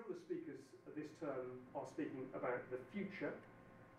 several 0.00 0.16
of 0.16 0.24
the 0.24 0.24
speakers 0.24 0.60
this 0.96 1.12
term 1.20 1.60
are 1.76 1.84
speaking 1.84 2.24
about 2.32 2.64
the 2.72 2.80
future. 2.88 3.36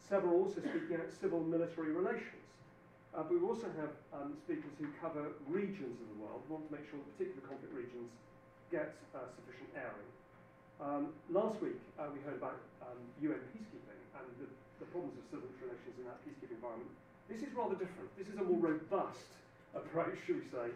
Several 0.01 0.33
also 0.41 0.59
speaking 0.59 0.97
about 0.97 1.13
civil 1.13 1.39
military 1.45 1.93
relations. 1.93 2.41
Uh, 3.13 3.21
but 3.21 3.37
we 3.37 3.43
also 3.45 3.69
have 3.77 3.93
um, 4.11 4.33
speakers 4.41 4.73
who 4.81 4.89
cover 4.97 5.29
regions 5.45 6.01
of 6.01 6.07
the 6.09 6.19
world. 6.19 6.41
Want 6.49 6.65
to 6.67 6.71
make 6.73 6.89
sure 6.89 6.97
that 6.97 7.05
particular 7.15 7.45
conflict 7.45 7.69
regions 7.69 8.09
get 8.73 8.97
uh, 9.13 9.29
sufficient 9.29 9.69
airing. 9.77 10.09
Um, 10.81 11.13
last 11.29 11.61
week, 11.61 11.77
uh, 12.01 12.09
we 12.09 12.17
heard 12.25 12.41
about 12.41 12.57
um, 12.81 12.97
UN 13.21 13.39
peacekeeping 13.53 14.01
and 14.17 14.25
the, 14.41 14.49
the 14.81 14.87
problems 14.89 15.15
of 15.21 15.23
civil 15.29 15.47
relations 15.61 15.95
in 16.01 16.09
that 16.09 16.17
peacekeeping 16.25 16.57
environment. 16.57 16.91
This 17.29 17.45
is 17.45 17.53
rather 17.53 17.77
different. 17.77 18.09
This 18.17 18.27
is 18.27 18.41
a 18.41 18.45
more 18.47 18.57
robust 18.57 19.29
approach, 19.77 20.17
should 20.25 20.41
we 20.41 20.47
say, 20.49 20.67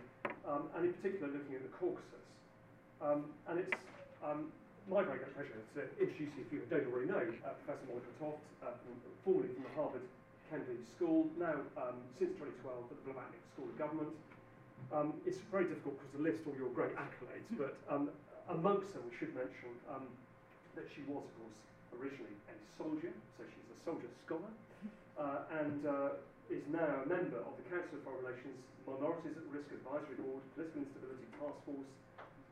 um, 0.46 0.70
and 0.78 0.86
in 0.86 0.94
particular 1.02 1.34
looking 1.34 1.58
at 1.58 1.66
the 1.66 1.74
Caucasus. 1.76 2.30
Um, 3.02 3.34
and 3.50 3.60
it's 3.60 3.74
um, 4.24 4.52
my 4.86 5.02
great 5.02 5.26
pleasure 5.34 5.58
to 5.74 5.82
introduce 5.98 6.30
you, 6.38 6.46
if 6.46 6.50
you 6.54 6.62
don't 6.70 6.86
already 6.94 7.10
know, 7.10 7.26
uh, 7.42 7.58
Professor 7.66 7.90
Monica 7.90 8.14
Toft, 8.22 8.38
uh, 8.62 8.70
formerly 9.26 9.50
from 9.58 9.66
the 9.66 9.74
Harvard 9.74 10.06
Kennedy 10.54 10.78
School, 10.94 11.26
now 11.42 11.58
um, 11.74 11.98
since 12.22 12.38
2012 12.38 12.54
at 12.54 12.98
the 13.02 13.06
Blavatnik 13.10 13.42
School 13.58 13.66
of 13.66 13.78
Government. 13.82 14.14
Um, 14.94 15.18
it's 15.26 15.42
very 15.50 15.66
difficult 15.66 15.98
because 15.98 16.14
to 16.14 16.22
list 16.22 16.46
all 16.46 16.54
your 16.54 16.70
great 16.70 16.94
accolades, 16.94 17.50
but 17.58 17.74
um, 17.90 18.14
amongst 18.54 18.94
them 18.94 19.02
we 19.10 19.14
should 19.18 19.34
mention 19.34 19.74
um, 19.90 20.06
that 20.78 20.86
she 20.94 21.02
was, 21.10 21.26
of 21.26 21.34
course, 21.42 21.58
originally 21.98 22.38
a 22.46 22.54
soldier, 22.78 23.10
so 23.34 23.42
she's 23.42 23.70
a 23.74 23.80
soldier 23.82 24.12
scholar, 24.22 24.54
uh, 25.18 25.50
and 25.66 25.82
uh, 25.90 26.54
is 26.54 26.62
now 26.70 27.02
a 27.02 27.10
member 27.10 27.42
of 27.42 27.58
the 27.58 27.66
Council 27.74 27.98
of 27.98 28.06
Foreign 28.06 28.22
Relations 28.22 28.62
Minorities 28.86 29.34
at 29.34 29.50
Risk 29.50 29.66
Advisory 29.74 30.22
Board, 30.22 30.46
Political 30.54 30.86
Instability 30.86 31.26
Task 31.42 31.58
Force, 31.66 31.90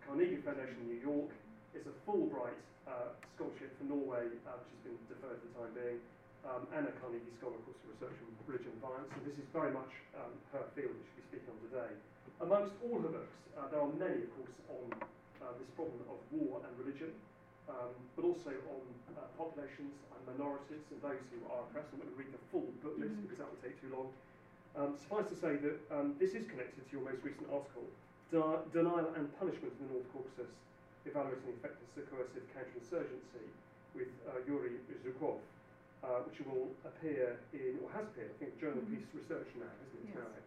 Carnegie 0.01 0.41
Foundation 0.41 0.81
New 0.89 0.97
York, 0.97 1.29
is 1.73 1.89
a 1.89 1.95
Fulbright 2.05 2.57
uh, 2.85 3.17
scholarship 3.33 3.73
for 3.77 3.85
Norway, 3.89 4.29
uh, 4.45 4.57
which 4.61 4.71
has 4.73 4.81
been 4.85 4.97
deferred 5.09 5.41
for 5.41 5.47
the 5.49 5.55
time 5.57 5.73
being, 5.73 5.99
um, 6.45 6.61
and 6.75 6.85
a 6.85 6.93
Carnegie 7.01 7.33
Scholar, 7.41 7.57
of 7.57 7.63
course, 7.65 7.79
for 7.81 7.89
research 7.97 8.17
on 8.21 8.29
religion 8.45 8.71
and 8.77 8.81
violence. 8.83 9.09
So 9.09 9.19
this 9.25 9.37
is 9.41 9.47
very 9.49 9.73
much 9.73 9.89
um, 10.19 10.33
her 10.53 10.65
field 10.77 10.93
that 10.93 11.05
she'll 11.09 11.23
be 11.23 11.25
speaking 11.33 11.49
on 11.49 11.59
today. 11.65 11.91
Amongst 12.43 12.75
all 12.85 13.01
her 13.01 13.09
books, 13.09 13.33
uh, 13.57 13.69
there 13.73 13.81
are 13.81 13.91
many, 13.97 14.27
of 14.27 14.31
course, 14.37 14.55
on 14.69 14.85
uh, 15.41 15.53
this 15.57 15.69
problem 15.73 15.97
of 16.11 16.19
war 16.29 16.61
and 16.61 16.71
religion, 16.77 17.15
um, 17.71 17.95
but 18.13 18.27
also 18.27 18.51
on 18.51 18.83
uh, 19.15 19.23
populations 19.39 19.95
and 20.13 20.21
minorities 20.27 20.83
and 20.91 20.99
those 20.99 21.23
who 21.31 21.39
are 21.47 21.63
oppressed. 21.65 21.89
I'm 21.95 22.03
not 22.03 22.11
going 22.11 22.15
to 22.15 22.19
read 22.19 22.33
the 22.35 22.43
full 22.51 22.67
book 22.83 22.99
list 22.99 23.15
mm-hmm. 23.15 23.25
because 23.25 23.39
that 23.39 23.49
will 23.49 23.63
take 23.63 23.79
too 23.79 23.91
long. 23.95 24.11
Um, 24.75 24.97
suffice 24.97 25.29
to 25.29 25.37
say 25.37 25.55
that 25.61 25.77
um, 25.93 26.17
this 26.17 26.33
is 26.33 26.49
connected 26.49 26.81
to 26.83 26.91
your 26.91 27.05
most 27.05 27.21
recent 27.21 27.45
article, 27.47 27.85
Denial 28.73 29.13
and 29.13 29.29
Punishment 29.37 29.69
in 29.77 29.85
the 29.85 29.93
North 29.93 30.09
Caucasus, 30.09 30.49
evaluating 31.05 31.43
the 31.45 31.57
effectiveness 31.59 31.93
of 31.99 32.05
coercive 32.11 32.45
counterinsurgency 32.55 33.45
with 33.95 34.11
uh, 34.27 34.41
Yuri 34.47 34.79
Zhukov 35.03 35.43
uh, 36.03 36.19
which 36.27 36.43
will 36.43 36.67
appear 36.83 37.39
in, 37.55 37.79
or 37.79 37.87
has 37.95 38.03
appeared, 38.11 38.31
I 38.35 38.37
think, 38.43 38.59
Journal 38.59 38.83
mm-hmm. 38.83 38.99
Peace 38.99 39.07
Research 39.15 39.47
now, 39.55 39.71
isn't 39.87 40.03
it? 40.03 40.19
Yes. 40.19 40.43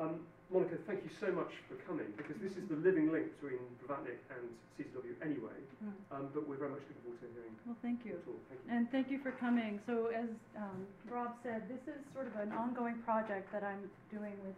Um, 0.00 0.24
Monica, 0.48 0.80
thank 0.88 1.04
you 1.04 1.12
so 1.12 1.28
much 1.28 1.52
for 1.68 1.76
coming 1.84 2.08
because 2.16 2.40
this 2.40 2.56
is 2.56 2.64
the 2.72 2.80
living 2.80 3.12
link 3.12 3.28
between 3.36 3.60
Blavatnik 3.84 4.16
and 4.32 4.48
CCW 4.78 5.12
anyway. 5.20 5.58
Mm. 5.84 5.92
Um, 6.08 6.24
but 6.32 6.48
we're 6.48 6.56
very 6.56 6.72
much 6.72 6.80
looking 6.88 7.04
forward 7.04 7.20
to 7.20 7.28
hearing. 7.36 7.52
Well, 7.68 7.76
thank 7.84 8.00
you. 8.08 8.16
Thank 8.48 8.64
you. 8.64 8.72
And 8.72 8.88
thank 8.88 9.10
you 9.12 9.20
for 9.20 9.36
coming. 9.36 9.76
So, 9.84 10.08
as 10.08 10.30
um, 10.56 10.88
Rob 11.10 11.36
said, 11.42 11.68
this 11.68 11.84
is 11.84 12.00
sort 12.16 12.32
of 12.32 12.40
an 12.40 12.56
ongoing 12.56 12.96
project 13.04 13.52
that 13.52 13.60
I'm 13.60 13.90
doing 14.08 14.32
with 14.40 14.56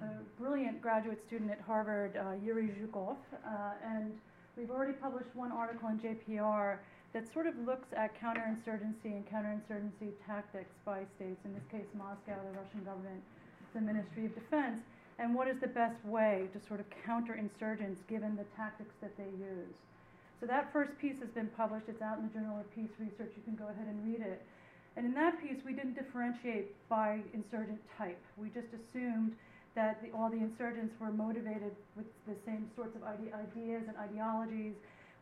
a 0.00 0.16
brilliant 0.40 0.80
graduate 0.80 1.20
student 1.26 1.50
at 1.50 1.60
Harvard, 1.60 2.16
uh, 2.16 2.40
Yuri 2.40 2.72
Zhukov. 2.80 3.20
Uh, 3.44 3.76
and 3.84 4.16
we've 4.58 4.70
already 4.70 4.92
published 4.92 5.30
one 5.34 5.52
article 5.52 5.88
in 5.88 5.98
JPR 6.00 6.78
that 7.14 7.32
sort 7.32 7.46
of 7.46 7.54
looks 7.64 7.86
at 7.96 8.20
counterinsurgency 8.20 9.06
and 9.06 9.24
counterinsurgency 9.30 10.10
tactics 10.26 10.74
by 10.84 11.04
states, 11.16 11.40
in 11.44 11.54
this 11.54 11.62
case 11.70 11.86
Moscow, 11.96 12.34
the 12.50 12.58
Russian 12.58 12.82
government, 12.84 13.22
the 13.72 13.80
Ministry 13.80 14.26
of 14.26 14.34
Defense, 14.34 14.80
and 15.18 15.34
what 15.34 15.48
is 15.48 15.58
the 15.60 15.68
best 15.68 16.04
way 16.04 16.48
to 16.52 16.66
sort 16.66 16.80
of 16.80 16.86
counter 17.06 17.34
insurgents 17.34 18.02
given 18.08 18.36
the 18.36 18.44
tactics 18.56 18.94
that 19.00 19.16
they 19.16 19.30
use. 19.38 19.78
So 20.40 20.46
that 20.46 20.72
first 20.72 20.98
piece 20.98 21.18
has 21.20 21.30
been 21.30 21.48
published. 21.56 21.86
It's 21.88 22.02
out 22.02 22.18
in 22.18 22.28
the 22.28 22.34
Journal 22.34 22.60
of 22.60 22.74
Peace 22.74 22.90
Research. 22.98 23.32
You 23.36 23.42
can 23.44 23.56
go 23.56 23.70
ahead 23.70 23.86
and 23.86 24.04
read 24.04 24.20
it. 24.20 24.42
And 24.96 25.06
in 25.06 25.14
that 25.14 25.40
piece, 25.40 25.58
we 25.64 25.72
didn't 25.72 25.94
differentiate 25.94 26.74
by 26.88 27.20
insurgent 27.32 27.80
type. 27.96 28.20
We 28.36 28.48
just 28.48 28.68
assumed 28.74 29.34
that 29.78 30.02
the, 30.02 30.10
all 30.10 30.28
the 30.28 30.42
insurgents 30.42 30.98
were 30.98 31.12
motivated 31.12 31.70
with 31.94 32.06
the 32.26 32.34
same 32.44 32.66
sorts 32.74 32.96
of 32.98 33.02
ide- 33.04 33.30
ideas 33.30 33.86
and 33.86 33.96
ideologies 33.96 34.74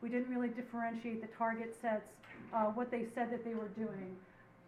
we 0.02 0.08
didn't 0.08 0.28
really 0.28 0.48
differentiate 0.48 1.20
the 1.20 1.28
target 1.36 1.76
sets, 1.80 2.10
uh, 2.52 2.66
what 2.66 2.90
they 2.90 3.06
said 3.14 3.32
that 3.32 3.44
they 3.44 3.54
were 3.54 3.68
doing. 3.68 4.16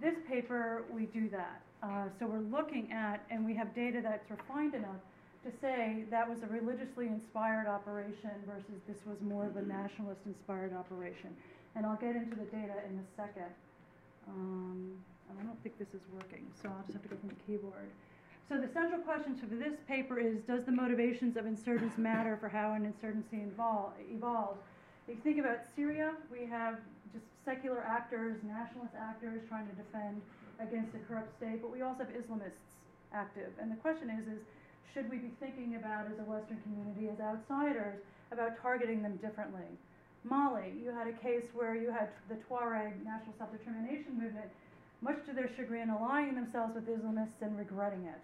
This 0.01 0.15
paper, 0.29 0.85
we 0.91 1.07
do 1.07 1.29
that. 1.31 1.61
Uh, 1.83 2.09
so 2.19 2.27
we're 2.27 2.47
looking 2.51 2.91
at, 2.93 3.25
and 3.31 3.45
we 3.45 3.55
have 3.55 3.75
data 3.75 4.01
that's 4.03 4.29
refined 4.31 4.75
enough 4.75 5.01
to 5.45 5.51
say 5.61 6.05
that 6.11 6.29
was 6.29 6.43
a 6.43 6.47
religiously 6.47 7.07
inspired 7.07 7.67
operation 7.67 8.35
versus 8.47 8.83
this 8.89 8.99
was 9.07 9.17
more 9.23 9.47
of 9.47 9.57
a 9.57 9.63
nationalist 9.63 10.21
inspired 10.27 10.73
operation. 10.73 11.31
And 11.77 11.87
I'll 11.87 11.97
get 11.97 12.17
into 12.17 12.35
the 12.35 12.47
data 12.51 12.75
in 12.89 12.99
a 12.99 13.07
second. 13.17 13.53
Um, 14.27 14.99
I 15.39 15.43
don't 15.45 15.63
think 15.63 15.79
this 15.79 15.95
is 15.95 16.03
working, 16.13 16.47
so 16.61 16.69
I'll 16.69 16.83
just 16.83 16.95
have 16.95 17.03
to 17.03 17.09
go 17.09 17.17
from 17.21 17.29
the 17.29 17.41
keyboard. 17.47 17.91
So 18.49 18.57
the 18.57 18.73
central 18.73 19.03
question 19.03 19.37
for 19.37 19.45
this 19.45 19.77
paper 19.87 20.19
is, 20.19 20.41
does 20.49 20.65
the 20.65 20.73
motivations 20.73 21.37
of 21.37 21.45
insurgents 21.45 21.99
matter 21.99 22.39
for 22.41 22.49
how 22.49 22.73
an 22.73 22.87
insurgency 22.87 23.45
evolves? 23.45 24.61
If 25.07 25.17
you 25.17 25.23
think 25.23 25.39
about 25.39 25.69
Syria, 25.77 26.13
we 26.33 26.47
have 26.47 26.81
just 27.13 27.27
secular 27.45 27.85
actors, 27.85 28.41
nationalist 28.43 28.95
actors 28.97 29.43
trying 29.51 29.69
to 29.69 29.75
defend 29.77 30.23
against 30.61 30.97
a 30.97 30.99
corrupt 31.05 31.37
state, 31.37 31.61
but 31.61 31.71
we 31.71 31.83
also 31.83 32.09
have 32.09 32.13
Islamists 32.17 32.65
active. 33.13 33.53
And 33.61 33.71
the 33.71 33.77
question 33.77 34.09
is, 34.09 34.25
is 34.27 34.41
should 34.95 35.11
we 35.11 35.19
be 35.19 35.31
thinking 35.41 35.77
about 35.77 36.07
as 36.09 36.19
a 36.19 36.25
Western 36.25 36.57
community, 36.65 37.13
as 37.13 37.21
outsiders, 37.21 38.01
about 38.33 38.57
targeting 38.63 39.03
them 39.03 39.17
differently? 39.21 39.69
Mali, 40.25 40.73
you 40.83 40.89
had 40.91 41.07
a 41.07 41.13
case 41.13 41.45
where 41.53 41.77
you 41.77 41.93
had 41.93 42.09
the 42.31 42.37
Tuareg 42.49 43.05
national 43.05 43.37
self-determination 43.37 44.17
movement, 44.17 44.49
much 45.03 45.21
to 45.27 45.35
their 45.35 45.51
chagrin, 45.55 45.91
aligning 45.91 46.35
themselves 46.35 46.75
with 46.75 46.89
Islamists 46.89 47.41
and 47.43 47.57
regretting 47.57 48.05
it. 48.09 48.21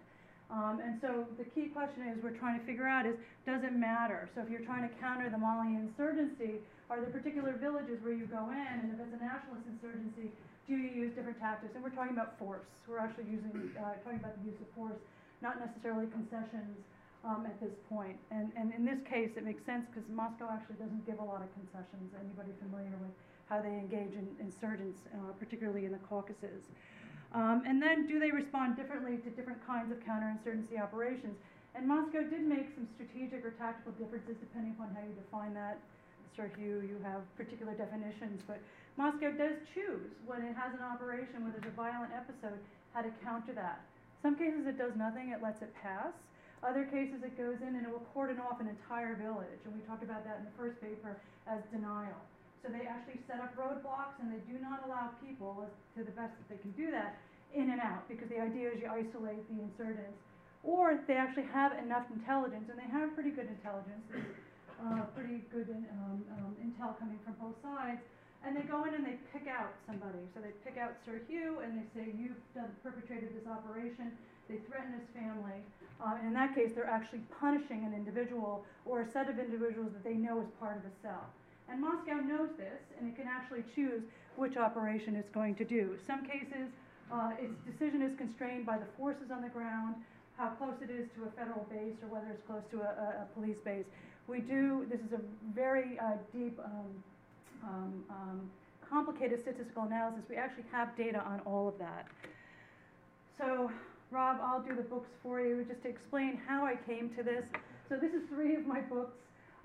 Um, 0.54 0.78
and 0.78 1.02
so 1.02 1.26
the 1.34 1.42
key 1.50 1.66
question 1.66 2.06
is 2.14 2.22
we're 2.22 2.38
trying 2.38 2.60
to 2.60 2.64
figure 2.64 2.86
out 2.86 3.10
is, 3.10 3.18
does 3.42 3.66
it 3.66 3.74
matter? 3.74 4.30
So 4.34 4.40
if 4.40 4.46
you're 4.46 4.62
trying 4.62 4.86
to 4.86 4.92
counter 5.02 5.26
the 5.26 5.38
Malian 5.38 5.90
insurgency, 5.90 6.62
are 6.86 7.02
there 7.02 7.10
particular 7.10 7.58
villages 7.58 7.98
where 8.06 8.14
you 8.14 8.30
go 8.30 8.54
in, 8.54 8.74
and 8.86 8.94
if 8.94 9.02
it's 9.02 9.18
a 9.18 9.18
nationalist 9.18 9.66
insurgency, 9.66 10.30
do 10.70 10.78
you 10.78 10.94
use 10.94 11.10
different 11.18 11.42
tactics? 11.42 11.74
And 11.74 11.82
we're 11.82 11.90
talking 11.90 12.14
about 12.14 12.38
force. 12.38 12.70
We're 12.86 13.02
actually 13.02 13.34
using, 13.34 13.50
uh, 13.74 13.98
talking 14.06 14.22
about 14.22 14.38
the 14.38 14.46
use 14.46 14.54
of 14.62 14.70
force, 14.78 15.00
not 15.42 15.58
necessarily 15.58 16.06
concessions 16.14 16.78
um, 17.26 17.42
at 17.50 17.58
this 17.58 17.74
point. 17.90 18.14
And, 18.30 18.54
and 18.54 18.70
in 18.78 18.86
this 18.86 19.02
case, 19.02 19.34
it 19.34 19.42
makes 19.42 19.66
sense 19.66 19.90
because 19.90 20.06
Moscow 20.06 20.46
actually 20.54 20.78
doesn't 20.78 21.02
give 21.02 21.18
a 21.18 21.26
lot 21.26 21.42
of 21.42 21.50
concessions. 21.58 22.14
Anybody 22.14 22.54
familiar 22.62 22.94
with 23.02 23.10
how 23.50 23.58
they 23.58 23.74
engage 23.74 24.14
in 24.14 24.30
insurgents, 24.38 25.02
uh, 25.18 25.34
particularly 25.34 25.84
in 25.84 25.92
the 25.92 26.02
Caucasus? 26.06 26.70
Um, 27.34 27.66
and 27.66 27.82
then 27.82 28.06
do 28.06 28.22
they 28.22 28.30
respond 28.30 28.76
differently 28.78 29.18
to 29.18 29.28
different 29.34 29.58
kinds 29.66 29.90
of 29.90 29.98
counterinsurgency 30.06 30.78
operations? 30.80 31.34
And 31.74 31.90
Moscow 31.90 32.22
did 32.22 32.46
make 32.46 32.70
some 32.78 32.86
strategic 32.94 33.44
or 33.44 33.50
tactical 33.58 33.90
differences 33.98 34.38
depending 34.38 34.78
upon 34.78 34.94
how 34.94 35.02
you 35.02 35.14
define 35.18 35.52
that. 35.58 35.82
Sir 36.38 36.50
Hew, 36.58 36.82
you 36.86 36.98
have 37.02 37.22
particular 37.36 37.74
definitions, 37.74 38.42
but 38.46 38.58
Moscow 38.96 39.30
does 39.34 39.58
choose 39.74 40.14
when 40.26 40.42
it 40.42 40.54
has 40.54 40.74
an 40.74 40.82
operation 40.82 41.42
where 41.42 41.50
there's 41.50 41.66
a 41.66 41.74
violent 41.74 42.14
episode 42.14 42.58
how 42.94 43.02
to 43.02 43.10
counter 43.22 43.52
that. 43.54 43.82
Some 44.22 44.38
cases 44.38 44.66
it 44.66 44.78
does 44.78 44.94
nothing, 44.94 45.30
it 45.30 45.42
lets 45.42 45.62
it 45.62 45.74
pass. 45.82 46.14
Other 46.62 46.86
cases 46.86 47.22
it 47.22 47.36
goes 47.36 47.58
in 47.60 47.74
and 47.74 47.86
it 47.86 47.90
will 47.90 48.06
cordon 48.14 48.38
off 48.38 48.58
an 48.58 48.70
entire 48.70 49.14
village, 49.14 49.62
and 49.66 49.74
we 49.74 49.82
talked 49.86 50.02
about 50.02 50.24
that 50.24 50.38
in 50.38 50.44
the 50.46 50.54
first 50.56 50.80
paper 50.80 51.18
as 51.46 51.60
denial. 51.70 52.18
So 52.64 52.72
they 52.72 52.88
actually 52.88 53.20
set 53.28 53.44
up 53.44 53.52
roadblocks 53.60 54.16
and 54.24 54.32
they 54.32 54.40
do 54.48 54.56
not 54.56 54.80
allow 54.88 55.12
people, 55.20 55.68
to 55.68 56.00
the 56.00 56.16
best 56.16 56.32
that 56.32 56.48
they 56.48 56.56
can 56.64 56.72
do 56.72 56.88
that, 56.96 57.20
in 57.52 57.68
and 57.68 57.76
out 57.76 58.08
because 58.08 58.24
the 58.32 58.40
idea 58.40 58.72
is 58.72 58.80
you 58.80 58.88
isolate 58.88 59.44
the 59.52 59.60
insurgents. 59.60 60.16
Or 60.64 60.96
they 61.04 61.20
actually 61.20 61.44
have 61.52 61.76
enough 61.76 62.08
intelligence, 62.08 62.72
and 62.72 62.80
they 62.80 62.88
have 62.88 63.12
pretty 63.12 63.36
good 63.36 63.52
intelligence, 63.52 64.00
uh, 64.80 65.04
pretty 65.12 65.44
good 65.52 65.68
in, 65.68 65.84
um, 65.92 66.24
um, 66.40 66.56
intel 66.56 66.96
coming 66.96 67.20
from 67.20 67.36
both 67.36 67.60
sides, 67.60 68.00
and 68.40 68.56
they 68.56 68.64
go 68.64 68.88
in 68.88 68.96
and 68.96 69.04
they 69.04 69.20
pick 69.28 69.44
out 69.44 69.76
somebody. 69.84 70.24
So 70.32 70.40
they 70.40 70.56
pick 70.64 70.80
out 70.80 70.96
Sir 71.04 71.20
Hew 71.28 71.60
and 71.60 71.76
they 71.76 71.84
say, 71.92 72.16
You've 72.16 72.40
done, 72.56 72.72
perpetrated 72.82 73.36
this 73.36 73.44
operation. 73.44 74.16
They 74.48 74.56
threaten 74.64 74.96
his 74.96 75.08
family. 75.12 75.60
Uh, 76.00 76.16
and 76.16 76.28
in 76.28 76.34
that 76.34 76.54
case, 76.54 76.72
they're 76.74 76.88
actually 76.88 77.20
punishing 77.40 77.84
an 77.84 77.92
individual 77.92 78.64
or 78.84 79.02
a 79.02 79.10
set 79.12 79.28
of 79.28 79.38
individuals 79.38 79.92
that 79.92 80.04
they 80.04 80.16
know 80.16 80.40
is 80.40 80.48
part 80.60 80.76
of 80.76 80.84
a 80.84 80.94
cell. 81.04 81.28
And 81.68 81.80
Moscow 81.80 82.14
knows 82.14 82.50
this, 82.56 82.80
and 82.98 83.08
it 83.08 83.16
can 83.16 83.26
actually 83.26 83.64
choose 83.74 84.02
which 84.36 84.56
operation 84.56 85.16
it's 85.16 85.30
going 85.30 85.54
to 85.56 85.64
do. 85.64 85.96
Some 86.06 86.24
cases, 86.24 86.68
uh, 87.12 87.32
its 87.40 87.54
decision 87.64 88.02
is 88.02 88.16
constrained 88.16 88.66
by 88.66 88.78
the 88.78 88.86
forces 88.98 89.30
on 89.30 89.42
the 89.42 89.48
ground, 89.48 89.94
how 90.36 90.48
close 90.50 90.74
it 90.82 90.90
is 90.90 91.08
to 91.16 91.24
a 91.24 91.30
federal 91.38 91.66
base, 91.70 91.94
or 92.02 92.08
whether 92.08 92.26
it's 92.30 92.42
close 92.46 92.62
to 92.70 92.80
a, 92.80 93.22
a, 93.22 93.26
police 93.34 93.56
base. 93.64 93.84
We 94.26 94.40
do, 94.40 94.86
this 94.90 95.00
is 95.00 95.12
a 95.12 95.20
very 95.54 95.98
uh, 95.98 96.16
deep 96.32 96.58
um, 96.64 97.04
um, 97.62 98.04
uh, 98.10 98.88
complicated 98.88 99.40
statistical 99.40 99.84
analysis. 99.84 100.22
We 100.28 100.36
actually 100.36 100.64
have 100.72 100.96
data 100.96 101.20
on 101.20 101.40
all 101.46 101.68
of 101.68 101.78
that. 101.78 102.06
So, 103.38 103.70
Rob, 104.10 104.38
I'll 104.42 104.62
do 104.62 104.74
the 104.74 104.82
books 104.82 105.10
for 105.22 105.40
you 105.40 105.64
just 105.64 105.82
to 105.82 105.88
explain 105.88 106.40
how 106.46 106.64
I 106.64 106.76
came 106.86 107.10
to 107.16 107.22
this. 107.22 107.44
So, 107.88 107.96
this 107.96 108.12
is 108.12 108.22
three 108.28 108.56
of 108.56 108.66
my 108.66 108.80
books, 108.80 109.16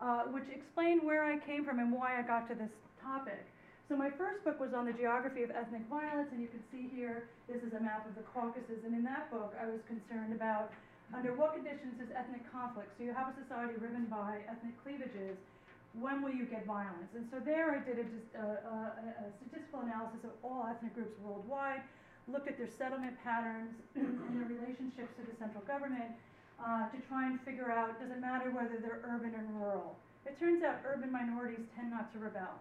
uh, 0.01 0.23
which 0.31 0.47
explain 0.51 1.05
where 1.05 1.23
I 1.23 1.37
came 1.39 1.63
from 1.63 1.79
and 1.79 1.91
why 1.91 2.19
I 2.19 2.23
got 2.23 2.47
to 2.49 2.55
this 2.55 2.71
topic. 3.03 3.45
So, 3.87 3.97
my 3.97 4.09
first 4.09 4.45
book 4.45 4.59
was 4.59 4.73
on 4.73 4.85
the 4.85 4.93
geography 4.93 5.43
of 5.43 5.49
ethnic 5.49 5.81
violence, 5.89 6.29
and 6.31 6.39
you 6.39 6.47
can 6.47 6.61
see 6.69 6.87
here 6.93 7.27
this 7.49 7.63
is 7.65 7.73
a 7.73 7.81
map 7.81 8.05
of 8.05 8.13
the 8.13 8.21
Caucasus. 8.29 8.85
And 8.85 8.93
in 8.93 9.03
that 9.09 9.33
book, 9.33 9.57
I 9.57 9.65
was 9.65 9.81
concerned 9.89 10.31
about 10.31 10.69
under 11.09 11.33
what 11.33 11.57
conditions 11.57 11.97
is 11.97 12.13
ethnic 12.13 12.45
conflict? 12.53 12.93
So, 12.97 13.03
you 13.03 13.13
have 13.17 13.33
a 13.33 13.35
society 13.41 13.73
riven 13.81 14.05
by 14.05 14.45
ethnic 14.45 14.77
cleavages 14.85 15.37
when 15.97 16.21
will 16.21 16.31
you 16.31 16.45
get 16.45 16.65
violence? 16.65 17.09
And 17.15 17.25
so 17.31 17.41
there 17.41 17.73
I 17.73 17.81
did 17.81 17.97
a, 17.97 18.05
a, 18.37 18.45
a, 18.45 18.77
a, 19.25 19.33
statistical 19.41 19.81
analysis 19.81 20.21
of 20.21 20.33
all 20.43 20.67
ethnic 20.69 20.93
groups 20.93 21.17
worldwide, 21.23 21.81
looked 22.29 22.47
at 22.47 22.61
their 22.61 22.69
settlement 22.69 23.17
patterns 23.23 23.73
and 23.97 24.21
their 24.37 24.45
relationships 24.45 25.09
to 25.17 25.25
the 25.25 25.33
central 25.41 25.65
government 25.65 26.13
uh, 26.59 26.91
to 26.91 26.97
try 27.07 27.27
and 27.27 27.39
figure 27.41 27.71
out 27.71 27.99
does 27.99 28.11
it 28.11 28.19
matter 28.19 28.51
whether 28.51 28.77
they're 28.79 29.03
urban 29.07 29.33
or 29.35 29.45
rural. 29.55 29.95
It 30.27 30.37
turns 30.39 30.63
out 30.63 30.83
urban 30.85 31.11
minorities 31.11 31.63
tend 31.75 31.91
not 31.91 32.11
to 32.13 32.19
rebel 32.19 32.59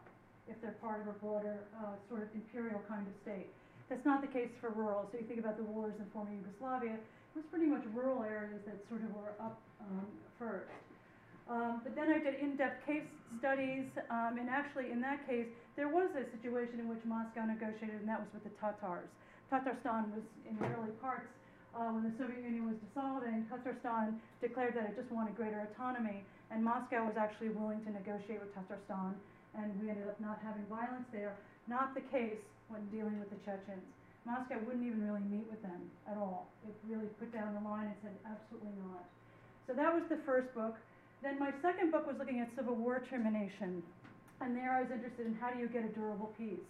if 0.48 0.56
they're 0.62 0.78
part 0.80 1.02
of 1.02 1.12
a 1.12 1.16
broader 1.20 1.60
uh, 1.82 1.98
sort 2.08 2.22
of 2.22 2.28
imperial 2.32 2.80
kind 2.88 3.04
of 3.04 3.12
state. 3.22 3.50
That's 3.90 4.04
not 4.04 4.20
the 4.20 4.30
case 4.30 4.48
for 4.60 4.70
rural. 4.72 5.08
So 5.12 5.18
you 5.20 5.26
think 5.28 5.40
about 5.40 5.56
the 5.56 5.68
wars 5.68 5.92
in 5.98 6.06
former 6.12 6.32
Yugoslavia, 6.32 6.96
it 6.96 7.34
was 7.36 7.44
pretty 7.52 7.66
much 7.66 7.84
rural 7.92 8.24
areas 8.24 8.60
that 8.64 8.80
sort 8.88 9.04
of 9.04 9.12
were 9.12 9.36
up 9.40 9.60
um, 9.80 10.06
first. 10.38 10.72
Um, 11.48 11.80
but 11.80 11.96
then 11.96 12.12
I 12.12 12.20
did 12.20 12.36
in-depth 12.40 12.84
case 12.84 13.08
studies, 13.40 13.88
um, 14.12 14.36
and 14.36 14.48
actually 14.52 14.92
in 14.92 15.00
that 15.00 15.24
case, 15.24 15.48
there 15.76 15.88
was 15.88 16.12
a 16.12 16.28
situation 16.36 16.80
in 16.80 16.88
which 16.88 17.00
Moscow 17.08 17.48
negotiated, 17.48 18.04
and 18.04 18.08
that 18.08 18.20
was 18.20 18.28
with 18.36 18.44
the 18.44 18.52
Tatars. 18.60 19.08
Tatarstan 19.48 20.12
was 20.12 20.24
in 20.44 20.60
the 20.60 20.68
early 20.76 20.92
parts 21.00 21.32
uh, 21.76 21.90
when 21.92 22.04
the 22.04 22.14
Soviet 22.16 22.40
Union 22.40 22.66
was 22.66 22.76
dissolved, 22.80 23.26
and 23.26 23.44
Tatarstan 23.48 24.16
declared 24.40 24.74
that 24.76 24.88
it 24.88 24.94
just 24.96 25.10
wanted 25.12 25.36
greater 25.36 25.60
autonomy, 25.68 26.24
and 26.50 26.64
Moscow 26.64 27.04
was 27.04 27.16
actually 27.16 27.50
willing 27.52 27.84
to 27.84 27.90
negotiate 27.92 28.40
with 28.40 28.52
Tatarstan, 28.56 29.12
and 29.56 29.72
we 29.80 29.90
ended 29.90 30.08
up 30.08 30.18
not 30.20 30.40
having 30.44 30.64
violence 30.68 31.06
there. 31.12 31.36
Not 31.68 31.92
the 31.94 32.04
case 32.08 32.40
when 32.68 32.84
dealing 32.88 33.20
with 33.20 33.28
the 33.28 33.40
Chechens. 33.44 33.84
Moscow 34.24 34.60
wouldn't 34.64 34.84
even 34.84 35.04
really 35.04 35.24
meet 35.28 35.44
with 35.48 35.60
them 35.64 35.88
at 36.04 36.16
all. 36.16 36.48
It 36.68 36.76
really 36.84 37.08
put 37.16 37.32
down 37.32 37.56
the 37.56 37.64
line 37.64 37.88
and 37.88 37.96
said, 38.04 38.16
absolutely 38.28 38.76
not. 38.84 39.04
So 39.66 39.72
that 39.72 39.92
was 39.92 40.04
the 40.08 40.20
first 40.24 40.52
book. 40.52 40.76
Then 41.22 41.38
my 41.38 41.52
second 41.60 41.92
book 41.92 42.06
was 42.06 42.16
looking 42.18 42.40
at 42.40 42.48
Civil 42.56 42.76
War 42.76 43.02
termination. 43.08 43.82
And 44.40 44.56
there 44.56 44.72
I 44.72 44.82
was 44.84 44.90
interested 44.92 45.26
in 45.26 45.34
how 45.34 45.50
do 45.50 45.58
you 45.58 45.68
get 45.68 45.84
a 45.84 45.88
durable 45.88 46.32
peace. 46.36 46.62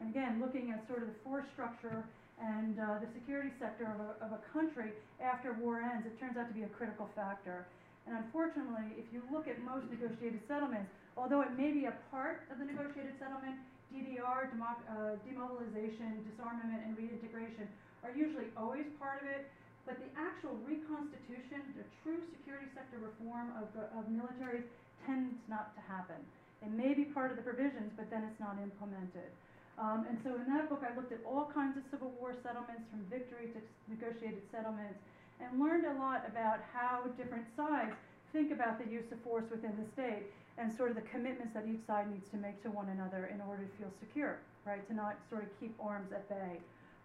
And 0.00 0.10
again, 0.10 0.40
looking 0.40 0.70
at 0.70 0.86
sort 0.86 1.02
of 1.02 1.08
the 1.08 1.18
force 1.24 1.44
structure 1.52 2.04
and 2.38 2.78
uh, 2.78 3.02
the 3.02 3.10
security 3.14 3.50
sector 3.58 3.90
of 3.90 3.98
a, 3.98 4.10
of 4.22 4.30
a 4.38 4.40
country 4.54 4.94
after 5.18 5.52
war 5.58 5.82
ends, 5.82 6.06
it 6.06 6.14
turns 6.22 6.38
out 6.38 6.46
to 6.46 6.54
be 6.54 6.62
a 6.62 6.70
critical 6.70 7.10
factor. 7.18 7.66
And 8.06 8.16
unfortunately, 8.16 8.96
if 8.96 9.04
you 9.12 9.20
look 9.28 9.50
at 9.50 9.60
most 9.60 9.84
negotiated 9.90 10.40
settlements, 10.48 10.88
although 11.18 11.42
it 11.42 11.52
may 11.58 11.74
be 11.74 11.84
a 11.90 11.94
part 12.08 12.46
of 12.48 12.56
the 12.62 12.64
negotiated 12.64 13.18
settlement, 13.18 13.58
DDR, 13.92 14.48
democ- 14.54 14.86
uh, 14.88 15.18
demobilization, 15.26 16.24
disarmament, 16.30 16.84
and 16.86 16.96
reintegration 16.96 17.68
are 18.04 18.14
usually 18.14 18.48
always 18.56 18.86
part 18.96 19.20
of 19.20 19.28
it. 19.28 19.50
But 19.84 19.96
the 19.98 20.08
actual 20.16 20.56
reconstitution, 20.68 21.64
the 21.74 21.84
true 22.04 22.20
security 22.36 22.68
sector 22.76 23.00
reform 23.00 23.56
of, 23.56 23.72
of 23.96 24.04
militaries 24.12 24.68
tends 25.08 25.32
not 25.48 25.72
to 25.76 25.80
happen. 25.88 26.20
It 26.60 26.72
may 26.72 26.92
be 26.92 27.08
part 27.08 27.32
of 27.32 27.40
the 27.40 27.44
provisions, 27.44 27.92
but 27.96 28.10
then 28.12 28.28
it's 28.28 28.40
not 28.40 28.60
implemented. 28.60 29.32
Um, 29.78 30.06
and 30.10 30.18
so 30.26 30.34
in 30.34 30.44
that 30.52 30.68
book, 30.68 30.82
I 30.82 30.94
looked 30.96 31.12
at 31.12 31.22
all 31.24 31.46
kinds 31.54 31.78
of 31.78 31.84
Civil 31.90 32.10
War 32.18 32.34
settlements, 32.42 32.82
from 32.90 33.06
victory 33.06 33.54
to 33.54 33.58
negotiated 33.86 34.42
settlements, 34.50 34.98
and 35.38 35.62
learned 35.62 35.86
a 35.86 35.94
lot 36.02 36.26
about 36.26 36.58
how 36.74 37.06
different 37.16 37.46
sides 37.54 37.94
think 38.32 38.50
about 38.50 38.82
the 38.82 38.90
use 38.90 39.06
of 39.12 39.22
force 39.22 39.46
within 39.50 39.72
the 39.78 39.86
state 39.94 40.26
and 40.58 40.74
sort 40.74 40.90
of 40.90 40.96
the 40.96 41.06
commitments 41.06 41.54
that 41.54 41.64
each 41.70 41.80
side 41.86 42.10
needs 42.10 42.28
to 42.30 42.36
make 42.36 42.60
to 42.62 42.70
one 42.70 42.90
another 42.90 43.30
in 43.32 43.40
order 43.40 43.62
to 43.62 43.74
feel 43.78 43.92
secure, 44.00 44.42
right? 44.66 44.82
To 44.88 44.94
not 44.94 45.16
sort 45.30 45.44
of 45.44 45.50
keep 45.60 45.72
arms 45.78 46.10
at 46.10 46.28
bay 46.28 46.58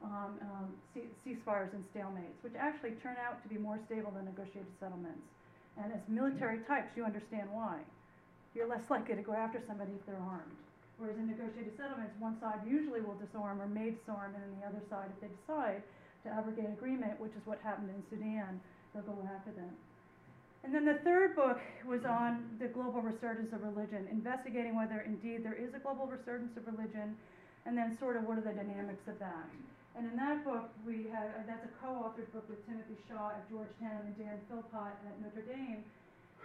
um, 0.04 0.36
um, 0.42 0.68
ceasefires 1.24 1.72
and 1.74 1.86
stalemates, 1.94 2.42
which 2.42 2.54
actually 2.58 2.98
turn 3.06 3.16
out 3.22 3.42
to 3.44 3.48
be 3.48 3.58
more 3.62 3.80
stable 3.86 4.12
than 4.12 4.26
negotiated 4.26 4.74
settlements. 4.80 5.22
And 5.78 5.94
as 5.94 6.02
military 6.08 6.60
types, 6.66 6.98
you 6.98 7.06
understand 7.06 7.50
why. 7.52 7.80
You're 8.56 8.68
less 8.68 8.84
likely 8.90 9.16
to 9.16 9.22
go 9.22 9.34
after 9.34 9.62
somebody 9.66 9.94
if 9.94 10.06
they're 10.06 10.18
armed. 10.18 10.58
Whereas 10.98 11.18
in 11.18 11.28
negotiated 11.28 11.74
settlements, 11.76 12.14
one 12.20 12.40
side 12.40 12.62
usually 12.68 13.02
will 13.02 13.18
disarm 13.18 13.60
or 13.60 13.68
may 13.68 13.92
disarm, 13.92 14.38
and 14.38 14.44
then 14.44 14.54
the 14.62 14.66
other 14.70 14.84
side, 14.90 15.10
if 15.10 15.18
they 15.20 15.32
decide 15.42 15.82
to 16.24 16.30
abrogate 16.30 16.70
agreement, 16.70 17.20
which 17.20 17.34
is 17.34 17.44
what 17.46 17.60
happened 17.66 17.90
in 17.90 18.02
Sudan, 18.08 18.62
they'll 18.94 19.04
go 19.04 19.18
after 19.26 19.52
them. 19.52 19.74
And 20.64 20.72
then 20.72 20.86
the 20.86 21.04
third 21.04 21.36
book 21.36 21.60
was 21.84 22.06
on 22.06 22.56
the 22.56 22.72
global 22.72 23.02
resurgence 23.04 23.52
of 23.52 23.64
religion, 23.68 24.08
investigating 24.08 24.80
whether 24.80 25.04
indeed 25.04 25.44
there 25.44 25.58
is 25.60 25.74
a 25.76 25.80
global 25.80 26.08
resurgence 26.08 26.56
of 26.56 26.64
religion, 26.68 27.18
and 27.66 27.76
then 27.76 27.98
sort 28.00 28.16
of 28.16 28.24
what 28.24 28.38
are 28.38 28.48
the 28.48 28.56
dynamics 28.56 29.04
of 29.08 29.20
that. 29.20 29.44
And 29.96 30.10
in 30.10 30.16
that 30.18 30.42
book, 30.44 30.72
we 30.88 31.06
had, 31.12 31.36
uh, 31.38 31.46
that's 31.46 31.68
a 31.68 31.74
co-authored 31.84 32.32
book 32.34 32.48
with 32.50 32.66
Timothy 32.66 32.98
Shah 33.06 33.38
at 33.38 33.46
Georgetown 33.52 34.08
and 34.08 34.18
Dan 34.18 34.40
Philpott 34.50 34.96
at 35.06 35.16
Notre 35.22 35.46
Dame. 35.46 35.84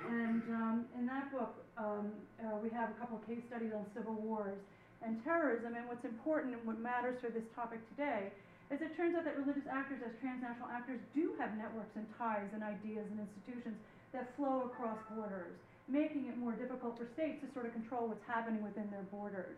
And 0.07 0.43
um, 0.55 0.77
in 0.95 1.07
that 1.07 1.33
book, 1.33 1.59
um, 1.77 2.15
uh, 2.39 2.57
we 2.63 2.71
have 2.71 2.91
a 2.91 2.97
couple 3.01 3.19
of 3.19 3.27
case 3.27 3.43
studies 3.51 3.75
on 3.75 3.87
civil 3.95 4.15
wars 4.15 4.59
and 5.03 5.23
terrorism. 5.25 5.75
And 5.75 5.89
what's 5.89 6.05
important 6.05 6.55
and 6.55 6.63
what 6.67 6.79
matters 6.79 7.19
for 7.21 7.31
this 7.31 7.47
topic 7.55 7.83
today 7.97 8.31
is 8.71 8.79
it 8.85 8.95
turns 8.97 9.17
out 9.17 9.25
that 9.25 9.35
religious 9.41 9.65
actors, 9.67 9.99
as 10.05 10.13
transnational 10.21 10.69
actors, 10.69 11.01
do 11.17 11.33
have 11.41 11.57
networks 11.57 11.95
and 11.97 12.05
ties 12.21 12.53
and 12.53 12.63
ideas 12.63 13.09
and 13.11 13.19
institutions 13.19 13.75
that 14.13 14.29
flow 14.37 14.69
across 14.69 15.01
borders, 15.11 15.57
making 15.89 16.29
it 16.29 16.37
more 16.37 16.53
difficult 16.53 17.01
for 17.01 17.09
states 17.17 17.41
to 17.41 17.49
sort 17.57 17.65
of 17.65 17.73
control 17.73 18.09
what's 18.13 18.25
happening 18.29 18.61
within 18.61 18.89
their 18.93 19.05
borders. 19.09 19.57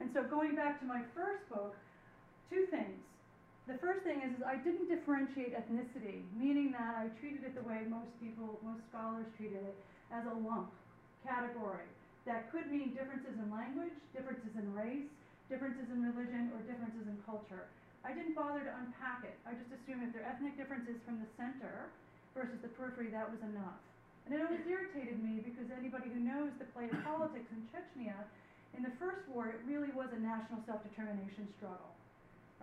And 0.00 0.10
so 0.12 0.22
going 0.24 0.54
back 0.54 0.80
to 0.80 0.86
my 0.86 1.00
first 1.16 1.48
book, 1.48 1.76
two 2.50 2.66
things. 2.68 3.00
The 3.70 3.78
first 3.78 4.02
thing 4.02 4.26
is, 4.26 4.34
is 4.34 4.42
I 4.42 4.58
didn't 4.58 4.90
differentiate 4.90 5.54
ethnicity, 5.54 6.26
meaning 6.34 6.74
that 6.74 6.98
I 6.98 7.14
treated 7.22 7.46
it 7.46 7.54
the 7.54 7.62
way 7.62 7.86
most 7.86 8.10
people, 8.18 8.58
most 8.58 8.82
scholars 8.90 9.30
treated 9.38 9.62
it, 9.62 9.78
as 10.10 10.26
a 10.26 10.34
lump 10.34 10.74
category. 11.22 11.86
That 12.26 12.50
could 12.50 12.66
mean 12.66 12.90
differences 12.90 13.38
in 13.38 13.46
language, 13.54 13.94
differences 14.10 14.50
in 14.58 14.66
race, 14.74 15.06
differences 15.46 15.86
in 15.94 16.02
religion, 16.02 16.50
or 16.50 16.58
differences 16.66 17.06
in 17.06 17.14
culture. 17.22 17.70
I 18.02 18.10
didn't 18.10 18.34
bother 18.34 18.66
to 18.66 18.72
unpack 18.82 19.22
it. 19.22 19.38
I 19.46 19.54
just 19.54 19.70
assumed 19.70 20.10
if 20.10 20.10
there 20.10 20.26
are 20.26 20.34
ethnic 20.34 20.58
differences 20.58 20.98
from 21.06 21.22
the 21.22 21.30
center 21.38 21.86
versus 22.34 22.58
the 22.66 22.70
periphery, 22.74 23.14
that 23.14 23.30
was 23.30 23.38
enough. 23.46 23.78
And 24.26 24.34
it 24.34 24.42
always 24.42 24.66
irritated 24.66 25.22
me 25.22 25.38
because 25.38 25.70
anybody 25.70 26.10
who 26.10 26.18
knows 26.18 26.50
the 26.58 26.66
play 26.74 26.90
of 26.90 26.98
politics 27.06 27.46
in 27.54 27.62
Chechnya, 27.70 28.26
in 28.74 28.82
the 28.82 28.94
first 28.98 29.22
war, 29.30 29.54
it 29.54 29.62
really 29.70 29.94
was 29.94 30.10
a 30.10 30.18
national 30.18 30.66
self-determination 30.66 31.46
struggle 31.62 31.94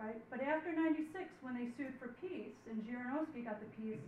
right? 0.00 0.16
But 0.32 0.40
after 0.40 0.72
96, 0.72 1.12
when 1.44 1.54
they 1.54 1.68
sued 1.76 1.92
for 2.00 2.16
peace, 2.24 2.56
and 2.64 2.80
Zhirinovsky 2.88 3.44
got 3.44 3.60
the 3.60 3.68
peace, 3.76 4.00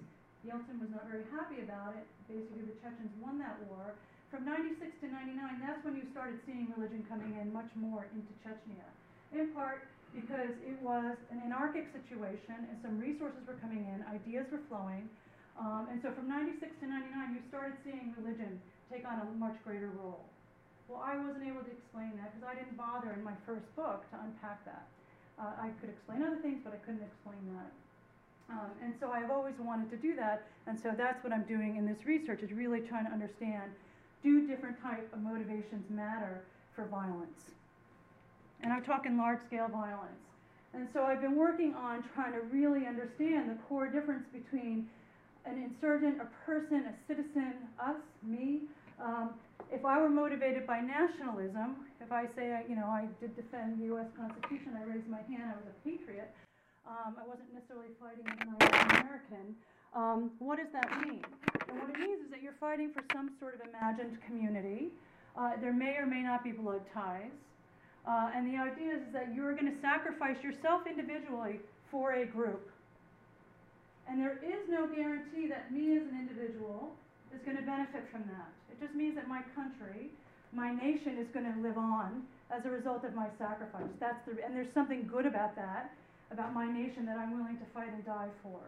Yeltsin 0.42 0.80
was 0.80 0.90
not 0.90 1.06
very 1.06 1.22
happy 1.30 1.62
about 1.62 1.94
it. 1.94 2.08
Basically, 2.26 2.66
the 2.66 2.74
Chechens 2.80 3.12
won 3.20 3.38
that 3.38 3.60
war. 3.68 3.94
From 4.32 4.48
96 4.48 4.88
to 5.04 5.06
99, 5.12 5.36
that's 5.60 5.84
when 5.84 5.94
you 6.00 6.08
started 6.10 6.40
seeing 6.48 6.72
religion 6.72 7.04
coming 7.06 7.36
in 7.36 7.52
much 7.52 7.68
more 7.76 8.08
into 8.16 8.32
Chechnya. 8.40 8.88
In 9.36 9.52
part 9.52 9.84
because 10.12 10.52
it 10.64 10.76
was 10.84 11.16
an 11.32 11.40
anarchic 11.44 11.88
situation 11.92 12.68
and 12.68 12.76
some 12.84 13.00
resources 13.00 13.40
were 13.48 13.56
coming 13.64 13.84
in, 13.88 14.04
ideas 14.12 14.44
were 14.52 14.60
flowing. 14.68 15.08
Um, 15.56 15.88
and 15.88 16.00
so 16.04 16.12
from 16.12 16.28
96 16.28 16.68
to 16.80 16.86
99, 16.88 17.36
you 17.36 17.40
started 17.48 17.76
seeing 17.84 18.12
religion 18.16 18.60
take 18.92 19.08
on 19.08 19.24
a 19.24 19.26
much 19.36 19.56
greater 19.64 19.92
role. 19.96 20.24
Well, 20.88 21.00
I 21.00 21.16
wasn't 21.16 21.48
able 21.48 21.64
to 21.64 21.72
explain 21.72 22.12
that 22.20 22.36
because 22.36 22.44
I 22.44 22.56
didn't 22.56 22.76
bother 22.76 23.16
in 23.16 23.24
my 23.24 23.36
first 23.48 23.64
book 23.72 24.04
to 24.12 24.16
unpack 24.20 24.64
that. 24.68 24.84
Uh, 25.38 25.52
I 25.60 25.70
could 25.80 25.90
explain 25.90 26.22
other 26.22 26.36
things, 26.36 26.60
but 26.62 26.72
I 26.72 26.76
couldn't 26.76 27.02
explain 27.02 27.40
that. 27.56 27.72
Um, 28.50 28.70
and 28.82 28.94
so 29.00 29.10
I've 29.10 29.30
always 29.30 29.54
wanted 29.58 29.90
to 29.90 29.96
do 29.96 30.14
that, 30.16 30.46
and 30.66 30.78
so 30.78 30.92
that's 30.96 31.22
what 31.24 31.32
I'm 31.32 31.44
doing 31.44 31.76
in 31.76 31.86
this 31.86 32.04
research, 32.04 32.42
is 32.42 32.52
really 32.52 32.80
trying 32.80 33.06
to 33.06 33.12
understand, 33.12 33.72
do 34.22 34.46
different 34.46 34.80
type 34.82 35.08
of 35.12 35.20
motivations 35.20 35.88
matter 35.90 36.42
for 36.74 36.84
violence? 36.84 37.50
And 38.62 38.72
I'm 38.72 38.84
talking 38.84 39.16
large-scale 39.16 39.68
violence. 39.68 40.20
And 40.74 40.88
so 40.92 41.02
I've 41.02 41.20
been 41.20 41.36
working 41.36 41.74
on 41.74 42.04
trying 42.14 42.32
to 42.32 42.40
really 42.40 42.86
understand 42.86 43.50
the 43.50 43.56
core 43.68 43.88
difference 43.88 44.24
between 44.32 44.88
an 45.44 45.58
insurgent, 45.62 46.20
a 46.20 46.28
person, 46.46 46.84
a 46.86 46.94
citizen, 47.06 47.54
us, 47.80 47.96
me, 48.22 48.60
um, 49.02 49.30
if 49.70 49.84
I 49.84 50.00
were 50.00 50.10
motivated 50.10 50.66
by 50.66 50.80
nationalism, 50.80 51.86
if 52.00 52.10
I 52.10 52.26
say, 52.34 52.64
you 52.68 52.74
know, 52.74 52.86
I 52.86 53.06
did 53.20 53.36
defend 53.36 53.78
the 53.78 53.86
U.S. 53.94 54.06
Constitution, 54.16 54.74
I 54.74 54.84
raised 54.88 55.08
my 55.08 55.22
hand, 55.28 55.52
I 55.52 55.56
was 55.60 55.68
a 55.70 55.76
patriot, 55.84 56.34
um, 56.88 57.14
I 57.14 57.24
wasn't 57.28 57.52
necessarily 57.54 57.94
fighting 58.00 58.26
as 58.26 58.38
an 58.42 58.50
American, 58.58 59.54
um, 59.94 60.30
what 60.38 60.56
does 60.56 60.72
that 60.72 60.88
mean? 61.04 61.22
And 61.68 61.78
what 61.78 61.90
it 61.90 61.98
means 61.98 62.24
is 62.24 62.30
that 62.30 62.42
you're 62.42 62.56
fighting 62.58 62.92
for 62.92 63.04
some 63.12 63.32
sort 63.38 63.54
of 63.54 63.68
imagined 63.68 64.16
community. 64.26 64.88
Uh, 65.36 65.52
there 65.60 65.72
may 65.72 65.96
or 65.96 66.06
may 66.06 66.22
not 66.22 66.42
be 66.42 66.52
blood 66.52 66.80
ties. 66.94 67.32
Uh, 68.08 68.30
and 68.34 68.48
the 68.48 68.58
idea 68.58 68.96
is 68.96 69.02
that 69.12 69.34
you're 69.34 69.52
going 69.52 69.70
to 69.70 69.80
sacrifice 69.80 70.36
yourself 70.42 70.82
individually 70.88 71.60
for 71.90 72.14
a 72.14 72.26
group. 72.26 72.70
And 74.08 74.18
there 74.18 74.40
is 74.42 74.66
no 74.68 74.88
guarantee 74.88 75.46
that 75.48 75.70
me 75.70 75.96
as 75.96 76.02
an 76.02 76.18
individual 76.18 76.96
is 77.34 77.40
going 77.44 77.56
to 77.56 77.66
benefit 77.66 78.04
from 78.12 78.22
that. 78.28 78.50
It 78.70 78.80
just 78.80 78.94
means 78.94 79.16
that 79.16 79.28
my 79.28 79.42
country, 79.56 80.12
my 80.52 80.72
nation 80.72 81.18
is 81.18 81.28
going 81.32 81.48
to 81.48 81.56
live 81.60 81.78
on 81.78 82.22
as 82.52 82.64
a 82.64 82.70
result 82.70 83.04
of 83.04 83.14
my 83.14 83.28
sacrifice. 83.38 83.88
That's 84.00 84.20
the, 84.28 84.36
and 84.44 84.54
there's 84.54 84.72
something 84.74 85.08
good 85.08 85.24
about 85.24 85.56
that, 85.56 85.92
about 86.30 86.52
my 86.52 86.68
nation 86.68 87.04
that 87.06 87.16
I'm 87.16 87.32
willing 87.32 87.56
to 87.56 87.66
fight 87.72 87.88
and 87.88 88.04
die 88.04 88.28
for. 88.42 88.60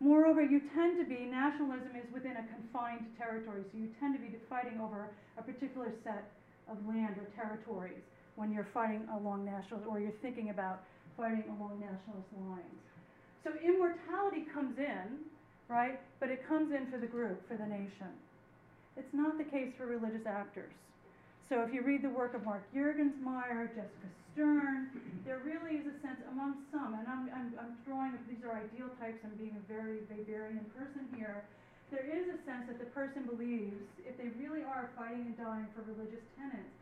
Moreover, 0.00 0.44
you 0.44 0.60
tend 0.76 1.00
to 1.00 1.08
be, 1.08 1.24
nationalism 1.24 1.96
is 1.96 2.04
within 2.12 2.36
a 2.36 2.44
confined 2.52 3.08
territory, 3.16 3.64
so 3.72 3.78
you 3.80 3.88
tend 3.96 4.12
to 4.12 4.20
be 4.20 4.28
fighting 4.44 4.76
over 4.76 5.08
a 5.38 5.42
particular 5.42 5.88
set 6.04 6.28
of 6.68 6.76
land 6.84 7.16
or 7.16 7.24
territories 7.32 8.04
when 8.36 8.52
you're 8.52 8.68
fighting 8.74 9.08
along 9.16 9.48
national, 9.48 9.80
or 9.88 9.98
you're 9.98 10.12
thinking 10.20 10.50
about 10.50 10.84
fighting 11.16 11.44
along 11.56 11.80
nationalist 11.80 12.28
lines. 12.44 12.84
So 13.40 13.56
immortality 13.64 14.44
comes 14.52 14.76
in, 14.76 15.24
right? 15.68 15.98
But 16.20 16.30
it 16.30 16.46
comes 16.46 16.72
in 16.72 16.90
for 16.90 16.98
the 16.98 17.06
group, 17.06 17.46
for 17.48 17.56
the 17.56 17.66
nation. 17.66 18.12
It's 18.96 19.12
not 19.12 19.36
the 19.38 19.44
case 19.44 19.72
for 19.76 19.86
religious 19.86 20.26
actors. 20.26 20.72
So 21.48 21.62
if 21.62 21.72
you 21.72 21.82
read 21.82 22.02
the 22.02 22.10
work 22.10 22.34
of 22.34 22.44
Mark 22.44 22.66
Juergensmeyer, 22.74 23.70
Jessica 23.70 24.08
Stern, 24.34 24.90
there 25.24 25.38
really 25.46 25.78
is 25.78 25.86
a 25.86 25.94
sense 26.02 26.18
among 26.32 26.58
some, 26.74 26.94
and 26.98 27.06
I'm, 27.06 27.30
I'm, 27.30 27.48
I'm 27.54 27.72
drawing, 27.86 28.18
these 28.26 28.42
are 28.42 28.50
ideal 28.50 28.90
types, 28.98 29.22
I'm 29.22 29.34
being 29.38 29.54
a 29.54 29.64
very 29.70 30.02
Weberian 30.10 30.66
person 30.74 31.06
here. 31.14 31.46
There 31.94 32.02
is 32.02 32.26
a 32.34 32.38
sense 32.42 32.66
that 32.66 32.82
the 32.82 32.90
person 32.90 33.30
believes, 33.30 33.78
if 34.02 34.18
they 34.18 34.34
really 34.42 34.66
are 34.66 34.90
fighting 34.98 35.30
and 35.30 35.36
dying 35.38 35.70
for 35.70 35.86
religious 35.86 36.24
tenets, 36.34 36.74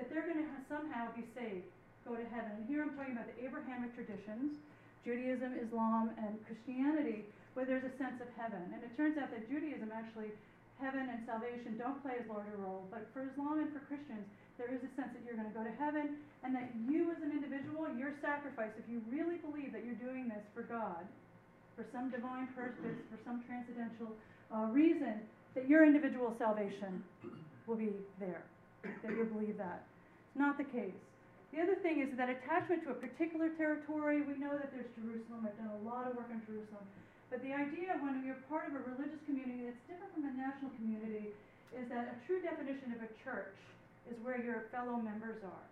that 0.00 0.08
they're 0.08 0.24
going 0.24 0.40
to 0.40 0.48
somehow 0.64 1.12
be 1.12 1.28
saved, 1.36 1.68
go 2.08 2.16
to 2.16 2.24
heaven. 2.32 2.56
And 2.56 2.64
here 2.64 2.80
I'm 2.80 2.96
talking 2.96 3.12
about 3.12 3.28
the 3.28 3.36
Abrahamic 3.44 3.92
traditions, 3.92 4.56
Judaism, 5.04 5.60
Islam, 5.60 6.16
and 6.16 6.40
Christianity, 6.48 7.28
where 7.56 7.64
there's 7.64 7.88
a 7.88 7.94
sense 7.96 8.20
of 8.20 8.28
heaven. 8.36 8.60
And 8.76 8.84
it 8.84 8.92
turns 9.00 9.16
out 9.16 9.32
that 9.32 9.48
Judaism 9.48 9.88
actually 9.88 10.28
heaven 10.76 11.08
and 11.08 11.24
salvation 11.24 11.80
don't 11.80 11.96
play 12.04 12.20
as 12.20 12.28
large 12.28 12.44
a 12.52 12.58
role, 12.60 12.84
but 12.92 13.08
for 13.16 13.24
Islam 13.24 13.64
and 13.64 13.72
for 13.72 13.80
Christians, 13.88 14.28
there 14.60 14.68
is 14.68 14.80
a 14.84 14.92
sense 14.92 15.08
that 15.16 15.24
you're 15.24 15.36
going 15.36 15.48
to 15.48 15.56
go 15.56 15.64
to 15.64 15.72
heaven 15.80 16.20
and 16.44 16.52
that 16.52 16.68
you 16.84 17.08
as 17.08 17.20
an 17.24 17.32
individual, 17.32 17.88
your 17.96 18.12
sacrifice, 18.20 18.72
if 18.76 18.84
you 18.84 19.00
really 19.08 19.40
believe 19.40 19.72
that 19.72 19.88
you're 19.88 19.96
doing 19.96 20.28
this 20.28 20.44
for 20.52 20.68
God, 20.68 21.00
for 21.76 21.88
some 21.96 22.12
divine 22.12 22.52
purpose, 22.52 23.00
for 23.08 23.16
some 23.24 23.40
transcendental 23.48 24.12
uh, 24.52 24.68
reason, 24.68 25.24
that 25.56 25.64
your 25.64 25.84
individual 25.84 26.36
salvation 26.36 27.00
will 27.64 27.80
be 27.80 27.88
there, 28.20 28.44
that 28.84 29.12
you 29.16 29.24
believe 29.32 29.56
that. 29.56 29.84
It's 30.28 30.40
not 30.40 30.60
the 30.60 30.68
case. 30.68 30.96
The 31.56 31.64
other 31.64 31.76
thing 31.80 32.04
is 32.04 32.12
that 32.20 32.28
attachment 32.28 32.84
to 32.84 32.92
a 32.92 32.98
particular 33.00 33.48
territory, 33.56 34.20
we 34.28 34.36
know 34.36 34.52
that 34.60 34.72
there's 34.76 34.92
Jerusalem. 34.92 35.48
I've 35.48 35.56
done 35.56 35.72
a 35.72 35.82
lot 35.88 36.04
of 36.04 36.16
work 36.16 36.28
on 36.28 36.44
Jerusalem. 36.44 36.84
But 37.36 37.44
the 37.44 37.52
idea 37.52 37.92
when 38.00 38.24
you're 38.24 38.40
part 38.48 38.64
of 38.64 38.72
a 38.72 38.80
religious 38.96 39.20
community 39.28 39.68
that's 39.68 39.84
different 39.84 40.08
from 40.16 40.24
a 40.24 40.32
national 40.40 40.72
community 40.80 41.36
is 41.76 41.84
that 41.92 42.08
a 42.08 42.16
true 42.24 42.40
definition 42.40 42.96
of 42.96 43.04
a 43.04 43.12
church 43.20 43.52
is 44.08 44.16
where 44.24 44.40
your 44.40 44.72
fellow 44.72 44.96
members 44.96 45.44
are. 45.44 45.66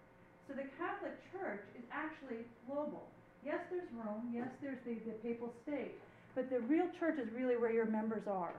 So 0.45 0.53
the 0.53 0.69
Catholic 0.77 1.17
Church 1.33 1.65
is 1.73 1.81
actually 1.89 2.45
global. 2.69 3.09
Yes, 3.41 3.65
there's 3.73 3.89
Rome. 3.97 4.29
Yes, 4.29 4.53
there's 4.61 4.77
the, 4.85 5.01
the 5.09 5.17
papal 5.25 5.49
state. 5.65 5.97
But 6.37 6.53
the 6.53 6.61
real 6.69 6.85
church 7.01 7.17
is 7.17 7.33
really 7.33 7.57
where 7.57 7.73
your 7.73 7.89
members 7.89 8.29
are. 8.29 8.53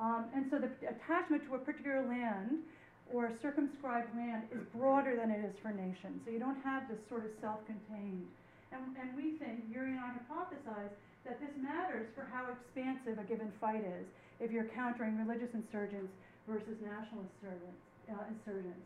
Um, 0.00 0.32
and 0.32 0.48
so 0.48 0.56
the 0.56 0.72
attachment 0.88 1.44
to 1.52 1.60
a 1.60 1.60
particular 1.60 2.00
land 2.00 2.64
or 3.12 3.28
circumscribed 3.44 4.08
land 4.16 4.48
is 4.56 4.64
broader 4.72 5.20
than 5.20 5.28
it 5.28 5.44
is 5.44 5.52
for 5.60 5.68
nations. 5.68 6.24
So 6.24 6.32
you 6.32 6.40
don't 6.40 6.64
have 6.64 6.88
this 6.88 6.96
sort 7.12 7.28
of 7.28 7.32
self-contained. 7.44 8.24
And, 8.72 8.96
and 8.96 9.12
we 9.12 9.36
think, 9.36 9.68
Yuri 9.68 9.92
and 9.92 10.00
I 10.00 10.16
hypothesize, 10.16 10.96
that 11.24 11.40
this 11.40 11.50
matters 11.60 12.06
for 12.14 12.26
how 12.32 12.46
expansive 12.50 13.18
a 13.18 13.26
given 13.26 13.52
fight 13.60 13.84
is 13.84 14.06
if 14.40 14.50
you're 14.50 14.70
countering 14.74 15.18
religious 15.18 15.50
insurgents 15.54 16.12
versus 16.46 16.78
nationalist 16.80 17.34
uh, 17.44 18.14
insurgents. 18.30 18.84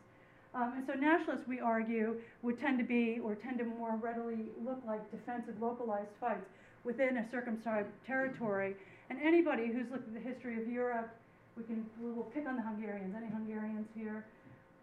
Um, 0.54 0.74
and 0.76 0.84
so 0.86 0.92
nationalists, 0.92 1.48
we 1.48 1.60
argue, 1.60 2.20
would 2.42 2.60
tend 2.60 2.78
to 2.78 2.84
be 2.84 3.20
or 3.24 3.34
tend 3.36 3.58
to 3.58 3.64
more 3.64 3.96
readily 3.96 4.52
look 4.60 4.80
like 4.86 5.00
defensive 5.10 5.56
localized 5.60 6.12
fights 6.20 6.44
within 6.84 7.16
a 7.16 7.24
circumscribed 7.30 7.88
territory. 8.06 8.76
And 9.08 9.18
anybody 9.22 9.68
who's 9.72 9.88
looked 9.90 10.08
at 10.08 10.14
the 10.14 10.20
history 10.20 10.60
of 10.60 10.68
Europe, 10.68 11.08
we 11.56 11.64
can 11.64 11.84
we'll 12.00 12.28
pick 12.32 12.48
on 12.48 12.56
the 12.56 12.62
Hungarians. 12.62 13.14
Any 13.16 13.32
Hungarians 13.32 13.88
here? 13.96 14.24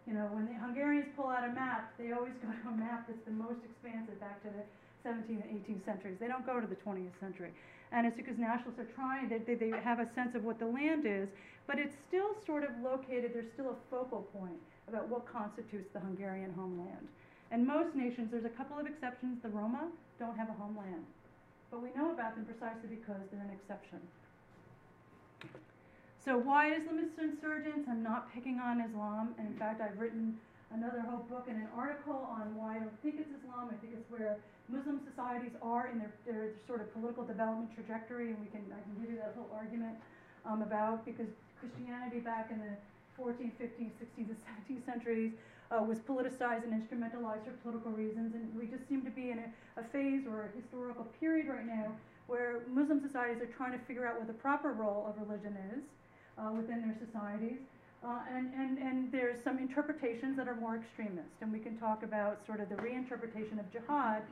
You 0.06 0.14
know, 0.14 0.26
when 0.32 0.46
the 0.46 0.54
Hungarians 0.58 1.06
pull 1.14 1.28
out 1.28 1.44
a 1.44 1.52
map, 1.52 1.92
they 1.98 2.10
always 2.10 2.34
go 2.42 2.50
to 2.50 2.68
a 2.70 2.76
map 2.76 3.06
that's 3.06 3.22
the 3.26 3.34
most 3.34 3.62
expansive 3.62 4.18
back 4.18 4.42
to 4.42 4.50
the 4.50 4.64
17th 5.04 5.28
and 5.28 5.64
18th 5.66 5.84
centuries. 5.84 6.16
They 6.20 6.28
don't 6.28 6.46
go 6.46 6.60
to 6.60 6.66
the 6.66 6.76
20th 6.76 7.18
century. 7.20 7.50
And 7.92 8.06
it's 8.06 8.16
because 8.16 8.38
nationalists 8.38 8.78
are 8.78 8.90
trying, 8.94 9.28
they, 9.28 9.38
they, 9.38 9.54
they 9.54 9.70
have 9.70 9.98
a 9.98 10.08
sense 10.14 10.34
of 10.34 10.44
what 10.44 10.58
the 10.58 10.66
land 10.66 11.04
is, 11.06 11.28
but 11.66 11.78
it's 11.78 11.96
still 12.08 12.34
sort 12.46 12.64
of 12.64 12.70
located, 12.82 13.32
there's 13.34 13.50
still 13.52 13.70
a 13.70 13.78
focal 13.90 14.22
point 14.36 14.60
about 14.88 15.08
what 15.08 15.26
constitutes 15.26 15.88
the 15.92 16.00
Hungarian 16.00 16.52
homeland. 16.54 17.08
And 17.50 17.66
most 17.66 17.94
nations, 17.96 18.30
there's 18.30 18.44
a 18.44 18.56
couple 18.56 18.78
of 18.78 18.86
exceptions, 18.86 19.42
the 19.42 19.48
Roma 19.48 19.88
don't 20.18 20.36
have 20.36 20.48
a 20.48 20.52
homeland. 20.52 21.04
But 21.70 21.82
we 21.82 21.90
know 21.96 22.12
about 22.12 22.34
them 22.36 22.44
precisely 22.44 22.88
because 22.88 23.22
they're 23.30 23.40
an 23.40 23.50
exception. 23.50 24.00
So 26.24 26.36
why 26.36 26.70
Islamist 26.70 27.18
insurgents? 27.18 27.88
I'm 27.88 28.02
not 28.02 28.32
picking 28.34 28.58
on 28.58 28.80
Islam. 28.80 29.34
And 29.38 29.48
in 29.48 29.54
fact, 29.54 29.80
I've 29.80 29.98
written 29.98 30.36
another 30.70 31.02
whole 31.02 31.26
book 31.26 31.46
and 31.48 31.56
an 31.58 31.68
article 31.76 32.26
on 32.30 32.54
why 32.54 32.76
I 32.76 32.78
don't 32.78 33.00
think 33.02 33.18
it's 33.18 33.30
Islam. 33.42 33.70
I 33.70 33.76
think 33.82 33.94
it's 33.94 34.10
where 34.10 34.38
Muslim 34.68 35.00
societies 35.02 35.52
are 35.62 35.90
in 35.90 35.98
their, 35.98 36.12
their 36.26 36.54
sort 36.66 36.80
of 36.80 36.92
political 36.94 37.24
development 37.24 37.74
trajectory, 37.74 38.30
and 38.30 38.38
we 38.38 38.46
can 38.46 38.62
I 38.70 38.80
can 38.82 38.94
give 39.02 39.10
you 39.10 39.18
that 39.18 39.34
whole 39.34 39.50
argument 39.54 39.98
um, 40.46 40.62
about 40.62 41.04
because 41.04 41.28
Christianity 41.58 42.20
back 42.20 42.50
in 42.50 42.58
the 42.62 42.74
14th, 43.18 43.52
15th, 43.60 43.92
16th, 44.00 44.30
and 44.30 44.40
17th 44.40 44.84
centuries 44.86 45.32
uh, 45.70 45.82
was 45.82 45.98
politicized 46.00 46.64
and 46.64 46.72
instrumentalized 46.72 47.44
for 47.44 47.52
political 47.62 47.92
reasons, 47.92 48.34
and 48.34 48.48
we 48.56 48.66
just 48.66 48.88
seem 48.88 49.02
to 49.02 49.10
be 49.10 49.30
in 49.30 49.38
a, 49.38 49.80
a 49.80 49.84
phase 49.92 50.26
or 50.26 50.48
a 50.48 50.50
historical 50.56 51.04
period 51.20 51.46
right 51.48 51.66
now 51.66 51.92
where 52.26 52.62
Muslim 52.70 53.02
societies 53.02 53.42
are 53.42 53.50
trying 53.58 53.72
to 53.72 53.84
figure 53.86 54.06
out 54.06 54.16
what 54.16 54.26
the 54.26 54.38
proper 54.38 54.72
role 54.72 55.04
of 55.10 55.18
religion 55.18 55.56
is 55.74 55.82
uh, 56.38 56.50
within 56.52 56.80
their 56.80 56.94
societies. 57.04 57.58
Uh, 58.02 58.18
and, 58.34 58.48
and, 58.54 58.78
and 58.78 59.12
there's 59.12 59.36
some 59.44 59.58
interpretations 59.58 60.34
that 60.36 60.48
are 60.48 60.56
more 60.56 60.76
extremist, 60.76 61.36
and 61.42 61.52
we 61.52 61.58
can 61.58 61.76
talk 61.76 62.02
about 62.02 62.40
sort 62.46 62.58
of 62.58 62.68
the 62.70 62.74
reinterpretation 62.76 63.60
of 63.60 63.70
jihad 63.70 64.22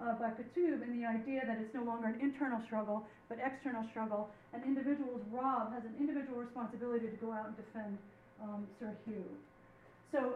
uh, 0.00 0.14
by 0.14 0.30
Qutb 0.30 0.82
and 0.82 1.00
the 1.00 1.06
idea 1.06 1.42
that 1.46 1.58
it's 1.60 1.72
no 1.72 1.84
longer 1.84 2.08
an 2.08 2.18
internal 2.20 2.60
struggle, 2.66 3.06
but 3.28 3.38
external 3.38 3.86
struggle, 3.90 4.28
and 4.52 4.64
individuals, 4.64 5.20
Rob 5.30 5.72
has 5.72 5.84
an 5.84 5.94
individual 6.00 6.38
responsibility 6.40 7.06
to 7.06 7.16
go 7.16 7.30
out 7.30 7.46
and 7.46 7.56
defend 7.56 7.96
um, 8.42 8.66
Sir 8.80 8.90
Hew. 9.06 9.22
So 10.10 10.34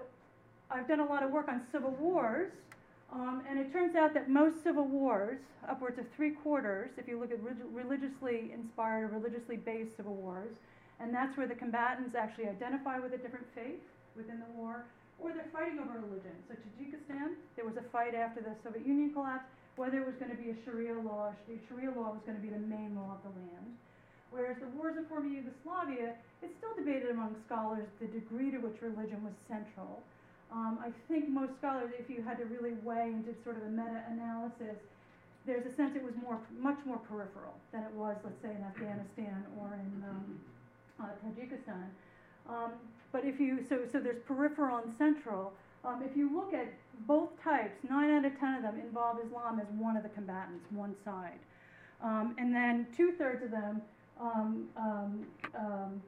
I've 0.71 0.87
done 0.87 1.01
a 1.01 1.07
lot 1.07 1.25
of 1.25 1.33
work 1.33 1.49
on 1.49 1.63
civil 1.73 1.91
wars, 1.99 2.53
um, 3.13 3.43
and 3.49 3.59
it 3.59 3.73
turns 3.73 3.97
out 3.97 4.15
that 4.15 4.31
most 4.31 4.63
civil 4.63 4.85
wars, 4.87 5.39
upwards 5.69 5.99
of 5.99 6.07
three 6.15 6.31
quarters, 6.31 6.91
if 6.97 7.09
you 7.09 7.19
look 7.19 7.33
at 7.33 7.39
religiously 7.73 8.53
inspired 8.55 9.13
or 9.13 9.19
religiously 9.19 9.57
based 9.57 9.97
civil 9.97 10.15
wars, 10.15 10.53
and 11.01 11.13
that's 11.13 11.37
where 11.37 11.47
the 11.47 11.55
combatants 11.55 12.15
actually 12.15 12.49
identify 12.49 12.99
with 12.99 13.13
a 13.13 13.19
different 13.19 13.47
faith 13.55 13.83
within 14.17 14.41
the 14.41 14.51
war, 14.57 14.85
or 15.21 15.33
they're 15.33 15.49
fighting 15.53 15.79
over 15.79 16.01
religion. 16.01 16.33
So 16.49 16.57
Tajikistan, 16.57 17.37
there 17.57 17.65
was 17.65 17.77
a 17.77 17.85
fight 17.93 18.15
after 18.15 18.41
the 18.41 18.57
Soviet 18.65 18.87
Union 18.87 19.13
collapse, 19.13 19.49
whether 19.77 20.01
it 20.01 20.07
was 20.09 20.17
going 20.17 20.33
to 20.33 20.41
be 20.41 20.51
a 20.51 20.57
Sharia 20.65 20.97
law, 20.97 21.33
Sharia 21.69 21.93
law 21.93 22.17
was 22.17 22.25
going 22.25 22.37
to 22.37 22.45
be 22.45 22.49
the 22.49 22.65
main 22.65 22.97
law 22.97 23.21
of 23.21 23.21
the 23.29 23.33
land. 23.37 23.77
Whereas 24.33 24.57
the 24.61 24.69
wars 24.77 24.97
of 24.99 25.07
former 25.09 25.29
Yugoslavia, 25.29 26.17
it's 26.43 26.53
still 26.59 26.75
debated 26.77 27.13
among 27.13 27.37
scholars 27.47 27.87
the 28.01 28.09
degree 28.09 28.51
to 28.51 28.59
which 28.59 28.81
religion 28.81 29.23
was 29.23 29.33
central. 29.49 30.03
Um, 30.51 30.79
I 30.81 30.91
think 31.09 31.29
most 31.29 31.53
scholars, 31.59 31.93
if 31.99 32.09
you 32.09 32.23
had 32.23 32.39
to 32.39 32.47
really 32.47 32.75
weigh 32.85 33.13
and 33.13 33.25
did 33.25 33.37
sort 33.45 33.57
of 33.57 33.65
a 33.65 33.73
meta-analysis, 33.73 34.77
there's 35.47 35.65
a 35.65 35.75
sense 35.77 35.95
it 35.95 36.03
was 36.03 36.15
more, 36.21 36.41
much 36.59 36.79
more 36.85 36.99
peripheral 37.07 37.55
than 37.71 37.83
it 37.87 37.95
was, 37.95 38.17
let's 38.25 38.41
say, 38.43 38.51
in 38.51 38.63
Afghanistan 38.67 39.47
or 39.61 39.79
in 39.79 39.91
um, 40.09 40.41
uh, 41.01 41.07
Tajikistan. 41.25 41.87
Um, 42.49 42.73
but 43.13 43.25
if 43.25 43.41
you, 43.41 43.65
so, 43.69 43.81
so 43.91 43.99
there's 43.99 44.23
peripheral 44.27 44.79
and 44.79 44.93
central. 44.97 45.53
Um, 45.85 46.03
if 46.03 46.17
you 46.17 46.35
look 46.35 46.53
at 46.53 46.73
both 47.07 47.31
types, 47.43 47.79
nine 47.89 48.11
out 48.11 48.25
of 48.25 48.39
ten 48.39 48.57
of 48.57 48.63
them 48.63 48.81
involve 48.81 49.19
Islam 49.25 49.61
as 49.61 49.67
one 49.79 49.97
of 49.97 50.03
the 50.03 50.09
combatants, 50.11 50.65
one 50.71 50.95
side. 51.05 51.39
Um, 52.03 52.35
and 52.39 52.55
then 52.55 52.87
two 52.97 53.13
thirds 53.13 53.43
of 53.43 53.51
them, 53.51 53.81
um, 54.21 54.69
um, 54.77 55.27
um, 55.57 56.03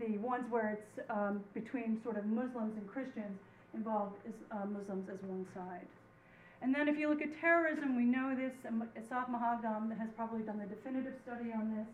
the 0.00 0.18
ones 0.18 0.44
where 0.50 0.78
it's 0.78 1.08
between 1.54 2.00
sort 2.02 2.16
of 2.16 2.26
Muslims 2.26 2.76
and 2.76 2.86
Christians, 2.88 3.38
involve 3.74 4.12
is, 4.26 4.34
uh, 4.50 4.64
Muslims 4.66 5.08
as 5.08 5.20
one 5.22 5.46
side. 5.54 5.86
And 6.62 6.74
then 6.74 6.88
if 6.88 6.98
you 6.98 7.08
look 7.08 7.22
at 7.22 7.38
terrorism, 7.40 7.96
we 7.96 8.04
know 8.04 8.34
this, 8.34 8.52
Asaf 8.96 9.28
Moghadam 9.28 9.96
has 9.98 10.08
probably 10.16 10.42
done 10.42 10.58
the 10.58 10.66
definitive 10.66 11.14
study 11.24 11.52
on 11.52 11.76
this 11.76 11.86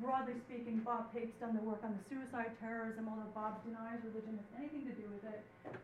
broadly 0.00 0.38
speaking, 0.48 0.80
Bob 0.84 1.12
Pape's 1.12 1.34
done 1.40 1.52
the 1.56 1.64
work 1.64 1.82
on 1.84 1.92
the 1.92 2.04
suicide 2.08 2.54
terrorism, 2.60 3.08
although 3.10 3.28
Bob 3.34 3.60
denies 3.66 4.00
religion 4.06 4.38
has 4.38 4.48
anything 4.56 4.88
to 4.88 4.94
do 4.96 5.06
with 5.12 5.24
it. 5.28 5.40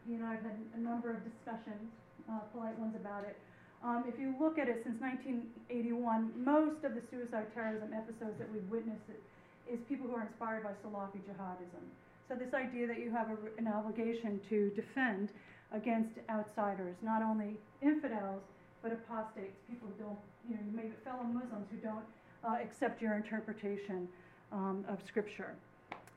He 0.07 0.15
and 0.15 0.25
I 0.25 0.41
have 0.41 0.45
had 0.45 0.59
a 0.77 0.81
number 0.81 1.11
of 1.11 1.21
discussions 1.25 1.93
uh, 2.29 2.45
polite 2.53 2.79
ones 2.79 2.95
about 2.97 3.25
it. 3.25 3.37
Um, 3.83 4.05
if 4.11 4.19
you 4.19 4.35
look 4.41 4.59
at 4.59 4.69
it 4.69 4.83
since 4.83 4.99
1981, 5.01 6.35
most 6.35 6.83
of 6.83 6.99
the 6.99 7.03
suicide 7.11 7.47
terrorism 7.55 7.95
episodes 7.95 8.35
that 8.43 8.51
we've 8.51 8.67
witnessed 8.69 9.07
it, 9.09 9.23
is 9.71 9.79
people 9.89 10.09
who 10.09 10.17
are 10.17 10.25
inspired 10.25 10.65
by 10.65 10.73
Salafi 10.81 11.21
jihadism. 11.29 11.85
So 12.27 12.35
this 12.35 12.53
idea 12.57 12.89
that 12.89 12.99
you 12.99 13.13
have 13.13 13.29
a, 13.29 13.37
an 13.61 13.69
obligation 13.69 14.41
to 14.49 14.73
defend 14.75 15.29
against 15.73 16.17
outsiders, 16.29 16.97
not 17.05 17.23
only 17.23 17.61
infidels, 17.83 18.41
but 18.83 18.93
apostates, 18.93 19.57
people 19.69 19.89
who 19.93 19.97
don't, 20.05 20.23
you 20.49 20.57
know, 20.57 20.65
maybe 20.73 20.93
fellow 21.05 21.25
Muslims 21.25 21.69
who 21.71 21.79
don't 21.79 22.05
uh, 22.45 22.57
accept 22.63 23.01
your 23.03 23.15
interpretation 23.15 24.09
um, 24.53 24.85
of 24.89 24.99
Scripture. 25.07 25.55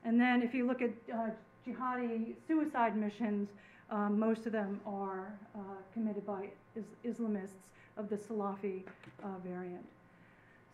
And 0.04 0.20
then 0.20 0.42
if 0.42 0.54
you 0.54 0.68
look 0.68 0.82
at 0.82 0.92
uh, 1.14 1.30
jihadi 1.68 2.34
suicide 2.48 2.98
missions, 2.98 3.50
um, 3.90 4.18
most 4.18 4.46
of 4.46 4.52
them 4.52 4.80
are 4.86 5.34
uh, 5.56 5.60
committed 5.94 6.26
by 6.26 6.50
is 6.76 6.86
Islamists 7.06 7.68
of 7.98 8.10
the 8.10 8.16
Salafi 8.16 8.84
uh, 9.24 9.28
variant. 9.46 9.86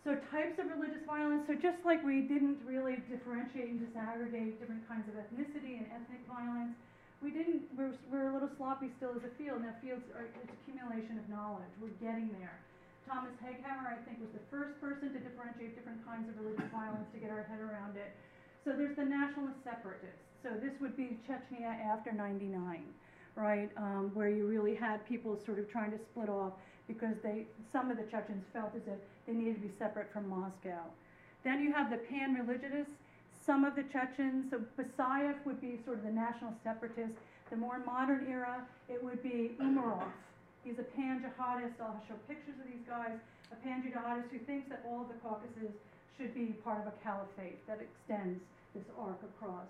So 0.04 0.16
types 0.32 0.60
of 0.60 0.70
religious 0.72 1.04
violence, 1.06 1.44
so 1.48 1.56
just 1.56 1.84
like 1.84 2.06
we 2.06 2.22
didn't 2.22 2.60
really 2.66 3.04
differentiate 3.10 3.68
and 3.68 3.82
disaggregate 3.82 4.60
different 4.60 4.88
kinds 4.88 5.10
of 5.10 5.16
ethnicity 5.16 5.76
and 5.76 5.86
ethnic 5.92 6.24
violence, 6.30 6.78
we 7.22 7.32
didn't, 7.32 7.64
we're, 7.76 7.92
we're 8.12 8.30
a 8.30 8.34
little 8.34 8.50
sloppy 8.56 8.88
still 8.96 9.12
as 9.18 9.24
a 9.26 9.34
field. 9.36 9.64
Now 9.64 9.74
fields 9.82 10.06
are, 10.16 10.30
it's 10.42 10.54
accumulation 10.62 11.18
of 11.18 11.28
knowledge. 11.28 11.74
We're 11.82 11.98
getting 12.00 12.30
there. 12.40 12.56
Thomas 13.08 13.32
Hegghammer, 13.40 13.88
I 13.88 14.00
think, 14.04 14.20
was 14.20 14.30
the 14.36 14.44
first 14.52 14.76
person 14.84 15.16
to 15.16 15.20
differentiate 15.20 15.80
different 15.80 16.04
kinds 16.04 16.28
of 16.28 16.36
religious 16.38 16.68
violence 16.76 17.08
to 17.16 17.20
get 17.20 17.32
our 17.32 17.48
head 17.48 17.64
around 17.64 17.96
it. 17.96 18.12
So 18.68 18.76
there's 18.76 19.00
the 19.00 19.08
nationalist 19.08 19.64
separatists. 19.64 20.28
So 20.44 20.52
this 20.60 20.76
would 20.84 20.96
be 21.00 21.18
Chechnya 21.24 21.72
after 21.88 22.12
99 22.12 22.84
right, 23.38 23.70
um, 23.78 24.12
where 24.16 24.30
you 24.30 24.48
really 24.48 24.76
had 24.76 25.08
people 25.08 25.40
sort 25.46 25.60
of 25.60 25.70
trying 25.70 25.92
to 25.92 26.00
split 26.12 26.28
off 26.28 26.54
because 26.88 27.16
they, 27.22 27.46
some 27.72 27.92
of 27.92 27.98
the 27.98 28.04
Chechens 28.04 28.44
felt 28.52 28.72
as 28.76 28.82
if 28.88 29.00
they 29.28 29.34
needed 29.34 29.62
to 29.62 29.62
be 29.62 29.72
separate 29.78 30.12
from 30.12 30.28
Moscow. 30.28 30.82
Then 31.44 31.62
you 31.62 31.72
have 31.72 31.92
the 31.92 31.98
pan-religionists, 31.98 32.94
some 33.46 33.64
of 33.64 33.76
the 33.76 33.84
Chechens, 33.84 34.50
so 34.50 34.62
Basayev 34.78 35.36
would 35.46 35.62
be 35.62 35.80
sort 35.86 36.00
of 36.00 36.04
the 36.04 36.12
national 36.12 36.54
separatist. 36.64 37.14
The 37.50 37.56
more 37.56 37.80
modern 37.86 38.26
era, 38.28 38.66
it 38.90 39.02
would 39.02 39.22
be 39.22 39.52
Umarov. 39.62 40.12
He's 40.68 40.84
a 40.84 40.90
pan-jihadist, 41.00 41.80
I'll 41.80 42.04
show 42.12 42.20
pictures 42.28 42.60
of 42.60 42.68
these 42.68 42.84
guys, 42.84 43.16
a 43.56 43.58
pan-jihadist 43.64 44.28
who 44.36 44.40
thinks 44.44 44.68
that 44.68 44.84
all 44.84 45.00
of 45.00 45.08
the 45.08 45.16
Caucasus 45.24 45.72
should 46.20 46.36
be 46.36 46.60
part 46.60 46.84
of 46.84 46.92
a 46.92 46.96
caliphate 47.00 47.64
that 47.72 47.80
extends 47.80 48.44
this 48.76 48.84
arc 49.00 49.16
across. 49.24 49.64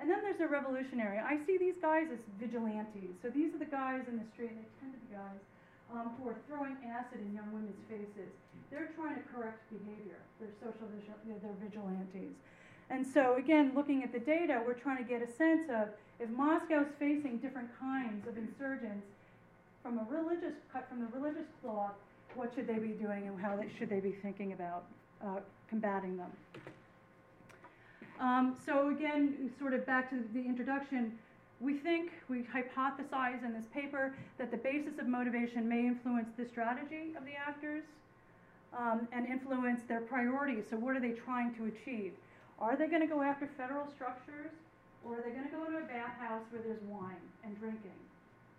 And 0.00 0.08
then 0.08 0.24
there's 0.24 0.40
a 0.40 0.48
revolutionary. 0.48 1.20
I 1.20 1.36
see 1.44 1.60
these 1.60 1.76
guys 1.76 2.08
as 2.08 2.24
vigilantes. 2.40 3.20
So 3.20 3.28
these 3.28 3.52
are 3.52 3.60
the 3.60 3.68
guys 3.68 4.08
in 4.08 4.16
the 4.16 4.24
street, 4.32 4.56
and 4.56 4.64
they 4.64 4.72
tend 4.80 4.96
to 4.96 5.00
be 5.04 5.12
guys 5.12 5.44
um, 5.92 6.16
who 6.16 6.32
are 6.32 6.40
throwing 6.48 6.80
acid 6.88 7.20
in 7.20 7.36
young 7.36 7.52
women's 7.52 7.76
faces. 7.84 8.32
They're 8.72 8.96
trying 8.96 9.20
to 9.20 9.24
correct 9.28 9.60
behavior. 9.68 10.24
They're 10.40 10.56
social, 10.56 10.88
they're 10.88 11.60
vigilantes. 11.60 12.32
And 12.88 13.04
so 13.04 13.36
again, 13.36 13.76
looking 13.76 14.00
at 14.08 14.16
the 14.16 14.24
data, 14.24 14.64
we're 14.64 14.80
trying 14.80 15.04
to 15.04 15.08
get 15.08 15.20
a 15.20 15.28
sense 15.36 15.68
of 15.68 15.92
if 16.16 16.32
Moscow's 16.32 16.88
facing 16.98 17.44
different 17.44 17.68
kinds 17.76 18.24
of 18.26 18.40
insurgents 18.40 19.04
from 19.82 19.98
a 19.98 20.06
religious 20.10 20.54
cut 20.72 20.88
from 20.88 21.00
the 21.00 21.06
religious 21.18 21.46
cloth, 21.62 21.92
what 22.34 22.52
should 22.54 22.66
they 22.66 22.78
be 22.78 22.88
doing 22.88 23.26
and 23.26 23.40
how 23.40 23.56
they, 23.56 23.68
should 23.78 23.90
they 23.90 24.00
be 24.00 24.12
thinking 24.22 24.52
about 24.52 24.84
uh, 25.24 25.40
combating 25.68 26.16
them? 26.16 26.30
Um, 28.20 28.56
so 28.64 28.90
again, 28.90 29.50
sort 29.58 29.72
of 29.72 29.86
back 29.86 30.10
to 30.10 30.22
the 30.34 30.44
introduction, 30.44 31.18
we 31.58 31.74
think, 31.74 32.12
we 32.28 32.42
hypothesize 32.42 33.44
in 33.44 33.52
this 33.52 33.66
paper 33.72 34.14
that 34.38 34.50
the 34.50 34.56
basis 34.58 34.98
of 34.98 35.06
motivation 35.06 35.68
may 35.68 35.80
influence 35.80 36.28
the 36.36 36.44
strategy 36.44 37.14
of 37.16 37.24
the 37.24 37.32
actors 37.34 37.84
um, 38.76 39.08
and 39.12 39.26
influence 39.26 39.80
their 39.88 40.00
priorities. 40.02 40.64
So 40.68 40.76
what 40.76 40.96
are 40.96 41.00
they 41.00 41.12
trying 41.12 41.54
to 41.56 41.66
achieve? 41.66 42.12
Are 42.60 42.76
they 42.76 42.86
going 42.86 43.00
to 43.00 43.08
go 43.08 43.22
after 43.22 43.48
federal 43.56 43.88
structures 43.90 44.52
or 45.04 45.18
are 45.18 45.22
they 45.22 45.30
going 45.30 45.48
to 45.48 45.56
go 45.56 45.64
to 45.64 45.78
a 45.78 45.86
bathhouse 45.88 46.44
where 46.50 46.62
there's 46.62 46.82
wine 46.82 47.24
and 47.42 47.58
drinking, 47.58 47.96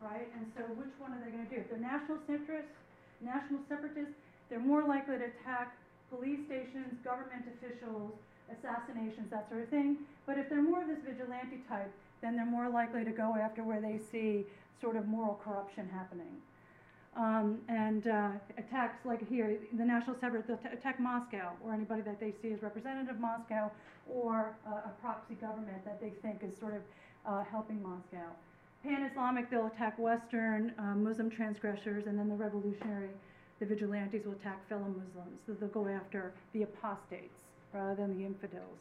right? 0.02 0.28
And 0.36 0.50
so 0.58 0.66
which 0.76 0.92
one 0.98 1.14
are 1.14 1.22
they 1.24 1.32
going 1.32 1.46
to 1.46 1.52
do? 1.54 1.62
If 1.62 1.70
they're 1.70 1.80
national 1.80 2.18
centrists, 2.26 2.74
national 3.22 3.62
separatists, 3.70 4.18
they're 4.50 4.60
more 4.60 4.84
likely 4.84 5.18
to 5.18 5.30
attack 5.30 5.78
police 6.10 6.42
stations, 6.46 6.98
government 7.06 7.46
officials, 7.48 8.12
assassinations, 8.52 9.30
that 9.32 9.48
sort 9.48 9.62
of 9.64 9.70
thing. 9.70 9.98
But 10.26 10.38
if 10.38 10.50
they're 10.50 10.62
more 10.62 10.82
of 10.82 10.90
this 10.90 11.00
vigilante 11.08 11.64
type, 11.70 11.92
then 12.22 12.36
they're 12.36 12.46
more 12.46 12.70
likely 12.70 13.06
to 13.06 13.12
go 13.12 13.38
after 13.40 13.64
where 13.64 13.80
they 13.80 13.98
see 14.12 14.46
sort 14.82 14.96
of 14.96 15.08
moral 15.08 15.40
corruption 15.44 15.88
happening. 15.88 16.42
Um, 17.16 17.60
and 17.68 18.08
uh, 18.08 18.30
attacks 18.58 19.06
like 19.06 19.28
here, 19.28 19.58
the 19.74 19.84
National 19.84 20.16
Separatists, 20.16 20.48
they'll 20.48 20.74
attack 20.74 21.00
Moscow 21.00 21.52
or 21.64 21.74
anybody 21.74 22.02
that 22.04 22.20
they 22.20 22.34
see 22.42 22.54
as 22.54 22.62
representative 22.62 23.16
of 23.16 23.20
Moscow 23.20 23.70
or 24.10 24.56
uh, 24.66 24.90
a 24.90 24.92
proxy 25.02 25.36
government 25.36 25.84
that 25.84 26.00
they 26.00 26.12
think 26.22 26.40
is 26.42 26.58
sort 26.58 26.74
of 26.74 26.82
uh, 27.26 27.44
helping 27.44 27.82
Moscow. 27.84 28.32
Pan-Islamic, 28.84 29.50
they'll 29.52 29.68
attack 29.68 29.98
Western 30.00 30.74
uh, 30.80 30.96
Muslim 30.96 31.30
transgressors, 31.30 32.08
and 32.08 32.18
then 32.18 32.30
the 32.30 32.36
revolutionary, 32.36 33.10
the 33.60 33.66
vigilantes 33.66 34.26
will 34.26 34.34
attack 34.34 34.68
fellow 34.68 34.88
Muslims. 34.88 35.42
So 35.46 35.54
they'll 35.54 35.70
go 35.70 35.88
after 35.88 36.34
the 36.54 36.64
apostates 36.64 37.38
rather 37.74 37.96
than 37.96 38.18
the 38.18 38.26
infidels. 38.26 38.80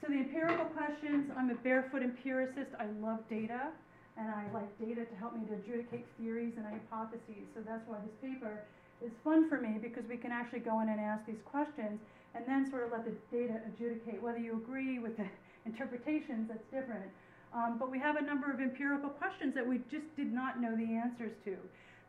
So 0.00 0.08
the 0.08 0.18
empirical 0.18 0.64
questions, 0.66 1.30
I'm 1.36 1.50
a 1.50 1.56
barefoot 1.56 2.02
empiricist. 2.02 2.70
I 2.78 2.86
love 3.04 3.20
data, 3.28 3.68
and 4.16 4.30
I 4.30 4.44
like 4.54 4.70
data 4.78 5.04
to 5.04 5.14
help 5.16 5.36
me 5.36 5.44
to 5.48 5.54
adjudicate 5.54 6.06
theories 6.18 6.54
and 6.56 6.64
hypotheses. 6.64 7.44
So 7.54 7.60
that's 7.60 7.86
why 7.86 7.98
this 8.00 8.14
paper 8.22 8.64
is 9.04 9.12
fun 9.22 9.48
for 9.48 9.60
me 9.60 9.78
because 9.80 10.04
we 10.08 10.16
can 10.16 10.32
actually 10.32 10.60
go 10.60 10.80
in 10.80 10.88
and 10.88 11.00
ask 11.00 11.26
these 11.26 11.42
questions 11.44 12.00
and 12.34 12.44
then 12.46 12.68
sort 12.70 12.84
of 12.84 12.92
let 12.92 13.04
the 13.04 13.14
data 13.30 13.60
adjudicate. 13.66 14.22
Whether 14.22 14.38
you 14.38 14.54
agree 14.54 14.98
with 14.98 15.16
the 15.16 15.26
interpretations, 15.66 16.48
that's 16.48 16.64
different. 16.72 17.10
Um, 17.54 17.78
but 17.78 17.90
we 17.90 17.98
have 17.98 18.16
a 18.16 18.22
number 18.22 18.50
of 18.52 18.60
empirical 18.60 19.08
questions 19.08 19.54
that 19.54 19.66
we 19.66 19.78
just 19.90 20.04
did 20.16 20.32
not 20.32 20.60
know 20.60 20.76
the 20.76 20.92
answers 20.92 21.32
to. 21.44 21.56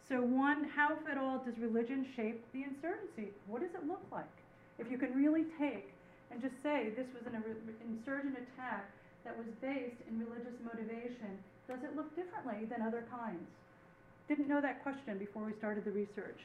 So 0.07 0.21
one, 0.21 0.65
how, 0.75 0.93
if 0.93 1.07
at 1.07 1.17
all, 1.17 1.39
does 1.39 1.57
religion 1.59 2.05
shape 2.15 2.43
the 2.51 2.63
insurgency? 2.63 3.31
What 3.47 3.61
does 3.61 3.71
it 3.75 3.87
look 3.87 4.03
like? 4.11 4.25
If 4.79 4.91
you 4.91 4.97
can 4.97 5.13
really 5.13 5.45
take 5.59 5.93
and 6.31 6.41
just 6.41 6.61
say 6.61 6.91
this 6.95 7.07
was 7.13 7.25
an 7.27 7.41
insurgent 7.85 8.35
attack 8.35 8.89
that 9.23 9.37
was 9.37 9.47
based 9.61 10.01
in 10.09 10.19
religious 10.19 10.55
motivation, 10.63 11.37
does 11.67 11.83
it 11.83 11.95
look 11.95 12.09
differently 12.15 12.65
than 12.65 12.81
other 12.81 13.05
kinds? 13.11 13.45
Didn't 14.27 14.47
know 14.47 14.61
that 14.61 14.83
question 14.83 15.17
before 15.17 15.43
we 15.43 15.53
started 15.53 15.85
the 15.85 15.91
research. 15.91 16.39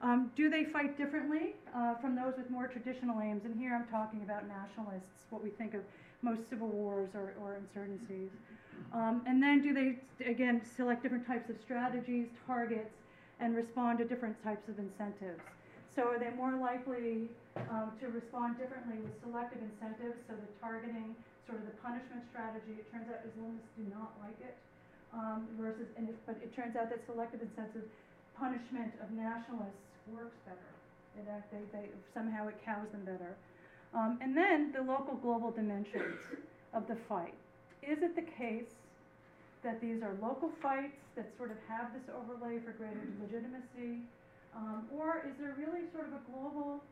Um, 0.00 0.30
do 0.36 0.48
they 0.48 0.64
fight 0.64 0.96
differently 0.96 1.54
uh, 1.74 1.96
from 1.96 2.14
those 2.14 2.34
with 2.36 2.50
more 2.50 2.68
traditional 2.68 3.20
aims? 3.20 3.44
And 3.44 3.58
here 3.58 3.74
I'm 3.74 3.86
talking 3.90 4.22
about 4.22 4.46
nationalists, 4.46 5.26
what 5.30 5.42
we 5.42 5.50
think 5.50 5.74
of 5.74 5.82
most 6.22 6.48
civil 6.48 6.68
wars 6.68 7.10
or, 7.14 7.34
or 7.42 7.58
insurgencies. 7.58 8.30
Um, 8.94 9.22
and 9.26 9.42
then 9.42 9.60
do 9.60 9.74
they, 9.74 9.98
again, 10.24 10.62
select 10.76 11.02
different 11.02 11.26
types 11.26 11.50
of 11.50 11.56
strategies, 11.60 12.28
targets, 12.46 12.94
and 13.40 13.56
respond 13.56 13.98
to 13.98 14.04
different 14.04 14.38
types 14.44 14.68
of 14.68 14.78
incentives? 14.78 15.42
So 15.94 16.06
are 16.06 16.18
they 16.18 16.30
more 16.38 16.54
likely 16.54 17.26
um, 17.66 17.90
to 17.98 18.06
respond 18.06 18.54
differently 18.58 19.02
with 19.02 19.10
selective 19.18 19.58
incentives, 19.58 20.14
so 20.30 20.38
the 20.38 20.46
targeting, 20.62 21.18
sort 21.42 21.58
of 21.58 21.66
the 21.66 21.74
punishment 21.82 22.22
strategy, 22.30 22.78
it 22.78 22.86
turns 22.94 23.10
out 23.10 23.26
Islamists 23.26 23.66
do 23.74 23.82
not 23.90 24.14
like 24.22 24.38
it, 24.38 24.54
um, 25.10 25.48
versus, 25.58 25.90
and 25.98 26.06
but 26.22 26.38
it 26.38 26.54
turns 26.54 26.78
out 26.78 26.86
that 26.90 27.02
selective 27.10 27.42
incentive 27.42 27.82
punishment 28.38 28.94
of 29.02 29.10
nationalists 29.10 29.87
works 30.14 30.36
better. 30.46 30.68
It, 31.18 31.26
they, 31.50 31.78
they, 31.78 31.86
somehow 32.14 32.48
it 32.48 32.56
cows 32.64 32.86
them 32.92 33.04
better. 33.04 33.34
Um, 33.94 34.18
and 34.20 34.36
then 34.36 34.72
the 34.72 34.82
local 34.82 35.16
global 35.16 35.50
dimensions 35.50 36.20
of 36.74 36.86
the 36.86 36.96
fight. 37.08 37.34
Is 37.82 37.98
it 38.02 38.14
the 38.14 38.26
case 38.36 38.70
that 39.64 39.80
these 39.80 40.02
are 40.02 40.14
local 40.20 40.50
fights 40.62 40.98
that 41.16 41.26
sort 41.36 41.50
of 41.50 41.56
have 41.68 41.92
this 41.92 42.04
overlay 42.14 42.60
for 42.60 42.72
greater 42.72 43.00
legitimacy? 43.20 44.04
Um, 44.54 44.86
or 44.94 45.24
is 45.26 45.34
there 45.40 45.54
really 45.58 45.88
sort 45.92 46.06
of 46.08 46.14
a 46.14 46.22
global 46.30 46.82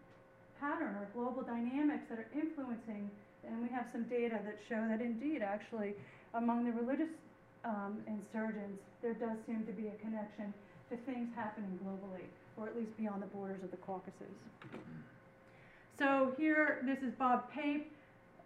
pattern 0.61 0.97
or 0.97 1.09
global 1.15 1.43
dynamics 1.43 2.05
that 2.09 2.19
are 2.19 2.31
influencing? 2.35 3.11
And 3.47 3.63
we 3.63 3.69
have 3.69 3.87
some 3.93 4.05
data 4.05 4.41
that 4.43 4.59
show 4.69 4.83
that 4.89 5.01
indeed, 5.01 5.43
actually, 5.43 5.95
among 6.35 6.65
the 6.65 6.73
religious 6.73 7.13
um, 7.65 7.99
insurgents, 8.07 8.83
there 9.03 9.15
does 9.15 9.39
seem 9.47 9.65
to 9.67 9.73
be 9.73 9.89
a 9.89 9.97
connection 10.03 10.53
to 10.91 10.97
things 11.07 11.29
happening 11.35 11.79
globally, 11.83 12.27
or 12.57 12.67
at 12.67 12.77
least 12.77 12.97
beyond 12.97 13.23
the 13.23 13.27
borders 13.27 13.63
of 13.63 13.71
the 13.71 13.77
Caucasus. 13.77 14.37
So 15.99 16.33
here, 16.37 16.83
this 16.85 16.99
is 17.01 17.15
Bob 17.15 17.51
Pape. 17.53 17.93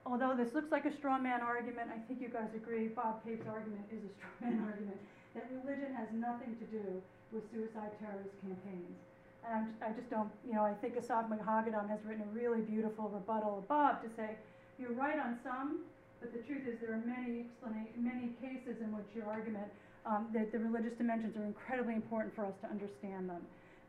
Although 0.07 0.35
this 0.37 0.55
looks 0.55 0.73
like 0.73 0.87
a 0.87 0.95
straw 0.97 1.19
man 1.19 1.41
argument, 1.43 1.91
I 1.95 1.99
think 2.07 2.21
you 2.23 2.29
guys 2.29 2.49
agree 2.55 2.89
Bob 2.89 3.25
Pape's 3.25 3.47
argument 3.47 3.85
is 3.93 4.03
a 4.03 4.13
straw 4.17 4.51
man 4.51 4.63
argument, 4.65 4.99
that 5.35 5.47
religion 5.51 5.95
has 5.95 6.09
nothing 6.13 6.57
to 6.59 6.67
do 6.67 7.03
with 7.33 7.45
suicide 7.53 7.91
terrorist 8.01 8.35
campaigns. 8.43 8.99
And 9.47 9.73
I'm, 9.81 9.95
just 9.95 10.11
don't, 10.11 10.31
you 10.47 10.55
know, 10.55 10.65
I 10.65 10.75
think 10.75 10.97
Asaf 10.97 11.27
Moghadam 11.31 11.89
has 11.89 12.01
written 12.05 12.23
a 12.23 12.33
really 12.35 12.61
beautiful 12.61 13.09
rebuttal 13.09 13.65
above 13.65 14.03
to 14.03 14.09
say, 14.17 14.37
you're 14.79 14.93
right 14.93 15.19
on 15.19 15.39
some, 15.43 15.81
but 16.21 16.33
the 16.33 16.41
truth 16.45 16.69
is 16.69 16.79
there 16.81 16.93
are 16.93 17.05
many 17.05 17.49
many 17.97 18.33
cases 18.41 18.81
in 18.81 18.93
which 18.93 19.07
your 19.15 19.27
argument 19.27 19.69
um, 20.05 20.29
that 20.33 20.53
the 20.53 20.59
religious 20.59 20.93
dimensions 20.97 21.37
are 21.37 21.45
incredibly 21.45 21.95
important 21.95 22.35
for 22.35 22.45
us 22.45 22.55
to 22.63 22.69
understand 22.69 23.29
them. 23.29 23.41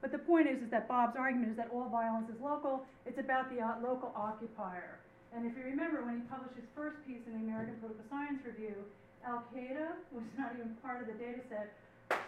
But 0.02 0.12
the 0.12 0.18
point 0.18 0.50
is, 0.50 0.62
is 0.62 0.70
that 0.72 0.88
Bob's 0.88 1.16
argument 1.16 1.52
is 1.52 1.58
that 1.58 1.70
all 1.72 1.88
violence 1.88 2.30
is 2.30 2.42
local. 2.42 2.86
It's 3.06 3.20
about 3.20 3.54
the 3.54 3.62
uh, 3.62 3.78
local 3.84 4.12
occupier. 4.16 4.98
And 5.34 5.46
if 5.46 5.56
you 5.56 5.64
remember, 5.64 6.04
when 6.04 6.22
he 6.22 6.24
published 6.28 6.58
his 6.58 6.66
first 6.76 6.98
piece 7.06 7.22
in 7.30 7.34
the 7.38 7.44
American 7.46 7.76
Political 7.80 8.06
Science 8.10 8.42
Review, 8.44 8.76
Al 9.24 9.46
Qaeda 9.54 10.02
was 10.12 10.26
not 10.38 10.58
even 10.58 10.76
part 10.82 11.02
of 11.02 11.08
the 11.08 11.14
data 11.14 11.40
set. 11.48 11.72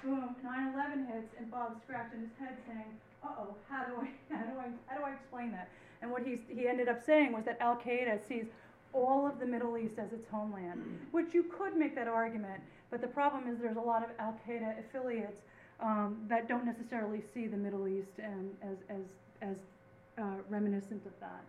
Boom, 0.03 0.35
9/11 0.45 1.07
hits, 1.11 1.33
and 1.37 1.51
Bob's 1.51 1.81
scratching 1.83 2.21
his 2.21 2.31
head, 2.39 2.55
saying, 2.67 2.87
"Uh-oh, 3.23 3.55
how 3.67 3.83
do 3.83 3.99
I, 3.99 4.07
how 4.33 4.43
do 4.45 4.59
I, 4.59 4.67
how 4.87 4.97
do 4.97 5.03
I 5.03 5.11
explain 5.11 5.51
that?" 5.51 5.67
And 6.01 6.11
what 6.11 6.23
he's, 6.23 6.39
he 6.47 6.67
ended 6.67 6.87
up 6.87 7.03
saying 7.03 7.33
was 7.33 7.43
that 7.45 7.57
Al 7.59 7.75
Qaeda 7.75 8.25
sees 8.27 8.45
all 8.93 9.27
of 9.27 9.39
the 9.39 9.45
Middle 9.45 9.77
East 9.77 9.97
as 9.97 10.13
its 10.13 10.29
homeland, 10.29 10.81
which 11.11 11.33
you 11.33 11.43
could 11.43 11.75
make 11.75 11.95
that 11.95 12.07
argument, 12.07 12.61
but 12.91 13.01
the 13.01 13.07
problem 13.07 13.47
is 13.47 13.59
there's 13.59 13.77
a 13.77 13.81
lot 13.81 14.03
of 14.03 14.09
Al 14.19 14.37
Qaeda 14.47 14.79
affiliates 14.79 15.41
um, 15.83 16.17
that 16.29 16.47
don't 16.47 16.65
necessarily 16.65 17.21
see 17.33 17.45
the 17.47 17.57
Middle 17.57 17.87
East 17.87 18.15
and 18.17 18.55
as, 18.63 18.77
as, 18.89 19.05
as 19.41 19.57
uh, 20.17 20.23
reminiscent 20.49 21.05
of 21.05 21.11
that. 21.19 21.43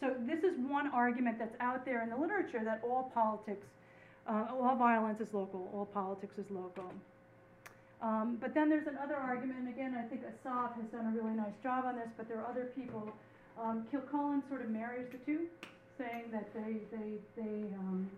So 0.00 0.14
this 0.26 0.42
is 0.42 0.56
one 0.66 0.88
argument 0.88 1.38
that's 1.38 1.54
out 1.60 1.84
there 1.84 2.02
in 2.02 2.08
the 2.08 2.16
literature 2.16 2.62
that 2.64 2.80
all 2.82 3.12
politics, 3.14 3.66
uh, 4.26 4.46
all 4.50 4.76
violence 4.76 5.20
is 5.20 5.34
local, 5.34 5.68
all 5.74 5.84
politics 5.84 6.38
is 6.38 6.46
local. 6.50 6.90
Um, 8.00 8.38
but 8.40 8.54
then 8.54 8.70
there's 8.70 8.86
another 8.86 9.16
argument, 9.16 9.68
again, 9.68 9.94
I 9.94 10.08
think 10.08 10.22
Asaf 10.24 10.74
has 10.76 10.86
done 10.90 11.12
a 11.12 11.22
really 11.22 11.36
nice 11.36 11.52
job 11.62 11.84
on 11.84 11.96
this, 11.96 12.08
but 12.16 12.28
there 12.28 12.38
are 12.38 12.46
other 12.46 12.70
people. 12.74 13.12
Um, 13.60 13.86
Kilcullen 13.90 14.42
sort 14.48 14.62
of 14.62 14.70
marries 14.70 15.06
the 15.12 15.18
two, 15.18 15.44
saying 15.98 16.32
that 16.32 16.48
they, 16.54 16.80
they, 16.96 17.18
they, 17.36 17.74
um, 17.76 18.08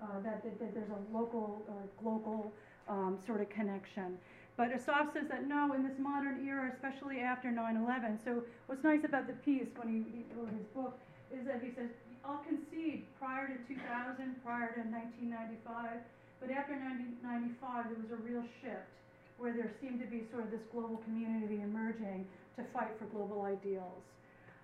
uh, 0.00 0.20
that, 0.24 0.42
that, 0.42 0.58
that 0.58 0.74
there's 0.74 0.88
a 0.88 1.14
local 1.14 1.60
or 1.68 1.82
global 2.02 2.50
um, 2.88 3.18
sort 3.26 3.42
of 3.42 3.50
connection. 3.50 4.16
But 4.56 4.72
Asaf 4.72 5.12
says 5.12 5.28
that 5.28 5.46
no, 5.46 5.74
in 5.74 5.82
this 5.82 5.98
modern 5.98 6.46
era, 6.46 6.72
especially 6.72 7.20
after 7.20 7.48
9/11. 7.48 8.24
So 8.24 8.42
what's 8.66 8.82
nice 8.82 9.04
about 9.04 9.26
the 9.26 9.34
piece 9.44 9.68
when 9.76 9.88
he, 9.88 10.00
he 10.16 10.24
wrote 10.34 10.48
his 10.48 10.66
book 10.72 10.98
is 11.30 11.44
that 11.46 11.60
he 11.62 11.70
says 11.76 11.90
I'll 12.24 12.42
concede 12.42 13.04
prior 13.20 13.46
to 13.46 13.56
2000, 13.68 14.42
prior 14.42 14.72
to 14.74 14.82
1995, 14.90 16.00
but 16.40 16.50
after 16.50 16.74
1995 16.74 17.92
there 17.92 18.00
was 18.00 18.10
a 18.10 18.20
real 18.24 18.42
shift 18.60 18.90
where 19.38 19.52
there 19.52 19.70
seemed 19.80 20.00
to 20.00 20.06
be 20.06 20.24
sort 20.32 20.44
of 20.44 20.50
this 20.50 20.64
global 20.72 20.96
community 21.04 21.60
emerging 21.62 22.26
to 22.56 22.64
fight 22.72 22.90
for 22.98 23.04
global 23.12 23.42
ideals. 23.42 24.02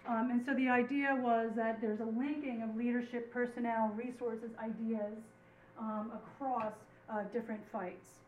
Um, 0.09 0.31
and 0.31 0.42
so 0.44 0.55
the 0.55 0.68
idea 0.68 1.14
was 1.20 1.52
that 1.55 1.81
there's 1.81 2.00
a 2.00 2.09
linking 2.18 2.62
of 2.62 2.74
leadership, 2.74 3.33
personnel, 3.33 3.92
resources, 3.94 4.50
ideas 4.59 5.14
um, 5.78 6.11
across 6.16 6.72
uh, 7.09 7.22
different 7.33 7.61
fights. 7.70 8.22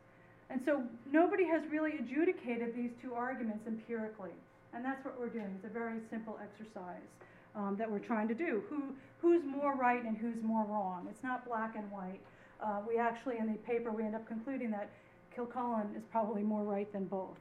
And 0.51 0.61
so 0.65 0.83
nobody 1.11 1.45
has 1.47 1.63
really 1.71 1.93
adjudicated 1.99 2.75
these 2.75 2.91
two 3.03 3.15
arguments 3.15 3.67
empirically. 3.67 4.35
And 4.75 4.85
that's 4.85 5.05
what 5.05 5.19
we're 5.19 5.29
doing. 5.29 5.55
It's 5.57 5.65
a 5.65 5.73
very 5.73 6.01
simple 6.11 6.39
exercise 6.43 7.07
um, 7.55 7.77
that 7.79 7.91
we're 7.91 8.01
trying 8.01 8.29
to 8.29 8.35
do. 8.35 8.63
Who, 8.69 8.95
who's 9.23 9.43
more 9.45 9.75
right 9.75 10.05
and 10.05 10.17
who's 10.17 10.43
more 10.43 10.65
wrong? 10.65 11.07
It's 11.11 11.23
not 11.23 11.47
black 11.47 11.77
and 11.77 11.91
white. 11.91 12.21
Uh, 12.63 12.81
we 12.87 12.99
actually, 12.99 13.39
in 13.39 13.47
the 13.47 13.59
paper, 13.59 13.91
we 13.91 14.05
end 14.05 14.15
up 14.15 14.27
concluding 14.27 14.71
that 14.73 14.91
Kilcullen 15.35 15.95
is 15.97 16.03
probably 16.11 16.43
more 16.43 16.63
right 16.63 16.91
than 16.93 17.07
both. 17.07 17.37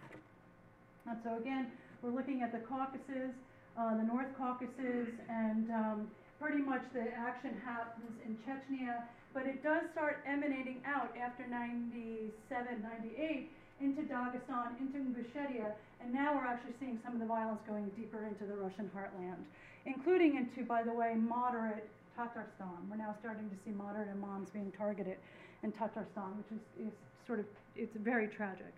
And 1.07 1.17
so 1.23 1.37
again, 1.37 1.67
we're 2.01 2.11
looking 2.15 2.41
at 2.41 2.51
the 2.51 2.59
Caucasus, 2.59 3.33
uh, 3.77 3.97
the 3.97 4.03
North 4.03 4.27
Caucasus, 4.37 5.09
and 5.29 5.69
um, 5.71 6.07
pretty 6.39 6.61
much 6.61 6.81
the 6.93 7.07
action 7.15 7.55
happens 7.63 8.11
in 8.25 8.37
Chechnya, 8.45 9.03
but 9.33 9.47
it 9.49 9.63
does 9.63 9.81
start 9.91 10.21
emanating 10.29 10.77
out 10.85 11.09
after 11.17 11.45
97, 11.47 12.31
98 12.49 13.49
into 13.81 14.01
Dagestan, 14.05 14.79
into 14.79 14.97
Ingushetia, 15.01 15.73
and 16.01 16.13
now 16.13 16.35
we're 16.35 16.45
actually 16.45 16.77
seeing 16.79 16.99
some 17.03 17.13
of 17.15 17.19
the 17.19 17.25
violence 17.25 17.59
going 17.67 17.89
deeper 17.97 18.23
into 18.23 18.45
the 18.45 18.55
Russian 18.55 18.89
heartland, 18.95 19.41
including 19.85 20.37
into, 20.37 20.67
by 20.67 20.83
the 20.83 20.93
way, 20.93 21.15
moderate 21.17 21.89
Tatarstan. 22.17 22.85
We're 22.89 23.01
now 23.01 23.15
starting 23.19 23.49
to 23.49 23.55
see 23.65 23.71
moderate 23.71 24.09
imams 24.09 24.49
being 24.53 24.71
targeted 24.77 25.17
in 25.63 25.71
Tatarstan, 25.73 26.37
which 26.37 26.51
is, 26.53 26.87
is 26.87 26.93
sort 27.25 27.39
of, 27.39 27.45
it's 27.75 27.95
very 27.97 28.27
tragic. 28.27 28.71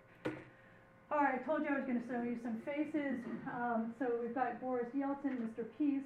All 1.12 1.18
right, 1.22 1.38
I 1.38 1.42
told 1.46 1.62
you 1.62 1.68
I 1.70 1.78
was 1.78 1.86
going 1.86 2.02
to 2.02 2.08
show 2.08 2.22
you 2.22 2.38
some 2.42 2.58
faces. 2.66 3.22
Um, 3.52 3.94
so 3.98 4.10
we've 4.20 4.34
got 4.34 4.60
Boris 4.60 4.88
Yeltsin, 4.96 5.38
Mr. 5.38 5.62
Peace, 5.78 6.02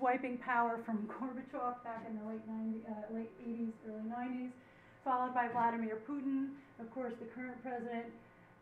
swiping 0.00 0.38
power 0.38 0.80
from 0.84 1.06
Gorbachev 1.12 1.84
back 1.84 2.08
in 2.08 2.16
the 2.18 2.24
late, 2.24 2.40
90, 2.48 2.80
uh, 2.88 3.14
late 3.14 3.30
80s, 3.44 3.72
early 3.86 4.08
90s, 4.08 4.50
followed 5.04 5.34
by 5.34 5.46
Vladimir 5.52 6.00
Putin, 6.08 6.56
of 6.80 6.90
course, 6.90 7.12
the 7.20 7.28
current 7.36 7.60
president. 7.62 8.08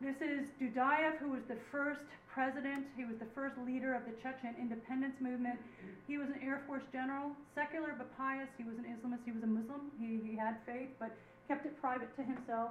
This 0.03 0.19
is 0.19 0.51
Dudayev, 0.61 1.19
who 1.19 1.31
was 1.31 1.43
the 1.49 1.57
first 1.71 2.07
president. 2.27 2.87
He 2.97 3.05
was 3.05 3.17
the 3.19 3.31
first 3.35 3.55
leader 3.67 3.95
of 3.95 4.03
the 4.05 4.15
Chechen 4.23 4.55
independence 4.61 5.15
movement. 5.19 5.59
He 6.07 6.19
was 6.19 6.29
an 6.29 6.39
Air 6.43 6.63
Force 6.67 6.87
general, 6.93 7.33
secular 7.55 7.95
but 7.97 8.11
pious. 8.19 8.47
He 8.59 8.63
was 8.63 8.79
an 8.79 8.87
Islamist. 8.87 9.23
He 9.25 9.33
was 9.33 9.43
a 9.43 9.51
Muslim. 9.51 9.91
He, 9.99 10.19
he 10.23 10.37
had 10.37 10.59
faith, 10.67 10.91
but 10.99 11.15
kept 11.47 11.67
it 11.67 11.75
private 11.81 12.15
to 12.15 12.23
himself. 12.23 12.71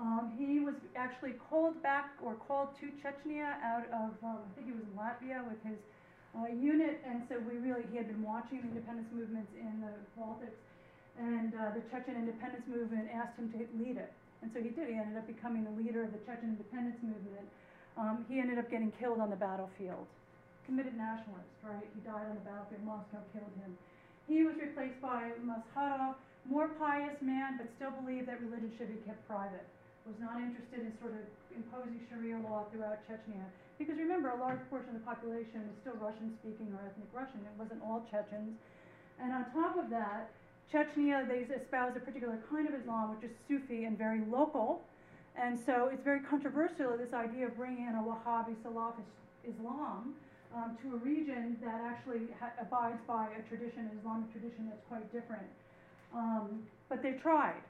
Um, 0.00 0.32
he 0.38 0.60
was 0.60 0.74
actually 0.96 1.36
called 1.50 1.82
back 1.82 2.16
or 2.24 2.34
called 2.48 2.72
to 2.80 2.88
Chechnya 3.04 3.60
out 3.60 3.84
of, 3.92 4.16
um, 4.24 4.40
I 4.40 4.48
think 4.56 4.68
he 4.68 4.72
was 4.72 4.80
in 4.80 4.96
Latvia 4.96 5.44
with 5.44 5.60
his 5.64 5.76
uh, 6.32 6.48
unit, 6.48 7.00
and 7.04 7.22
so 7.28 7.36
we 7.44 7.60
really, 7.60 7.84
he 7.92 7.96
had 7.96 8.08
been 8.08 8.24
watching 8.24 8.64
the 8.64 8.72
independence 8.72 9.08
movements 9.12 9.52
in 9.52 9.84
the 9.84 9.92
Baltics, 10.16 10.56
and 11.20 11.52
uh, 11.52 11.76
the 11.76 11.84
Chechen 11.92 12.16
independence 12.16 12.64
movement 12.64 13.12
asked 13.12 13.36
him 13.36 13.52
to 13.52 13.58
lead 13.76 14.00
it. 14.00 14.12
And 14.40 14.50
so 14.50 14.58
he 14.64 14.72
did. 14.72 14.88
He 14.88 14.96
ended 14.96 15.20
up 15.20 15.28
becoming 15.28 15.62
the 15.62 15.76
leader 15.76 16.02
of 16.02 16.10
the 16.10 16.18
Chechen 16.24 16.56
independence 16.56 16.98
movement. 17.04 17.46
Um, 18.00 18.24
he 18.26 18.40
ended 18.40 18.58
up 18.58 18.72
getting 18.72 18.90
killed 18.96 19.20
on 19.20 19.28
the 19.28 19.36
battlefield. 19.36 20.08
Committed 20.64 20.96
nationalist, 20.96 21.52
right? 21.60 21.84
He 21.92 22.00
died 22.00 22.26
on 22.32 22.40
the 22.40 22.46
battlefield. 22.48 22.82
Moscow 22.82 23.20
killed 23.36 23.52
him. 23.60 23.76
He 24.26 24.42
was 24.42 24.56
replaced 24.56 24.98
by 25.04 25.36
Maskhadov, 25.44 26.16
more 26.48 26.72
pious 26.80 27.14
man, 27.20 27.60
but 27.60 27.68
still 27.76 27.92
believed 28.02 28.26
that 28.32 28.40
religion 28.40 28.72
should 28.78 28.88
be 28.88 28.98
kept 29.04 29.20
private 29.28 29.68
was 30.06 30.18
not 30.18 30.42
interested 30.42 30.82
in 30.82 30.90
sort 30.98 31.14
of 31.14 31.22
imposing 31.54 32.02
Sharia 32.10 32.38
law 32.42 32.66
throughout 32.70 32.98
Chechnya. 33.06 33.46
Because 33.82 33.98
remember, 33.98 34.30
a 34.30 34.38
large 34.38 34.62
portion 34.70 34.94
of 34.94 35.02
the 35.02 35.06
population 35.06 35.66
was 35.66 35.74
still 35.82 35.98
Russian 35.98 36.30
speaking 36.38 36.70
or 36.70 36.86
ethnic 36.86 37.10
Russian. 37.10 37.42
It 37.42 37.58
wasn't 37.58 37.82
all 37.82 38.06
Chechens. 38.06 38.54
And 39.18 39.34
on 39.34 39.50
top 39.50 39.74
of 39.76 39.90
that, 39.90 40.30
Chechnya, 40.70 41.26
they 41.26 41.50
espouse 41.52 41.96
a 41.96 42.00
particular 42.00 42.38
kind 42.48 42.68
of 42.68 42.78
Islam, 42.78 43.10
which 43.10 43.26
is 43.28 43.34
Sufi 43.48 43.82
and 43.82 43.98
very 43.98 44.22
local. 44.30 44.86
And 45.34 45.58
so 45.58 45.90
it's 45.92 46.04
very 46.04 46.20
controversial, 46.20 46.94
this 46.96 47.12
idea 47.12 47.46
of 47.46 47.56
bringing 47.56 47.88
in 47.88 47.98
a 47.98 48.02
Wahhabi 48.06 48.54
Salafist 48.62 49.10
Islam 49.42 50.14
um, 50.54 50.78
to 50.82 50.94
a 50.94 50.98
region 50.98 51.56
that 51.64 51.80
actually 51.82 52.30
abides 52.60 53.02
by 53.08 53.26
a 53.34 53.42
tradition, 53.48 53.90
an 53.90 53.98
Islamic 53.98 54.30
tradition 54.30 54.70
that's 54.70 54.86
quite 54.86 55.10
different. 55.12 55.50
Um, 56.14 56.62
but 56.88 57.02
they 57.02 57.18
tried. 57.18 57.66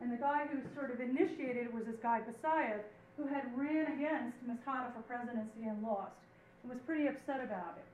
And 0.00 0.10
the 0.10 0.16
guy 0.16 0.46
who 0.50 0.58
sort 0.74 0.90
of 0.90 0.98
initiated 1.00 1.70
it 1.70 1.72
was 1.72 1.84
this 1.84 2.02
guy, 2.02 2.20
Basayev, 2.26 2.82
who 3.16 3.26
had 3.26 3.48
ran 3.56 3.88
against 3.96 4.36
Maskhadov 4.44 4.92
for 4.92 5.02
presidency 5.08 5.64
and 5.64 5.80
lost. 5.82 6.16
And 6.62 6.72
was 6.72 6.80
pretty 6.84 7.08
upset 7.08 7.40
about 7.40 7.80
it. 7.80 7.88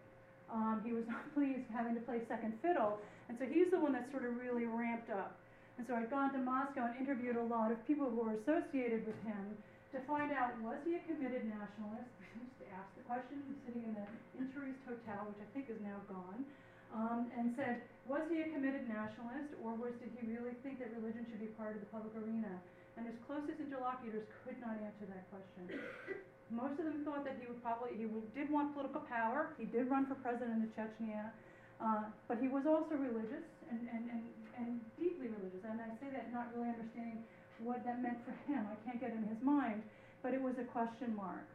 Um, 0.51 0.83
he 0.85 0.93
was 0.93 1.07
not 1.15 1.23
pleased 1.35 1.67
having 1.71 1.95
to 1.95 2.03
play 2.03 2.21
second 2.27 2.59
fiddle. 2.61 2.99
And 3.31 3.39
so 3.39 3.47
he's 3.47 3.71
the 3.71 3.79
one 3.79 3.95
that 3.95 4.11
sort 4.11 4.27
of 4.27 4.37
really 4.37 4.67
ramped 4.67 5.11
up. 5.11 5.39
And 5.79 5.87
so 5.89 5.97
I'd 5.97 6.13
gone 6.13 6.35
to 6.37 6.41
Moscow 6.43 6.93
and 6.93 6.95
interviewed 7.01 7.41
a 7.41 7.47
lot 7.49 7.73
of 7.73 7.81
people 7.89 8.11
who 8.11 8.21
were 8.29 8.37
associated 8.37 9.09
with 9.09 9.17
him 9.25 9.57
to 9.97 9.99
find 10.05 10.33
out 10.33 10.53
was 10.61 10.77
he 10.85 11.01
a 11.01 11.03
committed 11.09 11.49
nationalist? 11.49 12.09
Used 12.37 12.57
to 12.61 12.67
ask 12.77 12.89
the 12.97 13.05
question, 13.09 13.41
sitting 13.65 13.85
in 13.89 13.93
the 13.97 14.09
Intourist 14.41 14.81
Hotel, 14.85 15.29
which 15.33 15.41
I 15.41 15.49
think 15.57 15.69
is 15.69 15.81
now 15.81 16.01
gone 16.09 16.45
um, 16.93 17.33
and 17.37 17.57
said, 17.57 17.81
was 18.05 18.21
he 18.29 18.45
a 18.45 18.49
committed 18.53 18.89
nationalist, 18.89 19.57
or 19.65 19.73
was 19.79 19.97
did 20.03 20.13
he 20.13 20.29
really 20.29 20.53
think 20.61 20.79
that 20.83 20.93
religion 20.93 21.25
should 21.31 21.41
be 21.41 21.49
part 21.57 21.73
of 21.77 21.81
the 21.81 21.89
public 21.89 22.13
arena? 22.19 22.51
And 22.97 23.09
his 23.09 23.17
closest 23.25 23.57
interlocutors 23.57 24.29
could 24.45 24.61
not 24.61 24.77
answer 24.81 25.09
that 25.09 25.25
question. 25.33 25.81
Most 26.53 26.77
of 26.77 26.85
them 26.85 27.01
thought 27.05 27.25
that 27.25 27.41
he 27.41 27.49
would 27.49 27.65
probably 27.65 27.97
he 27.97 28.05
did 28.37 28.53
want 28.53 28.77
political 28.77 29.01
power. 29.09 29.57
He 29.57 29.65
did 29.65 29.89
run 29.89 30.05
for 30.05 30.15
president 30.21 30.69
of 30.69 30.71
Chechnya, 30.77 31.33
uh, 31.81 32.13
but 32.29 32.37
he 32.37 32.53
was 32.53 32.69
also 32.69 32.93
religious 33.01 33.49
and, 33.73 33.89
and, 33.89 34.05
and, 34.13 34.23
and 34.61 34.71
deeply 35.01 35.33
religious. 35.33 35.65
And 35.65 35.81
I 35.81 35.89
say 35.97 36.13
that 36.13 36.29
not 36.29 36.53
really 36.53 36.69
understanding 36.69 37.25
what 37.65 37.81
that 37.89 38.05
meant 38.05 38.21
for 38.29 38.37
him. 38.45 38.69
I 38.69 38.77
can't 38.85 39.01
get 39.01 39.17
in 39.17 39.25
his 39.25 39.41
mind, 39.41 39.81
but 40.21 40.35
it 40.35 40.43
was 40.43 40.53
a 40.61 40.69
question 40.69 41.17
mark. 41.17 41.49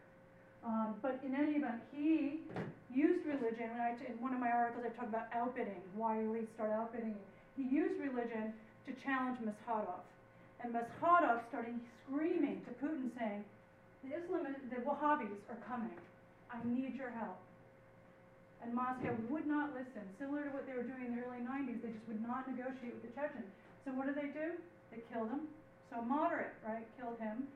Um, 0.66 0.96
but 1.02 1.22
in 1.24 1.36
any 1.36 1.62
event, 1.62 1.80
he 1.94 2.42
used 2.92 3.26
religion, 3.26 3.70
and 3.72 3.82
I, 3.82 3.94
in 4.04 4.20
one 4.20 4.34
of 4.34 4.40
my 4.40 4.50
articles 4.50 4.84
I 4.90 4.92
talk 4.98 5.08
about 5.08 5.30
outbidding, 5.32 5.80
why 5.96 6.18
elites 6.18 6.52
start 6.56 6.72
outbidding. 6.72 7.16
He 7.56 7.64
used 7.64 8.02
religion 8.02 8.54
to 8.88 8.92
challenge 9.06 9.38
Maskhadov. 9.40 10.02
And 10.64 10.74
Maskhadov 10.74 11.48
started 11.50 11.78
screaming 12.04 12.66
to 12.66 12.72
Putin 12.82 13.14
saying, 13.18 13.46
the 14.04 14.16
Islam, 14.18 14.48
the 14.70 14.80
Wahhabis 14.82 15.38
are 15.50 15.62
coming. 15.68 15.94
I 16.50 16.58
need 16.64 16.96
your 16.96 17.12
help. 17.12 17.38
And 18.64 18.74
Moscow 18.74 19.14
would 19.30 19.46
not 19.46 19.74
listen. 19.76 20.02
Similar 20.18 20.50
to 20.50 20.52
what 20.56 20.66
they 20.66 20.74
were 20.74 20.88
doing 20.88 21.14
in 21.14 21.16
the 21.16 21.22
early 21.22 21.44
90s, 21.46 21.82
they 21.84 21.94
just 21.94 22.08
would 22.08 22.24
not 22.24 22.50
negotiate 22.50 22.98
with 22.98 23.06
the 23.06 23.14
Chechens. 23.14 23.46
So 23.86 23.94
what 23.94 24.10
did 24.10 24.18
they 24.18 24.34
do? 24.34 24.58
They 24.90 25.04
killed 25.14 25.30
him, 25.30 25.46
So 25.92 26.02
moderate, 26.02 26.56
right, 26.66 26.88
killed 26.98 27.20
him. 27.20 27.48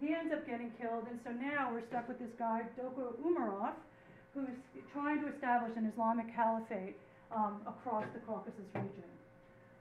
He 0.00 0.14
ends 0.14 0.32
up 0.32 0.46
getting 0.46 0.70
killed, 0.78 1.06
and 1.08 1.18
so 1.24 1.32
now 1.32 1.72
we're 1.72 1.86
stuck 1.88 2.06
with 2.08 2.18
this 2.18 2.32
guy, 2.38 2.62
Doku 2.76 3.16
Umarov, 3.24 3.72
who's 4.34 4.58
trying 4.92 5.22
to 5.22 5.32
establish 5.32 5.72
an 5.76 5.90
Islamic 5.90 6.28
caliphate 6.34 6.96
um, 7.32 7.62
across 7.66 8.04
the 8.12 8.20
Caucasus 8.20 8.68
region. 8.74 9.10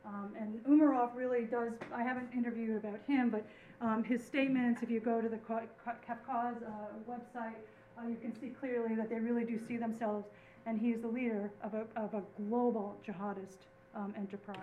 Um, 0.06 0.34
and 0.40 0.64
Umarov 0.66 1.16
really 1.16 1.46
does, 1.46 1.72
I 1.94 2.04
haven't 2.04 2.30
interviewed 2.34 2.76
about 2.76 3.00
him, 3.08 3.30
but 3.30 3.46
um, 3.80 4.04
his 4.04 4.24
statements, 4.24 4.84
if 4.84 4.90
you 4.90 5.00
go 5.00 5.22
to 5.22 5.30
the 5.30 5.38
Kavkaz 5.38 6.58
uh, 6.62 6.70
website, 7.10 7.56
uh, 7.98 8.08
you 8.08 8.18
can 8.22 8.38
see 8.40 8.50
clearly 8.60 8.96
that 8.96 9.10
they 9.10 9.20
really 9.20 9.46
do 9.46 9.58
see 9.58 9.78
themselves, 9.78 10.26
and 10.66 10.80
he 10.80 10.92
is 10.92 11.02
the 11.02 11.08
leader 11.08 11.52
of 11.64 11.74
a, 11.74 11.86
of 11.96 12.14
a 12.14 12.24
global 12.38 12.98
jihadist 13.08 13.68
um, 13.96 14.14
enterprise. 14.18 14.58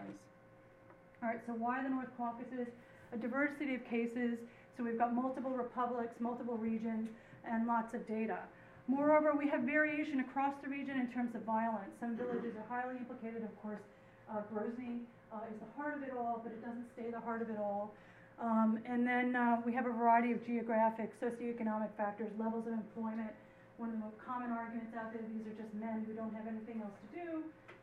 All 1.22 1.28
right, 1.28 1.40
so 1.46 1.52
why 1.52 1.82
the 1.82 1.88
North 1.88 2.08
Caucasus? 2.16 2.68
A 3.12 3.16
diversity 3.16 3.74
of 3.74 3.84
cases, 3.88 4.38
so 4.76 4.84
we've 4.84 4.98
got 4.98 5.14
multiple 5.14 5.50
republics, 5.50 6.14
multiple 6.20 6.56
regions, 6.56 7.08
and 7.50 7.66
lots 7.66 7.94
of 7.94 8.06
data. 8.06 8.38
Moreover, 8.86 9.34
we 9.36 9.48
have 9.48 9.62
variation 9.62 10.20
across 10.20 10.54
the 10.62 10.68
region 10.68 10.98
in 10.98 11.08
terms 11.12 11.34
of 11.34 11.42
violence. 11.42 11.90
Some 12.00 12.16
villages 12.16 12.54
are 12.56 12.66
highly 12.68 12.96
implicated, 12.96 13.42
of 13.42 13.62
course. 13.62 13.82
Uh, 14.30 14.46
Grozny 14.54 15.02
uh, 15.34 15.42
is 15.50 15.58
the 15.58 15.70
heart 15.74 15.98
of 15.98 16.02
it 16.06 16.14
all, 16.14 16.40
but 16.42 16.52
it 16.52 16.62
doesn't 16.62 16.86
stay 16.94 17.10
the 17.10 17.18
heart 17.18 17.42
of 17.42 17.50
it 17.50 17.58
all. 17.58 17.90
Um, 18.38 18.78
and 18.86 19.04
then 19.04 19.34
uh, 19.34 19.58
we 19.66 19.74
have 19.74 19.86
a 19.86 19.92
variety 19.92 20.32
of 20.32 20.46
geographic, 20.46 21.10
socioeconomic 21.20 21.90
factors, 21.96 22.30
levels 22.38 22.66
of 22.66 22.72
employment. 22.72 23.34
One 23.76 23.90
of 23.90 23.94
the 23.98 24.04
most 24.06 24.16
common 24.22 24.54
arguments 24.54 24.94
out 24.94 25.12
there, 25.12 25.22
these 25.34 25.44
are 25.50 25.56
just 25.58 25.74
men 25.74 26.06
who 26.06 26.14
don't 26.14 26.32
have 26.32 26.46
anything 26.46 26.80
else 26.80 26.94
to 26.94 27.08
do. 27.18 27.28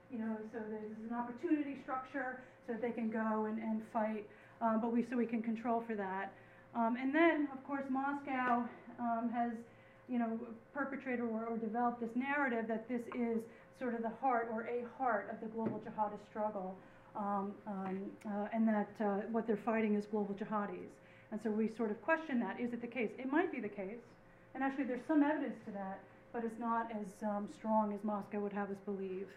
You 0.09 0.19
know, 0.23 0.37
so 0.53 0.63
there's 0.71 0.95
an 1.03 1.13
opportunity 1.13 1.83
structure 1.83 2.39
so 2.65 2.73
that 2.73 2.81
they 2.81 2.91
can 2.91 3.11
go 3.11 3.45
and, 3.45 3.59
and 3.59 3.83
fight, 3.91 4.23
um, 4.61 4.79
but 4.79 4.93
we, 4.93 5.05
so 5.11 5.17
we 5.17 5.25
can 5.27 5.43
control 5.43 5.83
for 5.85 5.95
that. 5.95 6.31
Um, 6.75 6.95
and 6.95 7.13
then, 7.13 7.49
of 7.51 7.59
course, 7.67 7.83
Moscow 7.89 8.63
um, 8.99 9.29
has, 9.35 9.51
you 10.07 10.17
know, 10.17 10.39
perpetrated 10.73 11.21
or, 11.27 11.45
or 11.45 11.57
developed 11.57 11.99
this 11.99 12.15
narrative 12.15 12.65
that 12.69 12.87
this 12.87 13.01
is 13.13 13.43
sort 13.79 13.93
of 13.95 14.01
the 14.01 14.11
heart 14.21 14.49
or 14.51 14.63
a 14.63 14.83
heart 14.97 15.29
of 15.31 15.39
the 15.39 15.47
global 15.47 15.79
jihadist 15.79 16.25
struggle 16.29 16.75
um, 17.15 17.53
um, 17.65 17.99
uh, 18.25 18.47
and 18.53 18.67
that 18.67 18.89
uh, 18.99 19.05
what 19.31 19.47
they're 19.47 19.59
fighting 19.65 19.95
is 19.95 20.05
global 20.05 20.35
jihadis. 20.35 20.91
And 21.31 21.39
so 21.43 21.49
we 21.49 21.71
sort 21.75 21.91
of 21.91 22.01
question 22.03 22.39
that. 22.39 22.59
Is 22.59 22.73
it 22.73 22.81
the 22.81 22.87
case? 22.87 23.11
It 23.17 23.31
might 23.31 23.51
be 23.51 23.59
the 23.59 23.69
case. 23.69 23.99
And 24.53 24.63
actually, 24.63 24.85
there's 24.85 25.05
some 25.07 25.23
evidence 25.23 25.57
to 25.65 25.71
that, 25.71 25.99
but 26.31 26.43
it's 26.43 26.59
not 26.59 26.89
as 26.91 27.07
um, 27.27 27.49
strong 27.57 27.93
as 27.93 27.99
Moscow 28.03 28.39
would 28.39 28.53
have 28.53 28.69
us 28.69 28.77
believe. 28.85 29.27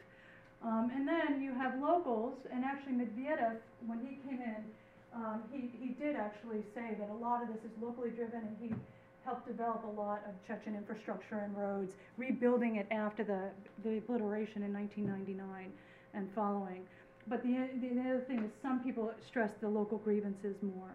Um, 0.63 0.91
and 0.95 1.09
then 1.09 1.43
you 1.43 1.53
have 1.55 1.81
locals, 1.81 2.37
and 2.53 2.65
actually 2.65 2.93
Medvedev, 2.93 3.57
when 3.87 4.01
he 4.07 4.21
came 4.29 4.41
in, 4.41 4.63
um, 5.15 5.43
he, 5.51 5.71
he 5.81 5.89
did 5.95 6.17
actually 6.17 6.63
say 6.75 6.95
that 7.01 7.09
a 7.11 7.19
lot 7.19 7.43
of 7.43 7.49
this 7.49 7.59
is 7.65 7.73
locally 7.83 8.11
driven, 8.11 8.41
and 8.41 8.57
he 8.61 8.75
helped 9.25 9.47
develop 9.47 9.85
a 9.85 10.01
lot 10.01 10.23
of 10.29 10.35
Chechen 10.47 10.75
infrastructure 10.75 11.39
and 11.39 11.57
roads, 11.57 11.93
rebuilding 12.17 12.77
it 12.77 12.87
after 12.91 13.25
the, 13.25 13.51
the 13.85 13.99
obliteration 13.99 14.63
in 14.63 14.73
1999 14.73 15.73
and 16.15 16.29
following. 16.35 16.83
But 17.27 17.43
the, 17.43 17.69
the 17.81 18.01
other 18.01 18.25
thing 18.27 18.41
is 18.41 18.51
some 18.63 18.81
people 18.81 19.13
stress 19.27 19.51
the 19.61 19.69
local 19.69 19.99
grievances 19.99 20.57
more. 20.63 20.91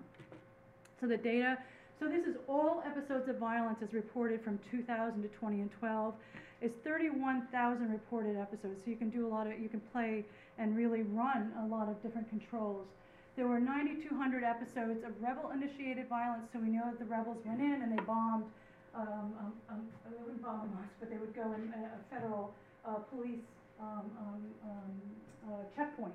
So 1.00 1.08
the 1.08 1.18
data, 1.18 1.58
so 2.00 2.08
this 2.08 2.26
is 2.26 2.36
all 2.48 2.84
episodes 2.86 3.30
of 3.30 3.38
violence 3.38 3.80
as 3.82 3.94
reported 3.94 4.44
from 4.44 4.60
2000 4.72 5.22
to 5.22 5.28
20 5.30 5.62
and 5.62 5.70
12. 5.80 6.14
It's 6.62 6.76
31,000 6.84 7.92
reported 7.92 8.38
episodes, 8.38 8.82
so 8.84 8.90
you 8.90 8.96
can 8.98 9.10
do 9.10 9.28
a 9.28 9.30
lot 9.30 9.46
of, 9.48 9.60
you 9.60 9.70
can 9.70 9.82
play 9.92 10.26
and 10.58 10.76
really 10.76 11.04
run 11.04 11.52
a 11.64 11.68
lot 11.68 11.90
of 11.90 12.02
different 12.02 12.30
controls. 12.30 12.88
There 13.36 13.48
were 13.48 13.60
9,200 13.60 14.43
episodes 14.43 15.04
of 15.04 15.12
rebel-initiated 15.21 16.08
violence, 16.08 16.48
so 16.54 16.60
we 16.60 16.69
know 16.69 16.88
that 16.88 17.00
the 17.00 17.06
rebels 17.06 17.38
went 17.43 17.60
in 17.60 17.82
and 17.84 17.91
they 17.91 18.02
bombed, 18.04 18.45
um, 18.95 19.36
um, 19.39 19.54
um, 19.69 19.88
they 20.10 20.15
wouldn't 20.24 20.41
bomb 20.41 20.62
a 20.62 20.67
mosque, 20.71 20.95
but 21.02 21.10
they 21.10 21.17
would 21.17 21.36
go 21.36 21.52
in 21.52 21.74
a, 21.76 22.00
a 22.00 22.00
federal 22.10 22.54
uh, 22.88 22.95
police 23.12 23.43
um, 23.82 24.08
um, 24.63 24.91
uh, 25.52 25.52
checkpoint, 25.76 26.13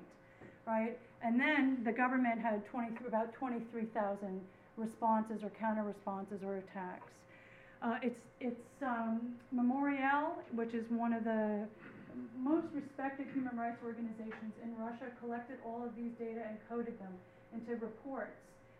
right? 0.65 0.97
And 1.23 1.39
then 1.39 1.83
the 1.85 1.91
government 1.91 2.41
had 2.41 2.65
20, 2.65 3.05
about 3.07 3.33
23,000 3.35 4.41
responses 4.77 5.43
or 5.43 5.51
counter 5.59 5.83
responses 5.83 6.41
or 6.43 6.57
attacks. 6.57 7.11
Uh, 7.83 7.97
it's 8.03 8.19
it's 8.39 8.83
um, 8.83 9.35
Memorial, 9.51 10.37
which 10.53 10.73
is 10.73 10.85
one 10.89 11.13
of 11.13 11.23
the 11.23 11.67
most 12.37 12.67
respected 12.73 13.27
human 13.33 13.55
rights 13.55 13.79
organizations 13.83 14.53
in 14.63 14.75
Russia, 14.77 15.11
collected 15.19 15.57
all 15.65 15.83
of 15.85 15.95
these 15.95 16.11
data 16.19 16.43
and 16.43 16.57
coded 16.67 16.97
them 16.99 17.13
into 17.53 17.75
reports 17.79 18.35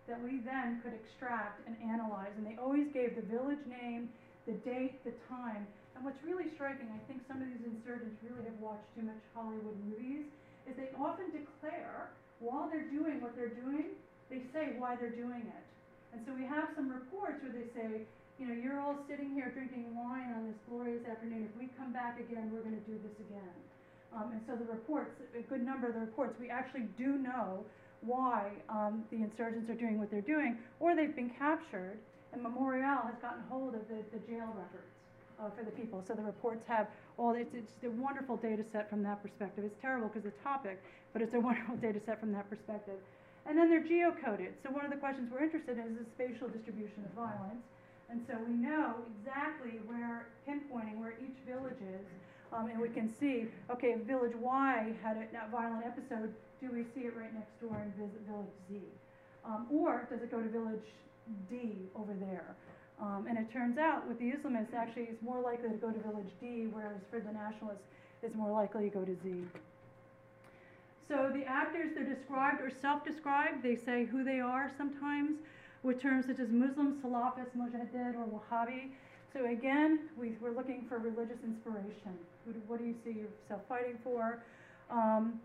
that 0.08 0.18
we 0.24 0.42
then 0.42 0.82
could 0.82 0.94
extract 0.94 1.62
and 1.68 1.76
analyze. 1.84 2.34
And 2.38 2.46
they 2.46 2.58
always 2.58 2.90
gave 2.92 3.16
the 3.16 3.26
village 3.28 3.62
name, 3.68 4.10
the 4.48 4.58
date, 4.66 4.98
the 5.06 5.14
time, 5.30 5.68
and 5.96 6.10
what's 6.10 6.24
really 6.26 6.50
striking, 6.58 6.90
I 6.90 6.98
think 7.06 7.22
some 7.30 7.38
of 7.44 7.48
these 7.52 7.62
insurgents 7.62 8.18
really 8.26 8.42
have 8.50 8.58
watched 8.58 8.90
too 8.98 9.06
much 9.06 9.22
Hollywood 9.38 9.78
movies, 9.86 10.26
is 10.66 10.74
they 10.74 10.90
often 10.98 11.30
declare, 11.30 12.10
while 12.42 12.66
they're 12.74 12.90
doing 12.90 13.22
what 13.22 13.38
they're 13.38 13.54
doing, 13.54 13.94
they 14.34 14.42
say 14.50 14.74
why 14.82 14.98
they're 14.98 15.14
doing 15.14 15.46
it. 15.46 15.66
And 16.10 16.26
so 16.26 16.34
we 16.34 16.42
have 16.50 16.74
some 16.74 16.90
reports 16.90 17.38
where 17.46 17.54
they 17.54 17.70
say, 17.78 18.02
you 18.42 18.50
know, 18.50 18.58
you're 18.58 18.82
all 18.82 18.98
sitting 19.06 19.38
here 19.38 19.54
drinking 19.54 19.86
wine 19.94 20.34
on 20.34 20.50
this 20.50 20.58
glorious 20.66 21.06
afternoon. 21.06 21.46
If 21.46 21.54
we 21.62 21.70
come 21.78 21.94
back 21.94 22.18
again, 22.18 22.50
we're 22.50 22.66
going 22.66 22.74
to 22.74 22.88
do 22.90 22.98
this 23.06 23.14
again. 23.22 23.54
Um, 24.18 24.34
and 24.34 24.42
so 24.50 24.58
the 24.58 24.66
reports, 24.66 25.14
a 25.38 25.46
good 25.46 25.62
number 25.62 25.86
of 25.86 25.94
the 25.94 26.02
reports, 26.02 26.34
we 26.42 26.50
actually 26.50 26.90
do 26.98 27.22
know 27.22 27.64
why 28.02 28.50
um, 28.68 29.06
the 29.14 29.22
insurgents 29.22 29.70
are 29.70 29.78
doing 29.78 30.02
what 30.02 30.10
they're 30.10 30.26
doing, 30.26 30.58
or 30.82 30.98
they've 30.98 31.16
been 31.16 31.30
captured, 31.38 32.02
and 32.34 32.42
Memorial 32.42 33.06
has 33.06 33.14
gotten 33.22 33.46
hold 33.46 33.78
of 33.78 33.86
the, 33.88 34.02
the 34.10 34.18
jail 34.26 34.50
records 34.58 34.90
uh, 35.38 35.54
for 35.54 35.62
the 35.64 35.72
people. 35.78 36.02
So 36.02 36.18
the 36.18 36.26
reports 36.26 36.66
have 36.66 36.88
all, 37.22 37.38
it's, 37.38 37.54
it's 37.54 37.78
a 37.86 37.94
wonderful 37.94 38.38
data 38.38 38.66
set 38.74 38.90
from 38.90 39.04
that 39.04 39.22
perspective. 39.22 39.70
It's 39.70 39.78
terrible 39.80 40.10
because 40.10 40.24
the 40.26 40.34
topic, 40.42 40.82
but 41.14 41.22
it's 41.22 41.38
a 41.38 41.40
wonderful 41.46 41.78
data 41.78 42.02
set 42.04 42.20
from 42.20 42.34
that 42.34 42.50
perspective. 42.50 42.98
And 43.46 43.54
then 43.54 43.70
they're 43.70 43.86
geocoded. 43.86 44.58
So 44.66 44.74
one 44.74 44.84
of 44.84 44.90
the 44.90 44.98
questions 44.98 45.30
we're 45.32 45.46
interested 45.46 45.78
in 45.78 45.94
is 45.94 45.98
the 46.02 46.10
spatial 46.18 46.50
distribution 46.50 47.06
of 47.06 47.14
violence. 47.14 47.62
And 48.12 48.22
so 48.28 48.36
we 48.46 48.54
know 48.54 48.96
exactly 49.16 49.80
where, 49.88 50.28
pinpointing 50.48 51.00
where 51.00 51.14
each 51.24 51.40
village 51.48 51.80
is. 51.80 52.06
Um, 52.52 52.68
and 52.68 52.82
we 52.82 52.90
can 52.90 53.08
see, 53.08 53.48
okay, 53.72 53.96
village 54.06 54.36
Y 54.36 54.94
had 55.02 55.16
a 55.16 55.50
violent 55.50 55.86
episode, 55.86 56.34
do 56.60 56.70
we 56.72 56.84
see 56.84 57.08
it 57.08 57.16
right 57.16 57.34
next 57.34 57.60
door 57.62 57.82
in 57.82 57.92
village 58.28 58.52
Z? 58.70 58.82
Um, 59.46 59.66
or 59.72 60.06
does 60.12 60.22
it 60.22 60.30
go 60.30 60.42
to 60.42 60.50
village 60.50 60.84
D 61.50 61.72
over 61.96 62.14
there? 62.20 62.56
Um, 63.02 63.26
and 63.30 63.38
it 63.38 63.52
turns 63.52 63.78
out 63.78 64.06
with 64.08 64.20
the 64.20 64.32
Islamists, 64.32 64.74
actually, 64.76 65.04
it's 65.04 65.22
more 65.24 65.42
likely 65.42 65.70
to 65.70 65.78
go 65.78 65.90
to 65.90 66.00
village 66.00 66.30
D, 66.42 66.68
whereas 66.72 67.02
for 67.10 67.20
the 67.22 67.32
nationalists, 67.32 67.88
it's 68.22 68.36
more 68.36 68.52
likely 68.52 68.90
to 68.90 68.90
go 68.90 69.06
to 69.06 69.16
Z. 69.24 69.34
So 71.08 71.32
the 71.34 71.46
actors, 71.46 71.92
they're 71.96 72.04
described 72.04 72.62
or 72.62 72.70
self-described. 72.70 73.64
They 73.64 73.76
say 73.76 74.06
who 74.06 74.24
they 74.24 74.40
are 74.40 74.70
sometimes 74.78 75.38
with 75.84 76.02
terms 76.02 76.26
such 76.28 76.40
as 76.40 76.50
Muslim, 76.50 77.02
Salafist, 77.02 77.56
Mujahideen, 77.58 78.16
or 78.16 78.28
Wahhabi. 78.28 78.92
So 79.34 79.46
again, 79.46 80.10
we, 80.18 80.36
are 80.44 80.52
looking 80.52 80.86
for 80.88 80.98
religious 80.98 81.40
inspiration. 81.44 82.18
What 82.68 82.80
do 82.80 82.86
you 82.86 82.96
see 83.04 83.12
yourself 83.12 83.62
fighting 83.70 83.98
for? 84.04 84.44
Um, 84.90 85.40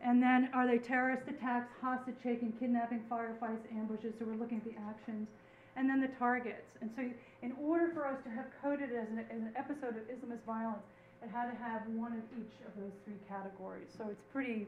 and 0.00 0.22
then 0.22 0.50
are 0.54 0.66
they 0.66 0.78
terrorist 0.78 1.28
attacks, 1.28 1.70
hostage 1.80 2.16
taking, 2.22 2.52
kidnapping, 2.52 3.02
firefights, 3.10 3.62
ambushes? 3.76 4.14
So 4.18 4.26
we're 4.26 4.36
looking 4.36 4.58
at 4.58 4.64
the 4.64 4.78
actions 4.88 5.28
and 5.76 5.88
then 5.88 6.00
the 6.00 6.08
targets. 6.18 6.66
And 6.80 6.90
so, 6.96 7.02
in 7.42 7.52
order 7.60 7.90
for 7.94 8.06
us 8.06 8.18
to 8.24 8.30
have 8.30 8.46
coded 8.62 8.90
it 8.90 8.96
as 8.96 9.08
an, 9.08 9.24
as 9.30 9.40
an 9.40 9.52
episode 9.56 9.96
of 9.96 10.04
Islamist 10.06 10.44
violence, 10.46 10.82
it 11.22 11.30
had 11.30 11.50
to 11.50 11.56
have 11.56 11.82
one 11.94 12.12
of 12.12 12.22
each 12.38 12.52
of 12.66 12.74
those 12.76 12.92
three 13.04 13.18
categories. 13.28 13.88
So 13.96 14.06
it's 14.10 14.22
pretty, 14.32 14.66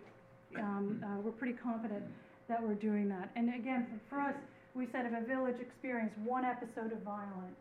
um, 0.57 1.05
uh, 1.05 1.21
we're 1.21 1.33
pretty 1.33 1.55
confident 1.55 2.05
that 2.49 2.63
we're 2.63 2.75
doing 2.75 3.09
that. 3.09 3.31
And 3.37 3.55
again, 3.55 4.01
for, 4.09 4.21
us, 4.21 4.35
we 4.75 4.87
said 4.93 5.07
if 5.07 5.13
a 5.13 5.25
village 5.25 5.57
experienced 5.61 6.17
one 6.19 6.45
episode 6.45 6.93
of 6.93 6.99
violence 7.03 7.59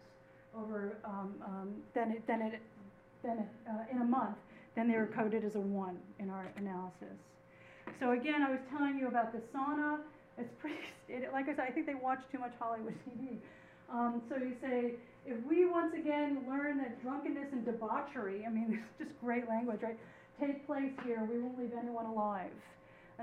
over, 0.55 0.97
um, 1.05 1.33
um, 1.45 1.69
then 1.93 2.11
it, 2.11 2.23
then 2.27 2.41
it, 2.41 2.61
then 3.23 3.39
it, 3.39 3.47
uh, 3.69 3.91
in 3.91 4.01
a 4.01 4.05
month, 4.05 4.37
then 4.75 4.89
they 4.89 4.97
were 4.97 5.09
coded 5.15 5.43
as 5.45 5.55
a 5.55 5.59
one 5.59 5.97
in 6.19 6.29
our 6.29 6.51
analysis. 6.57 7.17
So 7.99 8.11
again, 8.11 8.41
I 8.41 8.49
was 8.49 8.59
telling 8.71 8.97
you 8.97 9.07
about 9.07 9.31
the 9.31 9.41
sauna 9.53 9.99
it's 10.37 10.53
pretty, 10.59 10.77
it, 11.09 11.31
like 11.31 11.45
I 11.45 11.55
said, 11.55 11.65
I 11.67 11.71
think 11.71 11.85
they 11.85 11.95
watch 11.95 12.19
too 12.31 12.39
much 12.39 12.53
Hollywood 12.59 12.95
TV. 13.07 13.37
Um, 13.91 14.21
so 14.29 14.37
you 14.37 14.55
say, 14.61 14.93
if 15.25 15.37
we 15.45 15.65
once 15.65 15.93
again 15.93 16.43
learn 16.47 16.77
that 16.79 17.01
drunkenness 17.01 17.47
and 17.51 17.65
debauchery, 17.65 18.45
I 18.45 18.49
mean, 18.49 18.83
it's 18.99 19.09
just 19.09 19.19
great 19.21 19.47
language, 19.47 19.81
right, 19.83 19.97
take 20.39 20.65
place 20.65 20.91
here, 21.05 21.27
we 21.31 21.39
won't 21.39 21.59
leave 21.59 21.71
anyone 21.77 22.05
alive. 22.05 22.51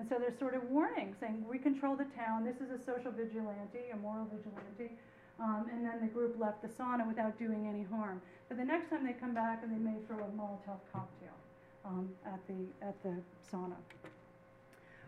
And 0.00 0.08
so 0.08 0.16
there's 0.18 0.38
sort 0.38 0.54
of 0.54 0.64
warning 0.70 1.14
saying, 1.20 1.44
we 1.46 1.58
control 1.58 1.94
the 1.94 2.08
town, 2.16 2.42
this 2.42 2.56
is 2.56 2.70
a 2.72 2.82
social 2.82 3.12
vigilante, 3.12 3.92
a 3.92 3.96
moral 3.98 4.24
vigilante. 4.32 4.96
Um, 5.38 5.68
and 5.70 5.84
then 5.84 6.00
the 6.00 6.06
group 6.06 6.40
left 6.40 6.62
the 6.62 6.68
sauna 6.68 7.06
without 7.06 7.38
doing 7.38 7.68
any 7.68 7.84
harm. 7.84 8.22
But 8.48 8.56
the 8.56 8.64
next 8.64 8.88
time 8.88 9.04
they 9.06 9.12
come 9.12 9.34
back 9.34 9.60
and 9.62 9.70
they 9.70 9.76
may 9.78 9.98
throw 10.06 10.24
a 10.24 10.30
Molotov 10.32 10.80
cocktail 10.90 11.36
um, 11.84 12.08
at, 12.24 12.40
the, 12.48 12.64
at 12.80 12.96
the 13.02 13.12
sauna. 13.44 13.76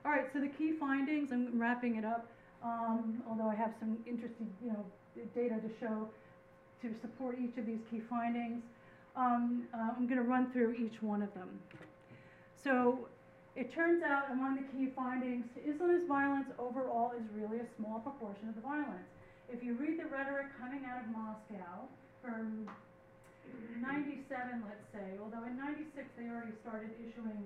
All 0.04 0.12
right, 0.12 0.28
so 0.30 0.40
the 0.40 0.48
key 0.48 0.72
findings, 0.78 1.32
I'm 1.32 1.58
wrapping 1.58 1.96
it 1.96 2.04
up. 2.04 2.28
um, 2.64 3.22
although 3.28 3.48
I 3.48 3.54
have 3.54 3.72
some 3.78 3.98
interesting, 4.06 4.48
you 4.64 4.72
know, 4.72 4.84
data 5.34 5.56
to 5.56 5.70
show 5.80 6.08
to 6.82 6.94
support 7.00 7.38
each 7.42 7.56
of 7.58 7.66
these 7.66 7.80
key 7.90 8.00
findings. 8.10 8.62
Um, 9.14 9.64
uh, 9.74 9.90
I'm 9.96 10.06
going 10.06 10.18
to 10.18 10.28
run 10.28 10.50
through 10.52 10.74
each 10.74 11.02
one 11.02 11.22
of 11.22 11.32
them. 11.34 11.48
So 12.62 13.08
it 13.54 13.72
turns 13.74 14.02
out 14.02 14.30
among 14.32 14.56
the 14.56 14.66
key 14.72 14.88
findings, 14.96 15.44
Islamist 15.60 16.08
violence 16.08 16.48
overall 16.58 17.12
is 17.12 17.24
really 17.36 17.60
a 17.60 17.68
small 17.76 18.00
proportion 18.00 18.48
of 18.48 18.54
the 18.56 18.64
violence. 18.64 19.04
If 19.52 19.62
you 19.62 19.74
read 19.76 20.00
the 20.00 20.08
rhetoric 20.08 20.48
coming 20.56 20.88
out 20.88 21.04
of 21.04 21.08
Moscow 21.12 21.84
from 22.24 22.64
97, 23.80 24.24
let's 24.64 24.88
say, 24.96 25.20
although 25.20 25.44
in 25.44 25.60
96 25.60 26.08
they 26.16 26.32
already 26.32 26.56
started 26.64 26.88
issuing 27.04 27.44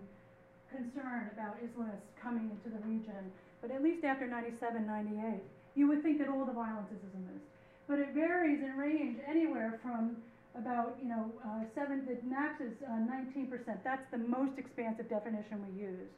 concern 0.71 1.31
about 1.35 1.59
Islamists 1.59 2.07
coming 2.23 2.55
into 2.55 2.71
the 2.71 2.83
region, 2.87 3.33
but 3.61 3.75
at 3.75 3.83
least 3.83 4.05
after 4.05 4.27
97, 4.27 4.87
98, 4.87 5.43
you 5.75 5.89
would 5.89 6.03
think 6.03 6.19
that 6.19 6.29
all 6.29 6.45
the 6.45 6.55
violence 6.55 6.87
is 6.95 7.03
Islamist. 7.11 7.43
But 7.89 7.99
it 7.99 8.15
varies 8.15 8.63
in 8.63 8.77
range 8.77 9.19
anywhere 9.27 9.81
from 9.83 10.17
about, 10.57 10.97
you 11.01 11.09
know, 11.09 11.29
uh, 11.45 11.65
seven, 11.77 12.09
the 12.09 12.17
max 12.25 12.61
is 12.61 12.73
uh, 12.85 12.97
19%. 13.05 13.53
That's 13.85 14.05
the 14.11 14.19
most 14.19 14.57
expansive 14.57 15.09
definition 15.09 15.61
we 15.61 15.73
use. 15.77 16.09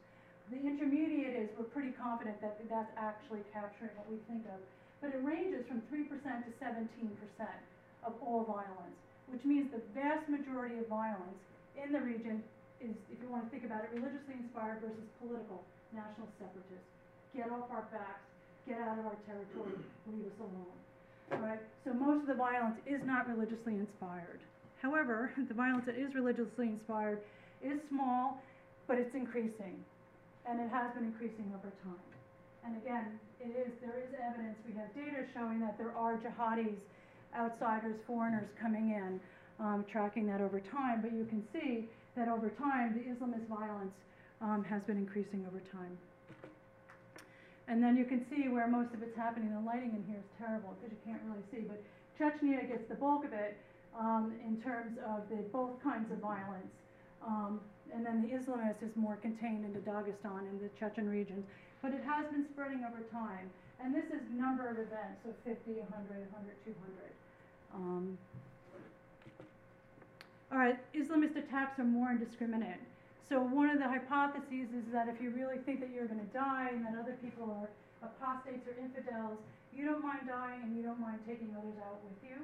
The 0.49 0.57
intermediate 0.57 1.35
is 1.37 1.47
we're 1.59 1.69
pretty 1.69 1.93
confident 1.93 2.41
that 2.41 2.57
that's 2.71 2.89
actually 2.97 3.45
capturing 3.53 3.93
what 3.99 4.09
we 4.09 4.17
think 4.25 4.47
of. 4.49 4.57
But 5.03 5.13
it 5.13 5.21
ranges 5.21 5.63
from 5.69 5.85
3% 5.87 6.09
to 6.09 6.51
17% 6.57 6.81
of 8.03 8.13
all 8.23 8.43
violence, 8.43 8.97
which 9.29 9.43
means 9.45 9.69
the 9.71 9.83
vast 9.93 10.27
majority 10.27 10.79
of 10.79 10.87
violence 10.89 11.37
in 11.77 11.93
the 11.93 12.01
region 12.01 12.43
is, 12.81 12.95
if 13.11 13.19
you 13.21 13.29
want 13.29 13.45
to 13.45 13.49
think 13.51 13.63
about 13.63 13.83
it, 13.85 13.91
religiously 13.93 14.35
inspired 14.39 14.81
versus 14.81 15.07
political, 15.21 15.63
national 15.93 16.27
separatists. 16.39 16.89
Get 17.35 17.51
off 17.51 17.69
our 17.69 17.85
backs, 17.93 18.25
get 18.67 18.81
out 18.81 18.97
of 18.97 19.05
our 19.05 19.19
territory, 19.27 19.77
leave 20.09 20.25
us 20.25 20.39
alone. 20.41 20.79
Right? 21.31 21.59
So 21.85 21.93
most 21.93 22.21
of 22.21 22.27
the 22.27 22.33
violence 22.33 22.75
is 22.85 23.01
not 23.05 23.29
religiously 23.29 23.75
inspired. 23.75 24.39
However, 24.81 25.31
the 25.47 25.53
violence 25.53 25.85
that 25.85 25.95
is 25.95 26.13
religiously 26.15 26.67
inspired 26.67 27.19
is 27.63 27.79
small, 27.89 28.41
but 28.87 28.97
it's 28.97 29.13
increasing. 29.13 29.77
And 30.47 30.59
it 30.59 30.69
has 30.71 30.93
been 30.95 31.05
increasing 31.05 31.51
over 31.53 31.69
time. 31.83 32.09
And 32.65 32.75
again, 32.77 33.19
it 33.39 33.55
is, 33.55 33.71
there 33.81 33.95
is 34.01 34.11
evidence, 34.19 34.57
we 34.67 34.73
have 34.75 34.93
data 34.95 35.25
showing 35.33 35.59
that 35.61 35.77
there 35.77 35.93
are 35.95 36.17
jihadis, 36.17 36.75
outsiders, 37.37 37.95
foreigners 38.07 38.47
coming 38.59 38.91
in, 38.91 39.19
um, 39.59 39.85
tracking 39.91 40.25
that 40.27 40.41
over 40.41 40.59
time. 40.59 41.01
But 41.01 41.13
you 41.13 41.25
can 41.25 41.43
see 41.53 41.87
that 42.15 42.27
over 42.27 42.49
time, 42.49 42.93
the 42.97 43.05
Islamist 43.07 43.47
violence 43.47 43.93
um, 44.41 44.63
has 44.67 44.81
been 44.83 44.97
increasing 44.97 45.45
over 45.47 45.61
time. 45.71 45.97
And 47.69 47.83
then 47.83 47.95
you 47.95 48.03
can 48.03 48.25
see 48.33 48.49
where 48.49 48.67
most 48.67 48.93
of 48.97 49.03
it's 49.05 49.15
happening. 49.15 49.53
The 49.53 49.61
lighting 49.61 49.93
in 49.93 50.03
here 50.09 50.17
is 50.17 50.29
terrible 50.41 50.73
because 50.81 50.89
you 50.89 51.01
can't 51.05 51.21
really 51.29 51.45
see, 51.53 51.69
but 51.69 51.77
Chechnya 52.17 52.67
gets 52.67 52.89
the 52.89 52.95
bulk 52.95 53.23
of 53.23 53.31
it 53.31 53.61
um, 53.93 54.33
in 54.41 54.57
terms 54.65 54.97
of 55.05 55.29
the 55.29 55.45
both 55.53 55.77
kinds 55.83 56.11
of 56.11 56.17
violence. 56.17 56.73
Um, 57.21 57.61
and 57.93 58.03
then 58.03 58.25
the 58.25 58.33
Islamist 58.33 58.81
is 58.81 58.89
more 58.95 59.17
contained 59.21 59.65
into 59.65 59.79
Dagestan 59.85 60.49
and 60.49 60.59
the 60.59 60.69
Chechen 60.79 61.07
regions. 61.07 61.45
But 61.81 61.93
it 61.93 62.01
has 62.09 62.25
been 62.33 62.45
spreading 62.51 62.83
over 62.83 63.05
time. 63.13 63.49
And 63.79 63.93
this 63.93 64.05
is 64.05 64.19
number 64.33 64.67
of 64.67 64.75
events, 64.75 65.21
so 65.23 65.31
50, 65.45 65.71
100, 65.71 65.93
100, 65.93 66.65
200. 66.65 67.13
Um, 67.73 68.17
all 70.51 70.57
right, 70.57 70.77
Islamist 70.93 71.37
attacks 71.37 71.79
are 71.79 71.85
more 71.85 72.09
indiscriminate. 72.09 72.81
So 73.29 73.37
one 73.37 73.69
of 73.69 73.77
the 73.77 73.85
hypotheses 73.85 74.73
is 74.73 74.89
that 74.89 75.05
if 75.05 75.21
you 75.21 75.29
really 75.29 75.61
think 75.61 75.85
that 75.85 75.93
you're 75.93 76.09
going 76.09 76.25
to 76.25 76.33
die 76.33 76.73
and 76.73 76.81
that 76.89 76.97
other 76.97 77.13
people 77.21 77.45
are 77.45 77.69
apostates 78.01 78.65
or 78.65 78.73
infidels, 78.73 79.37
you 79.69 79.85
don't 79.85 80.01
mind 80.01 80.25
dying 80.25 80.65
and 80.65 80.73
you 80.73 80.81
don't 80.81 80.97
mind 80.97 81.21
taking 81.29 81.53
others 81.53 81.77
out 81.85 82.01
with 82.01 82.17
you. 82.25 82.41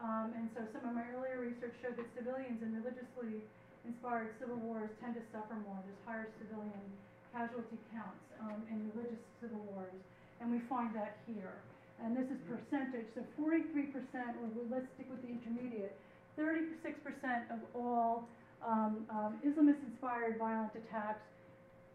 Um, 0.00 0.32
and 0.32 0.48
so 0.56 0.64
some 0.72 0.88
of 0.88 0.96
my 0.96 1.04
earlier 1.12 1.44
research 1.44 1.76
showed 1.84 2.00
that 2.00 2.08
civilians 2.16 2.56
in 2.64 2.72
religiously 2.72 3.44
inspired 3.84 4.32
civil 4.40 4.56
wars 4.64 4.88
tend 5.04 5.12
to 5.20 5.24
suffer 5.28 5.60
more. 5.60 5.76
There's 5.84 6.02
higher 6.08 6.28
civilian 6.40 6.84
casualty 7.36 7.76
counts 7.92 8.24
um, 8.40 8.64
in 8.72 8.80
religious 8.96 9.20
civil 9.44 9.60
wars, 9.76 9.92
and 10.40 10.48
we 10.48 10.64
find 10.72 10.96
that 10.96 11.20
here. 11.28 11.60
And 12.00 12.16
this 12.16 12.26
is 12.32 12.40
percentage. 12.48 13.06
So 13.12 13.22
43%, 13.36 13.92
or 14.40 14.48
let's 14.72 14.88
stick 14.96 15.06
with 15.12 15.20
the 15.20 15.36
intermediate, 15.36 15.92
36% 16.40 16.80
of 17.52 17.60
all 17.76 18.24
um, 18.66 19.04
um, 19.10 19.38
Islamist-inspired 19.44 20.38
violent 20.38 20.72
attacks 20.74 21.22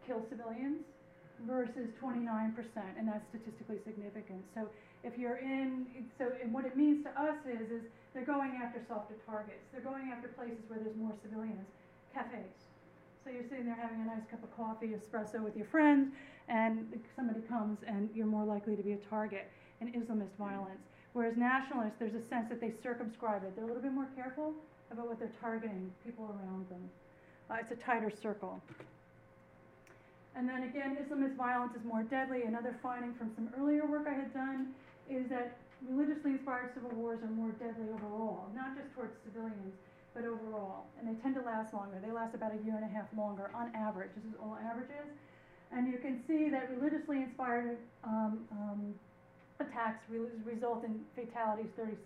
kill 0.06 0.22
civilians 0.30 0.86
versus 1.48 1.88
29%, 2.02 2.52
and 2.98 3.08
that's 3.08 3.24
statistically 3.30 3.78
significant. 3.86 4.44
So 4.54 4.68
if 5.04 5.18
you're 5.18 5.38
in, 5.38 5.88
so 6.18 6.32
and 6.42 6.54
what 6.54 6.66
it 6.66 6.76
means 6.76 7.04
to 7.06 7.12
us 7.16 7.38
is, 7.48 7.72
is 7.72 7.84
they're 8.14 8.26
going 8.26 8.60
after 8.62 8.82
softer 8.88 9.16
targets. 9.26 9.64
They're 9.72 9.86
going 9.86 10.12
after 10.12 10.28
places 10.30 10.60
where 10.68 10.80
there's 10.80 10.98
more 10.98 11.14
civilians, 11.24 11.68
cafes. 12.14 12.68
So 13.24 13.32
you're 13.32 13.48
sitting 13.48 13.66
there 13.66 13.78
having 13.80 14.02
a 14.02 14.06
nice 14.06 14.26
cup 14.32 14.44
of 14.44 14.56
coffee, 14.56 14.96
espresso 14.96 15.42
with 15.44 15.56
your 15.56 15.68
friends, 15.68 16.12
and 16.48 16.88
somebody 17.16 17.42
comes 17.48 17.78
and 17.88 18.10
you're 18.14 18.26
more 18.26 18.46
likely 18.46 18.76
to 18.76 18.84
be 18.84 18.94
a 18.94 19.02
target 19.10 19.50
in 19.82 19.94
Islamist 19.94 20.36
violence. 20.38 20.82
Whereas 21.14 21.38
nationalists, 21.38 21.96
there's 22.00 22.16
a 22.16 22.26
sense 22.30 22.50
that 22.50 22.60
they 22.60 22.74
circumscribe 22.82 23.44
it. 23.44 23.56
They're 23.56 23.66
a 23.66 23.68
little 23.68 23.82
bit 23.82 23.94
more 23.94 24.08
careful 24.16 24.54
about 24.92 25.08
what 25.08 25.20
they're 25.20 25.32
targeting, 25.42 25.92
people 26.06 26.26
around 26.26 26.68
them. 26.70 26.90
Uh, 27.50 27.58
it's 27.62 27.72
a 27.72 27.76
tighter 27.76 28.12
circle. 28.12 28.62
And 30.36 30.48
then 30.48 30.64
again, 30.64 30.98
Islamist 31.02 31.36
violence 31.36 31.76
is 31.76 31.84
more 31.84 32.04
deadly. 32.04 32.44
Another 32.44 32.78
finding 32.82 33.14
from 33.16 33.32
some 33.36 33.50
earlier 33.60 33.86
work 33.86 34.06
I 34.08 34.14
had 34.14 34.34
done 34.34 34.74
is 35.10 35.28
that 35.30 35.58
religiously 35.88 36.32
inspired 36.32 36.74
civil 36.74 36.92
wars 36.92 37.20
are 37.24 37.32
more 37.32 37.52
deadly 37.58 37.90
overall, 37.94 38.48
not 38.56 38.78
just 38.78 38.94
towards 38.94 39.14
civilians, 39.26 39.74
but 40.14 40.24
overall. 40.24 40.86
And 41.00 41.08
they 41.10 41.20
tend 41.22 41.36
to 41.36 41.42
last 41.42 41.74
longer. 41.74 41.98
They 42.04 42.12
last 42.12 42.36
about 42.36 42.54
a 42.54 42.62
year 42.64 42.76
and 42.76 42.86
a 42.86 42.92
half 42.94 43.08
longer 43.18 43.50
on 43.56 43.74
average. 43.76 44.12
This 44.16 44.26
is 44.26 44.38
all 44.42 44.58
averages. 44.62 45.10
And 45.72 45.88
you 45.88 45.98
can 46.00 46.22
see 46.28 46.50
that 46.50 46.70
religiously 46.72 47.22
inspired 47.22 47.78
um, 48.04 48.40
um, 48.52 48.94
attacks 49.60 50.04
re 50.10 50.20
result 50.46 50.84
in 50.84 51.00
fatalities 51.16 51.70
36% 51.78 52.00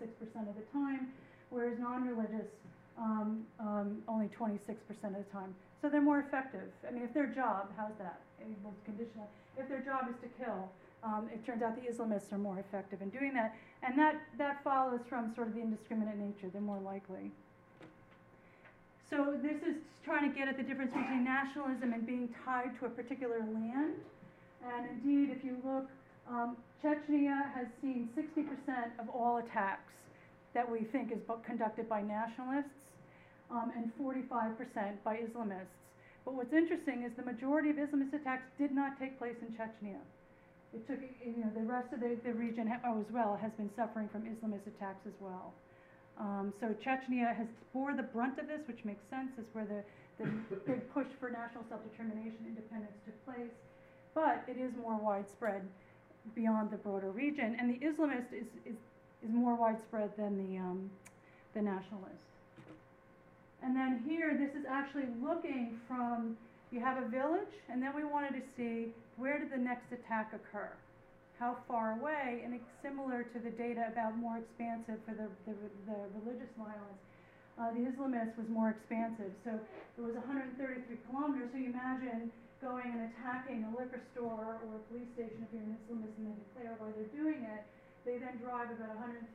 of 0.48 0.54
the 0.54 0.66
time, 0.72 1.08
whereas 1.50 1.78
non-religious 1.78 2.50
um, 2.98 3.44
um, 3.60 4.02
only 4.08 4.28
26% 4.28 4.58
of 4.58 5.12
the 5.12 5.30
time. 5.32 5.54
So 5.82 5.88
they're 5.88 6.00
more 6.00 6.20
effective. 6.20 6.68
I 6.86 6.92
mean, 6.92 7.02
if 7.02 7.12
their 7.12 7.26
job, 7.26 7.70
how's 7.76 7.96
that? 7.98 8.20
Able 8.40 8.74
conditional. 8.84 9.28
If 9.58 9.68
their 9.68 9.80
job 9.80 10.06
is 10.08 10.16
to 10.22 10.28
kill, 10.42 10.70
um, 11.02 11.28
it 11.32 11.44
turns 11.44 11.62
out 11.62 11.76
the 11.76 11.90
Islamists 11.90 12.32
are 12.32 12.38
more 12.38 12.58
effective 12.58 13.02
in 13.02 13.10
doing 13.10 13.34
that. 13.34 13.54
And 13.82 13.98
that, 13.98 14.20
that 14.38 14.64
follows 14.64 15.00
from 15.08 15.34
sort 15.34 15.48
of 15.48 15.54
the 15.54 15.60
indiscriminate 15.60 16.16
nature. 16.16 16.48
They're 16.50 16.62
more 16.62 16.80
likely. 16.80 17.30
So 19.10 19.36
this 19.42 19.62
is 19.62 19.76
trying 20.04 20.30
to 20.30 20.36
get 20.36 20.48
at 20.48 20.56
the 20.56 20.62
difference 20.62 20.92
between 20.92 21.24
nationalism 21.24 21.92
and 21.92 22.06
being 22.06 22.28
tied 22.44 22.78
to 22.80 22.86
a 22.86 22.88
particular 22.88 23.40
land. 23.40 23.94
And 24.64 24.88
indeed, 24.90 25.34
if 25.36 25.44
you 25.44 25.58
look, 25.64 25.88
um, 26.28 26.56
Chechnya 26.82 27.52
has 27.54 27.66
seen 27.82 28.08
60% 28.16 28.46
of 28.98 29.08
all 29.10 29.38
attacks 29.38 29.92
that 30.54 30.70
we 30.70 30.80
think 30.80 31.12
is 31.12 31.18
conducted 31.44 31.88
by 31.88 32.00
nationalists 32.00 32.83
um, 33.50 33.72
and 33.76 33.92
45% 34.00 35.02
by 35.04 35.16
Islamists. 35.16 35.76
But 36.24 36.34
what's 36.34 36.52
interesting 36.52 37.02
is 37.04 37.12
the 37.16 37.22
majority 37.22 37.70
of 37.70 37.76
Islamist 37.76 38.14
attacks 38.14 38.48
did 38.58 38.72
not 38.72 38.98
take 38.98 39.18
place 39.18 39.36
in 39.42 39.52
Chechnya. 39.54 40.00
It 40.72 40.86
took, 40.88 40.98
you 41.24 41.44
know, 41.44 41.50
the 41.54 41.62
rest 41.62 41.92
of 41.92 42.00
the, 42.00 42.16
the 42.24 42.32
region 42.32 42.72
oh, 42.84 42.98
as 42.98 43.06
well 43.12 43.38
has 43.40 43.52
been 43.52 43.70
suffering 43.76 44.08
from 44.08 44.22
Islamist 44.22 44.66
attacks 44.66 45.06
as 45.06 45.14
well. 45.20 45.52
Um, 46.18 46.52
so 46.60 46.74
Chechnya 46.84 47.36
has 47.36 47.46
bore 47.72 47.94
the 47.94 48.02
brunt 48.02 48.38
of 48.38 48.48
this, 48.48 48.60
which 48.66 48.84
makes 48.84 49.02
sense, 49.10 49.30
is 49.38 49.46
where 49.52 49.66
the, 49.66 49.84
the 50.18 50.30
big 50.66 50.90
push 50.92 51.06
for 51.20 51.30
national 51.30 51.64
self-determination 51.68 52.38
independence 52.46 52.96
took 53.04 53.24
place. 53.24 53.54
But 54.14 54.44
it 54.48 54.58
is 54.58 54.72
more 54.80 54.96
widespread 54.96 55.62
beyond 56.34 56.70
the 56.70 56.76
broader 56.76 57.10
region. 57.10 57.56
And 57.60 57.68
the 57.68 57.84
Islamist 57.84 58.32
is, 58.32 58.46
is, 58.64 58.78
is 59.22 59.30
more 59.30 59.54
widespread 59.54 60.10
than 60.16 60.38
the, 60.38 60.58
um, 60.58 60.90
the 61.54 61.62
nationalist. 61.62 62.33
And 63.64 63.72
then 63.72 64.04
here, 64.04 64.36
this 64.36 64.52
is 64.52 64.68
actually 64.68 65.08
looking 65.24 65.80
from, 65.88 66.36
you 66.68 66.84
have 66.84 67.00
a 67.00 67.08
village, 67.08 67.48
and 67.72 67.80
then 67.80 67.96
we 67.96 68.04
wanted 68.04 68.36
to 68.36 68.44
see 68.60 68.92
where 69.16 69.40
did 69.40 69.48
the 69.48 69.56
next 69.56 69.88
attack 69.88 70.36
occur? 70.36 70.68
How 71.40 71.56
far 71.64 71.96
away? 71.96 72.44
And 72.44 72.52
it's 72.52 72.68
similar 72.84 73.24
to 73.24 73.38
the 73.40 73.48
data 73.56 73.88
about 73.88 74.20
more 74.20 74.36
expansive 74.36 75.00
for 75.08 75.16
the, 75.16 75.32
the, 75.48 75.56
the 75.88 75.98
religious 76.20 76.52
violence. 76.60 77.00
Uh, 77.56 77.72
the 77.72 77.88
Islamist 77.88 78.36
was 78.36 78.44
more 78.52 78.76
expansive. 78.76 79.32
So 79.48 79.56
it 79.56 80.02
was 80.04 80.12
133 80.12 80.60
kilometers. 81.08 81.48
So 81.48 81.56
you 81.56 81.72
imagine 81.72 82.28
going 82.60 82.92
and 82.92 83.08
attacking 83.16 83.64
a 83.64 83.70
liquor 83.80 84.04
store 84.12 84.60
or 84.60 84.76
a 84.76 84.82
police 84.92 85.08
station 85.16 85.40
if 85.40 85.48
you're 85.56 85.64
an 85.64 85.80
Islamist 85.88 86.12
and 86.20 86.28
they 86.28 86.36
declare 86.52 86.76
why 86.76 86.92
they're 86.92 87.16
doing 87.16 87.40
it. 87.48 87.64
They 88.04 88.20
then 88.20 88.36
drive 88.44 88.68
about 88.76 88.92
133 89.00 89.32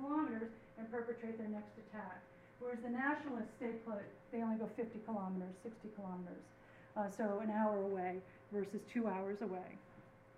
kilometers 0.00 0.48
and 0.80 0.88
perpetrate 0.88 1.36
their 1.36 1.52
next 1.52 1.76
attack. 1.76 2.25
Whereas 2.60 2.78
the 2.82 2.90
nationalists 2.90 3.52
put, 3.86 4.02
they 4.32 4.42
only 4.42 4.56
go 4.56 4.68
50 4.76 4.98
kilometers, 5.04 5.54
60 5.62 5.88
kilometers. 5.96 6.44
Uh, 6.96 7.10
so 7.10 7.40
an 7.42 7.50
hour 7.50 7.76
away 7.82 8.16
versus 8.52 8.80
two 8.92 9.06
hours 9.06 9.36
away. 9.42 9.76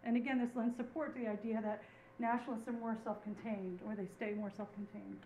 And 0.04 0.16
again, 0.16 0.38
this 0.38 0.50
lends 0.56 0.76
support 0.76 1.14
to 1.14 1.20
the 1.22 1.28
idea 1.28 1.60
that 1.62 1.82
nationalists 2.18 2.66
are 2.66 2.72
more 2.72 2.96
self-contained, 3.04 3.78
or 3.86 3.94
they 3.94 4.08
stay 4.16 4.34
more 4.34 4.50
self-contained. 4.56 5.18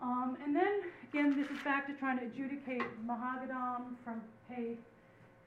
Um, 0.00 0.36
and 0.44 0.54
then, 0.54 0.82
again, 1.10 1.36
this 1.36 1.50
is 1.50 1.62
back 1.64 1.86
to 1.86 1.94
trying 1.94 2.18
to 2.18 2.26
adjudicate 2.26 2.82
Moghadam 3.06 3.96
from 4.04 4.20
Pape, 4.48 4.78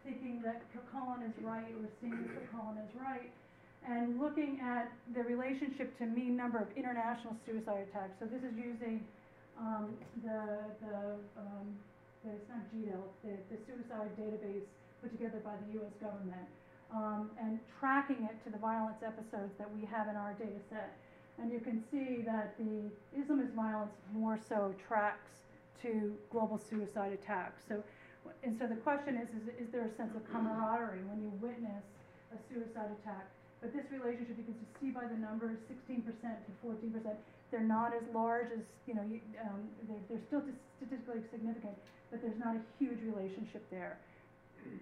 thinking 0.03 0.41
that 0.43 0.61
Kilcullen 0.74 1.24
is 1.24 1.43
right, 1.43 1.70
or 1.80 1.88
seeing 2.01 2.17
that 2.24 2.84
is 2.84 2.95
right, 2.99 3.30
and 3.88 4.20
looking 4.20 4.59
at 4.61 4.91
the 5.13 5.24
relationship 5.24 5.97
to 5.99 6.05
mean 6.05 6.36
number 6.36 6.57
of 6.57 6.67
international 6.76 7.36
suicide 7.45 7.88
attacks. 7.89 8.13
So 8.20 8.26
this 8.26 8.43
is 8.43 8.57
using 8.57 9.05
um, 9.60 9.93
the, 10.24 10.64
the, 10.82 10.97
um, 11.38 11.68
the, 12.24 12.32
it's 12.32 12.49
not 12.49 12.64
GDELT, 12.72 13.12
the, 13.24 13.36
the 13.51 13.57
suicide 13.68 14.10
database 14.16 14.68
put 15.01 15.12
together 15.12 15.39
by 15.43 15.53
the 15.68 15.80
US 15.80 15.93
government, 16.01 16.47
um, 16.95 17.30
and 17.39 17.60
tracking 17.80 18.28
it 18.30 18.43
to 18.43 18.49
the 18.49 18.57
violence 18.57 19.03
episodes 19.05 19.53
that 19.57 19.70
we 19.76 19.86
have 19.86 20.07
in 20.07 20.16
our 20.16 20.34
data 20.34 20.60
set. 20.70 20.97
And 21.38 21.51
you 21.51 21.60
can 21.60 21.84
see 21.91 22.22
that 22.26 22.55
the 22.57 22.91
Islamist 23.16 23.53
violence 23.53 23.93
more 24.14 24.39
so 24.49 24.74
tracks 24.88 25.32
to 25.82 26.16
global 26.32 26.57
suicide 26.57 27.14
attacks. 27.14 27.64
So, 27.68 27.84
and 28.43 28.57
so 28.60 28.68
the 28.68 28.76
question 28.76 29.16
is, 29.16 29.30
is, 29.30 29.68
is 29.68 29.72
there 29.72 29.86
a 29.86 29.95
sense 29.95 30.16
of 30.16 30.30
camaraderie 30.32 31.03
when 31.07 31.22
you 31.22 31.32
witness 31.39 31.84
a 32.34 32.38
suicide 32.53 32.91
attack? 33.01 33.28
But 33.62 33.76
this 33.76 33.84
relationship, 33.91 34.39
you 34.39 34.47
can 34.47 34.55
see 34.80 34.89
by 34.91 35.03
the 35.03 35.20
numbers, 35.20 35.57
16% 35.68 36.05
to 36.07 36.51
14%, 36.64 37.16
they're 37.51 37.60
not 37.60 37.91
as 37.91 38.03
large 38.14 38.47
as, 38.55 38.64
you 38.88 38.95
know, 38.95 39.03
you, 39.03 39.20
um, 39.43 39.68
they're, 39.88 40.03
they're 40.07 40.26
still 40.32 40.43
statistically 40.80 41.22
significant, 41.32 41.76
but 42.12 42.22
there's 42.22 42.39
not 42.39 42.55
a 42.55 42.62
huge 42.80 42.99
relationship 43.03 43.66
there. 43.70 43.99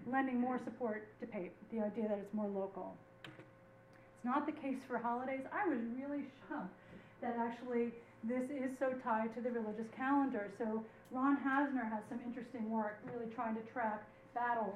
Lending 0.06 0.38
more 0.40 0.60
support 0.64 1.08
to 1.20 1.26
Pape, 1.26 1.54
the 1.72 1.80
idea 1.80 2.06
that 2.08 2.18
it's 2.18 2.34
more 2.34 2.46
local. 2.46 2.94
It's 3.24 4.26
not 4.26 4.46
the 4.46 4.52
case 4.52 4.78
for 4.86 4.98
holidays. 4.98 5.42
I 5.50 5.66
was 5.66 5.78
really 5.98 6.26
shocked 6.46 6.74
that 7.22 7.34
actually 7.38 7.90
this 8.24 8.46
is 8.50 8.70
so 8.78 8.94
tied 9.02 9.34
to 9.34 9.40
the 9.40 9.50
religious 9.50 9.86
calendar. 9.96 10.50
So 10.58 10.84
Ron 11.10 11.38
Hassner 11.38 11.88
has 11.88 12.02
some 12.08 12.20
interesting 12.26 12.70
work 12.70 12.98
really 13.10 13.30
trying 13.34 13.54
to 13.54 13.62
track 13.72 14.02
battles 14.34 14.74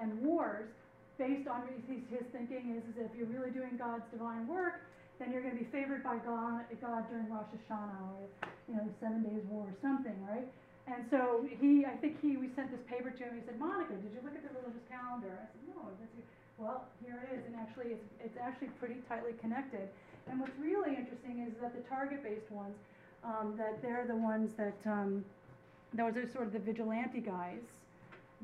and 0.00 0.20
wars 0.20 0.68
based 1.18 1.50
on 1.50 1.66
his, 1.66 2.00
his 2.08 2.26
thinking 2.30 2.78
is, 2.78 2.82
is 2.94 3.10
if 3.10 3.12
you're 3.18 3.28
really 3.28 3.50
doing 3.50 3.76
God's 3.76 4.06
divine 4.10 4.46
work, 4.46 4.86
then 5.18 5.34
you're 5.34 5.42
going 5.42 5.58
to 5.58 5.62
be 5.62 5.70
favored 5.74 6.06
by 6.06 6.16
God, 6.22 6.62
God 6.80 7.10
during 7.10 7.26
Rosh 7.26 7.50
Hashanah 7.50 8.06
or 8.14 8.30
you 8.70 8.78
know 8.78 8.86
Seven 9.02 9.26
Days 9.26 9.42
War 9.50 9.66
or 9.66 9.76
something, 9.82 10.14
right? 10.30 10.46
And 10.86 11.04
so 11.10 11.44
he, 11.60 11.84
I 11.84 11.98
think 12.00 12.16
he, 12.22 12.38
we 12.38 12.48
sent 12.56 12.70
this 12.70 12.80
paper 12.88 13.10
to 13.10 13.22
him. 13.22 13.36
He 13.36 13.44
said, 13.44 13.60
Monica, 13.60 13.92
did 13.92 14.08
you 14.08 14.24
look 14.24 14.32
at 14.32 14.40
the 14.40 14.54
religious 14.56 14.86
calendar? 14.88 15.36
I 15.36 15.44
said, 15.52 15.62
no. 15.68 15.84
Well, 16.56 16.88
here 17.04 17.22
it 17.22 17.38
is, 17.38 17.44
and 17.46 17.54
actually, 17.54 17.92
it's, 17.92 18.08
it's 18.24 18.38
actually 18.40 18.68
pretty 18.80 18.96
tightly 19.08 19.32
connected. 19.40 19.88
And 20.30 20.40
what's 20.40 20.56
really 20.58 20.96
interesting 20.96 21.46
is 21.46 21.52
that 21.60 21.74
the 21.74 21.82
target-based 21.88 22.50
ones, 22.50 22.74
um, 23.22 23.54
that 23.58 23.82
they're 23.82 24.06
the 24.08 24.16
ones 24.16 24.54
that, 24.56 24.78
um, 24.86 25.24
those 25.94 26.16
are 26.16 26.26
sort 26.32 26.46
of 26.46 26.52
the 26.52 26.58
vigilante 26.58 27.20
guys. 27.20 27.62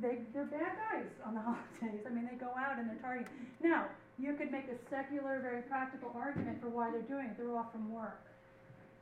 They, 0.00 0.26
they're 0.34 0.50
bad 0.50 0.74
guys 0.90 1.10
on 1.24 1.34
the 1.34 1.40
holidays. 1.46 2.02
I 2.06 2.10
mean, 2.10 2.28
they 2.30 2.36
go 2.36 2.50
out 2.58 2.78
and 2.78 2.90
they're 2.90 3.02
targeting. 3.02 3.30
Now, 3.62 3.86
you 4.18 4.34
could 4.34 4.50
make 4.50 4.66
a 4.70 4.78
secular, 4.90 5.38
very 5.42 5.62
practical 5.62 6.14
argument 6.14 6.60
for 6.60 6.68
why 6.68 6.90
they're 6.90 7.06
doing 7.06 7.30
it. 7.30 7.38
They're 7.38 7.54
off 7.54 7.70
from 7.72 7.90
work, 7.90 8.22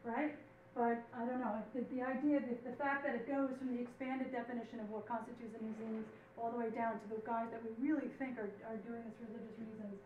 right? 0.05 0.37
But 0.73 1.05
I 1.13 1.29
don't 1.29 1.41
know, 1.41 1.61
the, 1.77 1.85
the 1.93 2.01
idea, 2.01 2.41
the, 2.41 2.57
the 2.65 2.77
fact 2.81 3.05
that 3.05 3.13
it 3.13 3.29
goes 3.29 3.53
from 3.61 3.77
the 3.77 3.85
expanded 3.85 4.33
definition 4.33 4.81
of 4.81 4.89
what 4.89 5.05
constitutes 5.05 5.53
an 5.53 5.69
Islamist 5.69 6.09
all 6.41 6.49
the 6.49 6.57
way 6.57 6.73
down 6.73 6.97
to 6.97 7.07
the 7.13 7.21
guys 7.29 7.53
that 7.53 7.61
we 7.61 7.77
really 7.77 8.09
think 8.17 8.41
are, 8.41 8.49
are 8.73 8.81
doing 8.89 9.05
this 9.05 9.13
for 9.21 9.29
religious 9.29 9.53
reasons, 9.61 9.97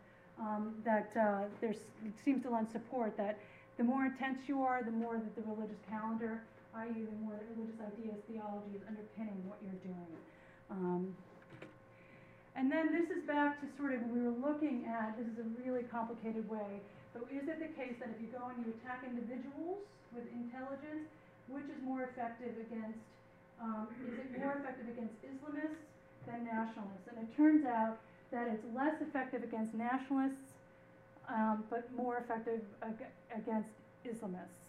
um, 0.43 0.75
that 0.83 1.15
uh, 1.15 1.47
there's, 1.63 1.79
it 2.03 2.19
seems 2.27 2.43
to 2.43 2.51
lend 2.51 2.67
support 2.67 3.15
that 3.15 3.39
the 3.79 3.85
more 3.85 4.07
intense 4.11 4.43
you 4.51 4.63
are, 4.63 4.83
the 4.83 4.91
more 4.91 5.15
that 5.15 5.35
the 5.39 5.47
religious 5.47 5.79
calendar, 5.87 6.43
i.e. 6.83 6.99
the 6.99 7.19
more 7.23 7.39
that 7.39 7.47
religious 7.55 7.79
ideas, 7.79 8.19
theology 8.27 8.75
is 8.75 8.83
underpinning 8.91 9.39
what 9.47 9.63
you're 9.63 9.81
doing. 9.87 10.11
Um, 10.71 11.15
and 12.57 12.73
then 12.73 12.93
this 12.93 13.11
is 13.11 13.23
back 13.27 13.61
to 13.61 13.67
sort 13.77 13.95
of, 13.95 14.01
we 14.09 14.21
were 14.21 14.35
looking 14.41 14.87
at, 14.89 15.17
this 15.19 15.27
is 15.27 15.39
a 15.39 15.49
really 15.63 15.85
complicated 15.85 16.49
way, 16.49 16.81
but 17.13 17.23
is 17.31 17.49
it 17.49 17.61
the 17.61 17.73
case 17.77 17.95
that 18.01 18.09
if 18.11 18.21
you 18.21 18.29
go 18.33 18.49
and 18.49 18.65
you 18.65 18.73
attack 18.81 19.05
individuals, 19.05 19.85
with 20.17 20.25
intelligence, 20.33 21.07
which 21.49 21.65
is 21.65 21.79
more 21.85 22.09
effective 22.09 22.57
against, 22.57 22.99
um, 23.61 23.87
is 24.01 24.19
it 24.19 24.41
more 24.41 24.57
effective 24.57 24.89
against 24.89 25.15
Islamists 25.23 25.85
than 26.27 26.45
nationalists? 26.45 27.07
And 27.09 27.19
it 27.21 27.37
turns 27.37 27.65
out 27.65 27.99
that 28.33 28.49
it's 28.49 28.65
less 28.75 29.01
effective 29.01 29.45
against 29.45 29.75
nationalists, 29.75 30.57
um, 31.29 31.65
but 31.71 31.89
more 31.95 32.19
effective 32.19 32.61
ag- 32.83 33.13
against 33.35 33.71
Islamists. 34.05 34.65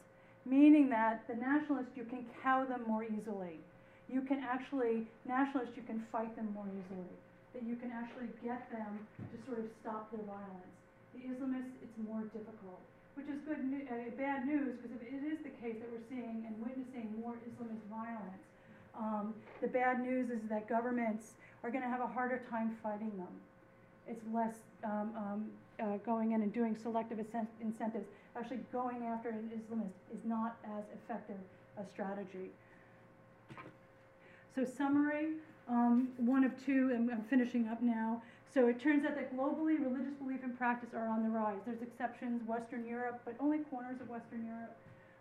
Meaning 0.45 0.89
that 0.89 1.27
the 1.27 1.35
nationalists, 1.35 1.95
you 1.95 2.03
can 2.03 2.25
cow 2.43 2.65
them 2.65 2.83
more 2.87 3.03
easily. 3.03 3.59
You 4.11 4.21
can 4.21 4.39
actually, 4.39 5.07
nationalists, 5.27 5.75
you 5.75 5.83
can 5.83 6.03
fight 6.11 6.35
them 6.35 6.49
more 6.53 6.67
easily. 6.67 7.11
That 7.53 7.63
you 7.63 7.75
can 7.75 7.91
actually 7.91 8.29
get 8.43 8.69
them 8.71 9.07
to 9.17 9.35
sort 9.45 9.59
of 9.59 9.65
stop 9.81 10.11
their 10.11 10.23
violence. 10.23 10.75
The 11.15 11.27
Islamists, 11.27 11.75
it's 11.81 11.97
more 12.07 12.21
difficult 12.31 12.79
which 13.17 13.27
is 13.33 13.41
good, 13.49 13.57
uh, 13.89 14.13
bad 14.15 14.45
news, 14.45 14.77
because 14.77 15.01
if 15.01 15.09
it 15.09 15.25
is 15.25 15.41
the 15.41 15.49
case 15.57 15.75
that 15.81 15.89
we're 15.89 16.05
seeing 16.07 16.45
and 16.45 16.53
witnessing 16.61 17.09
more 17.19 17.33
Islamist 17.49 17.81
violence, 17.89 18.45
um, 18.93 19.33
the 19.59 19.67
bad 19.67 19.99
news 19.99 20.29
is 20.29 20.39
that 20.49 20.69
governments 20.69 21.33
are 21.63 21.71
going 21.71 21.81
to 21.81 21.89
have 21.89 21.99
a 21.99 22.07
harder 22.07 22.43
time 22.49 22.77
fighting 22.83 23.11
them. 23.17 23.33
It's 24.07 24.21
less 24.31 24.53
um, 24.83 25.11
um, 25.17 25.45
uh, 25.81 25.97
going 26.05 26.33
in 26.33 26.43
and 26.43 26.53
doing 26.53 26.77
selective 26.77 27.19
incentives. 27.19 28.05
Actually, 28.37 28.59
going 28.71 29.03
after 29.03 29.29
an 29.29 29.49
Islamist 29.49 29.97
is 30.13 30.21
not 30.23 30.57
as 30.77 30.83
effective 30.93 31.41
a 31.77 31.83
strategy. 31.91 32.53
So, 34.55 34.65
summary 34.65 35.35
um, 35.69 36.09
one 36.17 36.43
of 36.43 36.51
two, 36.65 36.91
and 36.93 37.11
I'm 37.11 37.23
finishing 37.29 37.67
up 37.67 37.81
now. 37.81 38.21
So 38.53 38.67
it 38.67 38.79
turns 38.81 39.05
out 39.05 39.15
that 39.15 39.35
globally, 39.35 39.77
religious 39.77 40.15
belief 40.15 40.39
and 40.43 40.57
practice 40.57 40.89
are 40.95 41.07
on 41.07 41.23
the 41.23 41.29
rise. 41.29 41.59
There's 41.65 41.81
exceptions, 41.81 42.41
Western 42.47 42.87
Europe, 42.87 43.21
but 43.25 43.35
only 43.39 43.59
corners 43.69 43.99
of 44.01 44.09
Western 44.09 44.45
Europe. 44.47 44.75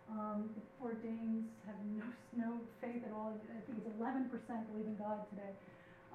Um, 0.08 0.48
the 0.54 0.62
poor 0.78 0.94
Danes 0.94 1.50
have 1.66 1.74
no, 1.98 2.06
no 2.46 2.50
faith 2.80 3.02
at 3.04 3.12
all. 3.12 3.34
I 3.34 3.60
think 3.66 3.82
it's 3.82 3.90
11% 3.98 4.30
believe 4.70 4.86
in 4.86 4.96
God 4.96 5.18
today. 5.30 5.52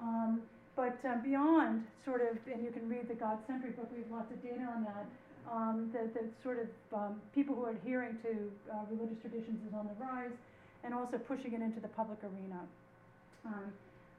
Um, 0.00 0.42
but 0.74 0.96
uh, 1.04 1.20
beyond 1.22 1.84
sort 2.04 2.22
of, 2.22 2.38
and 2.50 2.64
you 2.64 2.72
can 2.72 2.88
read 2.88 3.06
the 3.06 3.14
God 3.14 3.38
Century 3.46 3.70
book, 3.70 3.92
we 3.92 4.00
have 4.00 4.10
lots 4.10 4.32
of 4.32 4.42
data 4.42 4.64
on 4.64 4.82
that. 4.88 5.06
Um, 5.52 5.92
the, 5.92 6.08
the 6.16 6.24
sort 6.42 6.58
of 6.58 6.68
um, 6.96 7.20
people 7.34 7.54
who 7.54 7.64
are 7.64 7.76
adhering 7.76 8.16
to 8.24 8.50
uh, 8.72 8.88
religious 8.88 9.20
traditions 9.20 9.60
is 9.68 9.74
on 9.74 9.86
the 9.86 9.96
rise, 10.02 10.32
and 10.82 10.94
also 10.94 11.18
pushing 11.18 11.52
it 11.52 11.60
into 11.60 11.78
the 11.78 11.88
public 11.92 12.18
arena. 12.24 12.64
Um, 13.46 13.72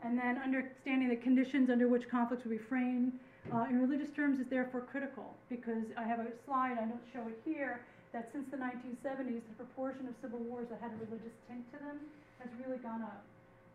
and 0.03 0.19
then 0.19 0.38
understanding 0.43 1.09
the 1.09 1.15
conditions 1.15 1.69
under 1.69 1.88
which 1.88 2.09
conflicts 2.09 2.43
will 2.43 2.51
be 2.51 2.63
framed 2.69 3.13
uh, 3.51 3.65
in 3.69 3.80
religious 3.80 4.11
terms 4.15 4.39
is 4.39 4.47
therefore 4.49 4.82
critical 4.82 5.36
because 5.49 5.84
I 5.97 6.03
have 6.03 6.19
a 6.19 6.28
slide, 6.45 6.78
I 6.80 6.86
don't 6.88 7.03
show 7.11 7.24
it 7.28 7.39
here, 7.43 7.82
that 8.11 8.30
since 8.32 8.45
the 8.51 8.57
1970s, 8.57 9.41
the 9.49 9.57
proportion 9.57 10.07
of 10.07 10.13
civil 10.21 10.39
wars 10.39 10.67
that 10.69 10.80
had 10.80 10.91
a 10.91 10.99
religious 11.03 11.34
tint 11.47 11.65
to 11.74 11.78
them 11.80 11.97
has 12.39 12.49
really 12.63 12.78
gone 12.78 13.01
up. 13.01 13.24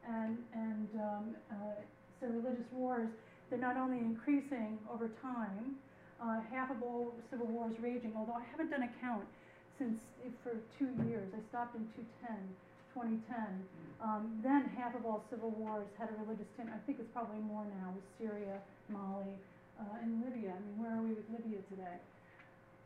And, 0.09 0.39
and 0.55 0.89
um, 1.01 1.25
uh, 1.51 1.81
so 2.21 2.29
religious 2.29 2.69
wars, 2.73 3.09
they're 3.51 3.59
not 3.59 3.77
only 3.77 3.99
increasing 3.99 4.79
over 4.93 5.11
time, 5.21 5.77
uh, 6.23 6.41
half 6.51 6.71
of 6.71 6.83
all 6.83 7.13
civil 7.31 7.47
wars 7.47 7.75
raging, 7.81 8.13
although 8.17 8.39
I 8.39 8.45
haven't 8.51 8.71
done 8.71 8.83
a 8.83 8.93
count 9.01 9.27
since 9.79 10.01
for 10.43 10.57
two 10.79 10.91
years. 11.07 11.29
I 11.35 11.41
stopped 11.51 11.77
in 11.77 11.83
2010. 11.95 12.37
2010, 12.95 13.21
um, 14.01 14.41
then 14.43 14.71
half 14.77 14.95
of 14.95 15.05
all 15.05 15.25
civil 15.31 15.51
wars 15.51 15.87
had 15.99 16.09
a 16.11 16.17
religious 16.23 16.47
tint. 16.57 16.71
I 16.71 16.79
think 16.87 16.99
it's 17.01 17.11
probably 17.13 17.41
more 17.43 17.65
now 17.83 17.95
with 17.95 18.07
Syria, 18.19 18.59
Mali, 18.89 19.35
uh, 19.81 20.03
and 20.03 20.23
Libya. 20.25 20.55
I 20.55 20.61
mean, 20.63 20.77
where 20.79 20.95
are 20.95 21.03
we 21.03 21.15
with 21.15 21.27
Libya 21.31 21.59
today? 21.71 21.99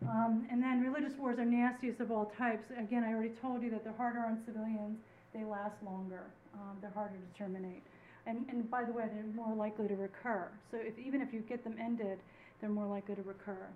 Um, 0.09 0.47
and 0.51 0.63
then 0.63 0.83
religious 0.83 1.17
wars 1.19 1.39
are 1.39 1.45
nastiest 1.45 2.01
of 2.01 2.11
all 2.11 2.33
types. 2.37 2.65
Again, 2.77 3.05
I 3.05 3.13
already 3.13 3.35
told 3.41 3.63
you 3.63 3.71
that 3.71 3.85
they're 3.85 3.97
harder 3.97 4.21
on 4.21 4.43
civilians, 4.45 4.99
they 5.33 5.45
last 5.45 5.77
longer, 5.85 6.25
um, 6.55 6.77
they're 6.81 6.91
harder 6.91 7.15
to 7.15 7.39
terminate. 7.39 7.83
And, 8.27 8.47
and 8.49 8.71
by 8.71 8.85
the 8.85 8.93
way, 8.93 9.05
they're 9.13 9.35
more 9.35 9.55
likely 9.55 9.89
to 9.89 9.95
recur. 9.95 10.49
So 10.71 10.79
if, 10.81 10.95
even 10.99 11.21
if 11.21 11.33
you 11.33 11.41
get 11.41 11.65
them 11.65 11.77
ended, 11.81 12.19
they're 12.61 12.71
more 12.71 12.87
likely 12.87 13.15
to 13.17 13.23
recur. 13.23 13.67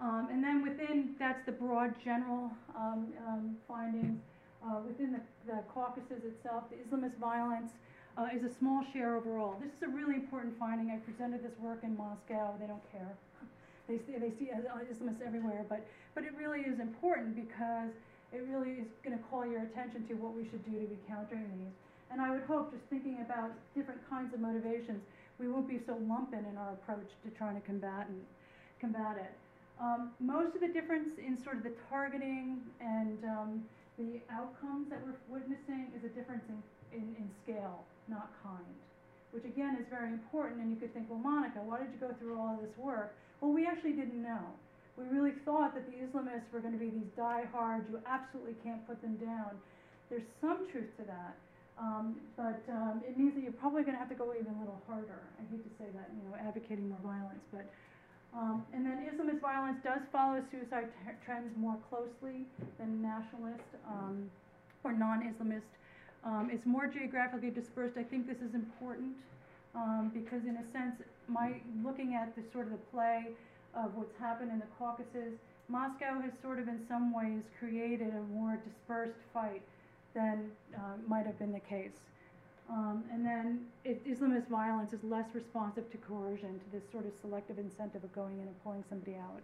Um, 0.00 0.28
and 0.30 0.42
then 0.44 0.62
within, 0.62 1.14
that's 1.18 1.44
the 1.44 1.52
broad 1.52 1.94
general 2.04 2.50
um, 2.76 3.08
um, 3.26 3.56
findings. 3.66 4.20
Uh, 4.64 4.80
within 4.86 5.12
the, 5.12 5.20
the 5.46 5.62
Caucasus 5.72 6.24
itself, 6.24 6.64
the 6.70 6.76
Islamist 6.76 7.16
violence 7.18 7.72
uh, 8.18 8.26
is 8.34 8.42
a 8.42 8.52
small 8.58 8.84
share 8.92 9.14
overall. 9.14 9.54
This 9.62 9.70
is 9.76 9.82
a 9.82 9.88
really 9.88 10.14
important 10.14 10.58
finding. 10.58 10.90
I 10.90 10.98
presented 10.98 11.44
this 11.44 11.56
work 11.60 11.80
in 11.84 11.96
Moscow. 11.96 12.54
They 12.60 12.66
don't 12.66 12.84
care. 12.92 13.14
They 13.88 13.96
see, 14.04 14.20
they 14.20 14.28
see 14.36 14.50
uh, 14.52 14.84
Islamists 14.84 15.24
everywhere, 15.24 15.64
but, 15.66 15.80
but 16.14 16.22
it 16.22 16.36
really 16.36 16.60
is 16.60 16.78
important 16.78 17.34
because 17.34 17.88
it 18.34 18.44
really 18.44 18.84
is 18.84 18.88
going 19.02 19.16
to 19.16 19.24
call 19.32 19.46
your 19.46 19.62
attention 19.62 20.06
to 20.08 20.14
what 20.20 20.36
we 20.36 20.44
should 20.44 20.60
do 20.68 20.76
to 20.76 20.84
be 20.84 20.98
countering 21.08 21.48
these. 21.56 21.72
And 22.12 22.20
I 22.20 22.30
would 22.30 22.42
hope, 22.42 22.70
just 22.70 22.84
thinking 22.90 23.24
about 23.24 23.48
different 23.74 24.00
kinds 24.10 24.34
of 24.34 24.40
motivations, 24.40 25.00
we 25.40 25.48
won't 25.48 25.68
be 25.68 25.80
so 25.86 25.94
lumpen 25.94 26.44
in 26.44 26.58
our 26.58 26.72
approach 26.72 27.08
to 27.24 27.30
trying 27.36 27.54
to 27.54 27.64
combat 27.64 28.08
and 28.08 28.20
combat 28.78 29.16
it. 29.16 29.32
Um, 29.80 30.10
most 30.20 30.54
of 30.54 30.60
the 30.60 30.68
difference 30.68 31.16
in 31.16 31.42
sort 31.42 31.56
of 31.56 31.62
the 31.62 31.72
targeting 31.88 32.60
and 32.80 33.24
um, 33.24 33.64
the 33.98 34.22
outcomes 34.30 34.86
that 34.88 35.02
we're 35.02 35.18
witnessing 35.26 35.90
is 35.92 36.06
a 36.06 36.12
difference 36.14 36.46
in, 36.48 36.62
in, 36.94 37.04
in 37.18 37.26
scale, 37.42 37.82
not 38.06 38.30
kind, 38.46 38.78
which 39.34 39.44
again 39.44 39.76
is 39.82 39.86
very 39.90 40.08
important. 40.14 40.62
And 40.62 40.70
you 40.70 40.78
could 40.78 40.94
think, 40.94 41.10
well, 41.10 41.18
Monica, 41.18 41.58
why 41.58 41.82
did 41.82 41.90
you 41.90 42.00
go 42.00 42.14
through 42.22 42.38
all 42.38 42.54
of 42.54 42.62
this 42.62 42.72
work? 42.78 43.12
Well, 43.42 43.50
we 43.50 43.66
actually 43.66 43.98
didn't 43.98 44.22
know. 44.22 44.54
We 44.94 45.04
really 45.10 45.34
thought 45.44 45.74
that 45.74 45.86
the 45.86 45.98
Islamists 45.98 46.50
were 46.54 46.62
going 46.62 46.74
to 46.74 46.80
be 46.80 46.90
these 46.90 47.10
die-hard, 47.18 47.86
you 47.90 47.98
absolutely 48.06 48.54
can't 48.62 48.82
put 48.86 49.02
them 49.02 49.18
down. 49.18 49.58
There's 50.10 50.26
some 50.40 50.66
truth 50.70 50.90
to 50.98 51.04
that. 51.06 51.34
Um, 51.78 52.18
but 52.34 52.58
um, 52.74 53.02
it 53.06 53.14
means 53.14 53.38
that 53.38 53.46
you're 53.46 53.54
probably 53.54 53.86
going 53.86 53.94
to 53.94 54.02
have 54.02 54.10
to 54.10 54.18
go 54.18 54.34
even 54.34 54.50
a 54.50 54.58
little 54.58 54.82
harder. 54.90 55.22
I 55.38 55.46
hate 55.46 55.62
to 55.62 55.72
say 55.78 55.86
that, 55.94 56.10
you 56.10 56.26
know, 56.26 56.34
advocating 56.34 56.90
more 56.90 56.98
violence, 57.06 57.42
but 57.54 57.70
um, 58.36 58.64
and 58.72 58.84
then 58.84 59.06
Islamist 59.10 59.40
violence 59.40 59.78
does 59.82 60.00
follow 60.12 60.42
suicide 60.50 60.88
trends 61.24 61.56
more 61.56 61.76
closely 61.88 62.44
than 62.78 63.02
nationalist 63.02 63.64
um, 63.88 64.30
or 64.84 64.92
non-Islamist. 64.92 65.62
Um, 66.24 66.50
it's 66.52 66.66
more 66.66 66.86
geographically 66.86 67.50
dispersed. 67.50 67.96
I 67.96 68.02
think 68.02 68.26
this 68.26 68.38
is 68.38 68.54
important 68.54 69.12
um, 69.74 70.10
because, 70.12 70.44
in 70.44 70.56
a 70.56 70.72
sense, 70.72 71.00
my 71.28 71.60
looking 71.84 72.14
at 72.14 72.34
the 72.36 72.42
sort 72.52 72.66
of 72.66 72.72
the 72.72 72.84
play 72.92 73.28
of 73.74 73.94
what's 73.94 74.16
happened 74.18 74.50
in 74.50 74.58
the 74.58 74.66
Caucasus, 74.78 75.34
Moscow 75.68 76.20
has 76.20 76.32
sort 76.42 76.58
of, 76.58 76.68
in 76.68 76.80
some 76.88 77.12
ways, 77.12 77.42
created 77.58 78.14
a 78.14 78.22
more 78.34 78.58
dispersed 78.64 79.20
fight 79.32 79.62
than 80.14 80.50
uh, 80.74 80.96
might 81.06 81.26
have 81.26 81.38
been 81.38 81.52
the 81.52 81.60
case. 81.60 81.92
Um, 82.70 83.04
and 83.10 83.24
then 83.24 83.64
it, 83.84 84.04
Islamist 84.04 84.48
violence 84.48 84.92
is 84.92 85.02
less 85.02 85.24
responsive 85.34 85.90
to 85.90 85.96
coercion, 85.98 86.60
to 86.60 86.68
this 86.70 86.84
sort 86.92 87.06
of 87.06 87.12
selective 87.20 87.58
incentive 87.58 88.04
of 88.04 88.12
going 88.12 88.34
in 88.34 88.46
and 88.46 88.62
pulling 88.62 88.84
somebody 88.88 89.16
out. 89.16 89.40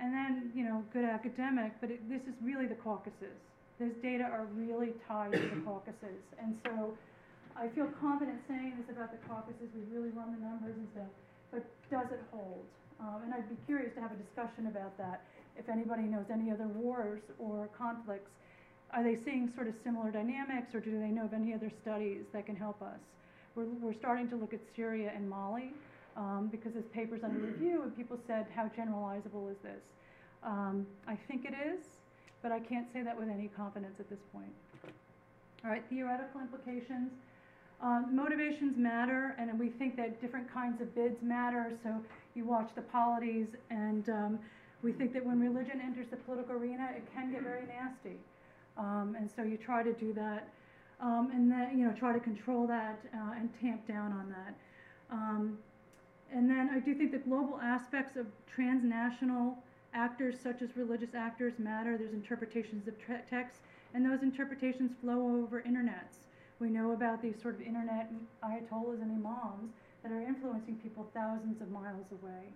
And 0.00 0.12
then, 0.12 0.50
you 0.54 0.64
know, 0.64 0.82
good 0.92 1.04
academic, 1.04 1.72
but 1.80 1.90
it, 1.90 2.02
this 2.10 2.22
is 2.22 2.34
really 2.42 2.66
the 2.66 2.74
Caucasus. 2.74 3.38
These 3.78 3.94
data 4.02 4.24
are 4.24 4.46
really 4.54 4.94
tied 5.06 5.32
to 5.32 5.38
the 5.38 5.62
Caucasus. 5.62 6.22
And 6.42 6.58
so 6.66 6.98
I 7.54 7.68
feel 7.68 7.86
confident 8.00 8.42
saying 8.48 8.74
this 8.82 8.90
about 8.90 9.14
the 9.14 9.22
Caucasus. 9.28 9.70
We 9.70 9.86
really 9.94 10.10
run 10.10 10.34
the 10.34 10.42
numbers 10.42 10.74
and 10.74 10.88
stuff. 10.90 11.12
But 11.52 11.62
does 11.90 12.10
it 12.10 12.22
hold? 12.34 12.66
Um, 12.98 13.22
and 13.24 13.34
I'd 13.34 13.48
be 13.48 13.58
curious 13.66 13.94
to 13.94 14.00
have 14.00 14.10
a 14.10 14.18
discussion 14.18 14.66
about 14.66 14.98
that. 14.98 15.22
If 15.56 15.68
anybody 15.68 16.02
knows 16.02 16.26
any 16.32 16.50
other 16.50 16.66
wars 16.66 17.22
or 17.38 17.68
conflicts 17.78 18.30
are 18.94 19.02
they 19.02 19.18
seeing 19.24 19.52
sort 19.54 19.66
of 19.66 19.74
similar 19.82 20.10
dynamics 20.10 20.74
or 20.74 20.80
do 20.80 20.98
they 20.98 21.08
know 21.08 21.24
of 21.24 21.34
any 21.34 21.52
other 21.52 21.70
studies 21.82 22.22
that 22.32 22.46
can 22.46 22.54
help 22.54 22.80
us? 22.80 23.00
We're, 23.56 23.64
we're 23.82 23.94
starting 23.94 24.28
to 24.30 24.36
look 24.36 24.54
at 24.54 24.60
Syria 24.76 25.12
and 25.14 25.28
Mali 25.28 25.72
um, 26.16 26.48
because 26.50 26.74
this 26.74 26.84
paper's 26.92 27.24
under 27.24 27.40
review 27.40 27.82
and 27.82 27.96
people 27.96 28.18
said, 28.26 28.46
how 28.54 28.70
generalizable 28.76 29.50
is 29.50 29.56
this? 29.62 29.82
Um, 30.44 30.86
I 31.08 31.16
think 31.28 31.44
it 31.44 31.54
is, 31.54 31.80
but 32.42 32.52
I 32.52 32.60
can't 32.60 32.86
say 32.92 33.02
that 33.02 33.18
with 33.18 33.28
any 33.28 33.48
confidence 33.48 33.96
at 33.98 34.08
this 34.08 34.20
point. 34.32 34.52
All 35.64 35.70
right, 35.70 35.82
theoretical 35.90 36.40
implications. 36.40 37.10
Um, 37.82 38.14
motivations 38.14 38.76
matter, 38.76 39.34
and 39.38 39.58
we 39.58 39.70
think 39.70 39.96
that 39.96 40.20
different 40.20 40.52
kinds 40.52 40.80
of 40.80 40.94
bids 40.94 41.20
matter. 41.22 41.72
So 41.82 42.00
you 42.34 42.44
watch 42.44 42.70
the 42.76 42.82
polities, 42.82 43.48
and 43.70 44.08
um, 44.08 44.38
we 44.82 44.92
think 44.92 45.12
that 45.14 45.24
when 45.24 45.40
religion 45.40 45.80
enters 45.82 46.06
the 46.10 46.16
political 46.16 46.54
arena, 46.54 46.90
it 46.96 47.02
can 47.14 47.32
get 47.32 47.42
very 47.42 47.66
nasty. 47.66 48.18
Um, 48.76 49.16
and 49.18 49.30
so 49.30 49.42
you 49.42 49.56
try 49.56 49.82
to 49.82 49.92
do 49.92 50.12
that, 50.14 50.48
um, 51.00 51.30
and 51.32 51.50
then 51.50 51.78
you 51.78 51.86
know 51.86 51.92
try 51.92 52.12
to 52.12 52.20
control 52.20 52.66
that 52.66 53.00
uh, 53.14 53.38
and 53.38 53.48
tamp 53.60 53.86
down 53.86 54.12
on 54.12 54.28
that. 54.30 54.54
Um, 55.10 55.58
and 56.32 56.50
then 56.50 56.70
I 56.72 56.80
do 56.80 56.94
think 56.94 57.12
the 57.12 57.18
global 57.18 57.60
aspects 57.62 58.16
of 58.16 58.26
transnational 58.52 59.58
actors, 59.92 60.36
such 60.42 60.60
as 60.62 60.76
religious 60.76 61.14
actors, 61.14 61.54
matter. 61.58 61.96
There's 61.96 62.12
interpretations 62.12 62.88
of 62.88 62.94
texts, 63.30 63.60
and 63.94 64.04
those 64.04 64.22
interpretations 64.22 64.92
flow 65.00 65.42
over 65.42 65.62
internets. 65.62 66.26
We 66.58 66.70
know 66.70 66.92
about 66.92 67.22
these 67.22 67.40
sort 67.40 67.54
of 67.54 67.60
internet 67.60 68.10
ayatollahs 68.42 69.02
and 69.02 69.10
imams 69.12 69.72
that 70.02 70.12
are 70.12 70.20
influencing 70.20 70.76
people 70.76 71.08
thousands 71.14 71.60
of 71.60 71.70
miles 71.70 72.06
away. 72.10 72.52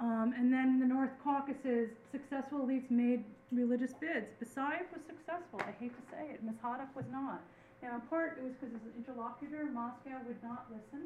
Um, 0.00 0.32
and 0.32 0.48
then 0.48 0.80
the 0.80 0.88
North 0.88 1.12
Caucasus, 1.22 1.92
successful 2.10 2.64
elites 2.64 2.90
made 2.90 3.20
religious 3.52 3.92
bids. 3.92 4.32
Basayev 4.40 4.88
was 4.96 5.04
successful. 5.04 5.60
I 5.60 5.76
hate 5.76 5.92
to 5.92 6.04
say 6.08 6.32
it. 6.32 6.40
Maskhadov 6.40 6.88
was 6.96 7.04
not. 7.12 7.44
Now, 7.84 8.00
in 8.00 8.04
part, 8.08 8.40
it 8.40 8.44
was 8.44 8.56
because 8.56 8.72
his 8.80 8.96
interlocutor, 8.96 9.68
Moscow, 9.68 10.16
would 10.24 10.40
not 10.40 10.72
listen 10.72 11.04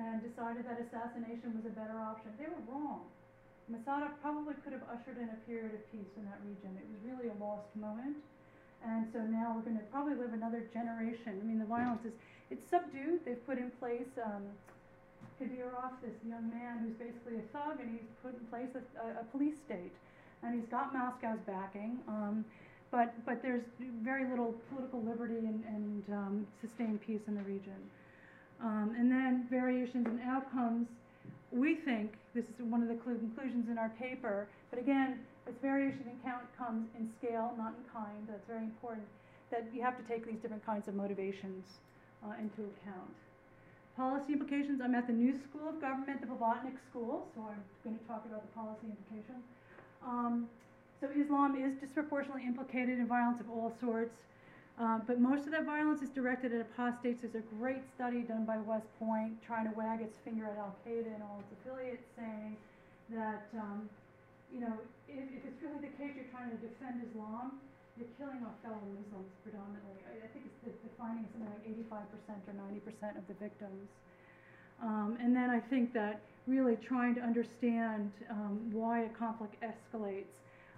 and 0.00 0.24
decided 0.24 0.64
that 0.64 0.80
assassination 0.80 1.56
was 1.56 1.68
a 1.68 1.74
better 1.76 1.96
option. 2.00 2.32
They 2.40 2.48
were 2.48 2.64
wrong. 2.68 3.04
Maskhadov 3.68 4.16
probably 4.24 4.56
could 4.64 4.72
have 4.72 4.84
ushered 4.88 5.20
in 5.20 5.28
a 5.28 5.38
period 5.44 5.76
of 5.76 5.82
peace 5.92 6.12
in 6.16 6.24
that 6.24 6.40
region. 6.40 6.72
It 6.80 6.88
was 6.88 7.00
really 7.04 7.28
a 7.28 7.36
lost 7.36 7.68
moment. 7.76 8.16
And 8.80 9.08
so 9.12 9.20
now 9.20 9.52
we're 9.56 9.66
going 9.66 9.76
to 9.76 9.88
probably 9.92 10.16
live 10.16 10.32
another 10.32 10.64
generation. 10.72 11.36
I 11.36 11.44
mean, 11.44 11.58
the 11.58 11.68
violence 11.68 12.04
is, 12.04 12.12
it's 12.48 12.64
subdued. 12.68 13.24
They've 13.24 13.44
put 13.44 13.58
in 13.58 13.72
place 13.76 14.08
um, 14.24 14.44
Kadyrov, 15.40 16.00
this 16.02 16.16
young 16.26 16.48
man 16.48 16.80
who's 16.80 16.96
basically 16.96 17.36
a 17.36 17.46
thug, 17.52 17.80
and 17.80 17.90
he's 17.92 18.08
put 18.22 18.32
in 18.32 18.44
place 18.48 18.72
a, 18.74 18.82
a, 19.04 19.20
a 19.20 19.24
police 19.32 19.56
state, 19.66 19.92
and 20.42 20.54
he's 20.54 20.68
got 20.70 20.94
Moscow's 20.94 21.40
backing. 21.46 21.98
Um, 22.08 22.44
but 22.90 23.12
but 23.26 23.42
there's 23.42 23.64
very 24.02 24.28
little 24.28 24.54
political 24.70 25.02
liberty 25.02 25.38
and, 25.38 25.62
and 25.64 26.04
um, 26.12 26.46
sustained 26.60 27.00
peace 27.04 27.20
in 27.28 27.34
the 27.34 27.42
region. 27.42 27.76
Um, 28.62 28.94
and 28.96 29.10
then 29.10 29.46
variations 29.50 30.06
in 30.06 30.20
outcomes. 30.24 30.88
We 31.52 31.74
think 31.74 32.14
this 32.34 32.44
is 32.44 32.54
one 32.58 32.82
of 32.82 32.88
the 32.88 32.94
conclusions 32.94 33.68
in 33.68 33.76
our 33.78 33.90
paper. 34.00 34.48
But 34.70 34.78
again, 34.78 35.20
it's 35.46 35.60
variation 35.60 36.04
in 36.08 36.16
count 36.24 36.44
comes 36.56 36.88
in 36.98 37.10
scale, 37.18 37.52
not 37.58 37.74
in 37.76 37.84
kind. 37.92 38.26
That's 38.28 38.46
very 38.48 38.64
important. 38.64 39.06
That 39.50 39.66
you 39.74 39.82
have 39.82 39.96
to 39.96 40.02
take 40.08 40.26
these 40.26 40.40
different 40.40 40.64
kinds 40.64 40.88
of 40.88 40.94
motivations 40.94 41.64
uh, 42.24 42.32
into 42.40 42.66
account. 42.80 43.14
Policy 43.96 44.34
implications, 44.34 44.82
I'm 44.84 44.94
at 44.94 45.06
the 45.06 45.12
New 45.14 45.32
School 45.32 45.70
of 45.70 45.80
Government, 45.80 46.20
the 46.20 46.26
Blavatnik 46.26 46.76
School, 46.90 47.26
so 47.34 47.40
I'm 47.48 47.64
going 47.82 47.96
to 47.96 48.04
talk 48.04 48.26
about 48.28 48.44
the 48.44 48.52
policy 48.52 48.92
implications. 48.92 49.40
Um, 50.04 50.48
so 51.00 51.08
Islam 51.16 51.56
is 51.56 51.80
disproportionately 51.80 52.44
implicated 52.44 52.98
in 52.98 53.06
violence 53.06 53.40
of 53.40 53.48
all 53.48 53.72
sorts, 53.80 54.12
uh, 54.78 55.00
but 55.06 55.18
most 55.18 55.46
of 55.46 55.52
that 55.52 55.64
violence 55.64 56.02
is 56.02 56.10
directed 56.10 56.52
at 56.52 56.60
apostates. 56.60 57.22
There's 57.22 57.40
a 57.40 57.46
great 57.56 57.88
study 57.96 58.20
done 58.20 58.44
by 58.44 58.58
West 58.58 58.84
Point 58.98 59.40
trying 59.40 59.64
to 59.64 59.72
wag 59.72 60.02
its 60.02 60.18
finger 60.20 60.44
at 60.44 60.58
Al 60.58 60.76
Qaeda 60.84 61.08
and 61.16 61.22
all 61.24 61.40
its 61.40 61.56
affiliates, 61.56 62.04
saying 62.20 62.54
that 63.16 63.48
um, 63.56 63.88
you 64.52 64.60
know 64.60 64.76
if, 65.08 65.24
if 65.24 65.42
it's 65.48 65.62
really 65.64 65.80
the 65.80 65.96
case 65.96 66.12
you're 66.20 66.28
trying 66.28 66.52
to 66.52 66.60
defend 66.60 67.00
Islam, 67.00 67.56
you're 67.96 68.12
killing 68.20 68.44
our 68.44 68.56
fellow 68.60 68.80
Muslims 68.92 69.32
predominantly. 69.40 69.96
I, 70.04 70.24
I 70.24 70.28
think 70.28 70.44
it's 70.44 70.60
the, 70.64 70.72
the 70.84 70.92
finding 71.00 71.24
is 71.24 71.32
something 71.32 71.48
like 71.48 71.64
85% 71.96 72.44
or 72.44 72.54
90% 72.54 73.16
of 73.16 73.24
the 73.24 73.36
victims. 73.40 73.88
Um, 74.84 75.16
and 75.20 75.34
then 75.34 75.48
I 75.48 75.60
think 75.60 75.96
that 75.96 76.20
really 76.46 76.76
trying 76.76 77.14
to 77.16 77.22
understand 77.24 78.12
um, 78.30 78.60
why 78.70 79.08
a 79.08 79.12
conflict 79.16 79.56
escalates 79.64 80.30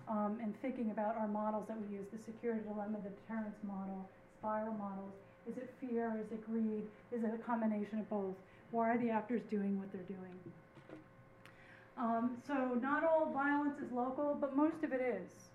um, 0.06 0.38
and 0.40 0.54
thinking 0.62 0.90
about 0.90 1.18
our 1.18 1.28
models 1.28 1.66
that 1.68 1.76
we 1.76 1.98
use, 1.98 2.06
the 2.14 2.22
security 2.22 2.62
dilemma, 2.62 2.98
the 3.02 3.10
deterrence 3.10 3.58
model, 3.66 4.08
spiral 4.38 4.72
models. 4.74 5.12
Is 5.50 5.56
it 5.58 5.74
fear? 5.80 6.14
Is 6.22 6.30
it 6.30 6.46
greed? 6.46 6.86
Is 7.10 7.24
it 7.24 7.34
a 7.34 7.42
combination 7.42 7.98
of 7.98 8.08
both? 8.08 8.36
Why 8.70 8.90
are 8.94 8.98
the 8.98 9.10
actors 9.10 9.42
doing 9.50 9.78
what 9.78 9.90
they're 9.92 10.08
doing? 10.08 10.36
Um, 11.98 12.38
so 12.46 12.78
not 12.80 13.02
all 13.02 13.32
violence 13.32 13.74
is 13.84 13.90
local, 13.92 14.36
but 14.40 14.54
most 14.54 14.84
of 14.84 14.92
it 14.92 15.00
is 15.00 15.48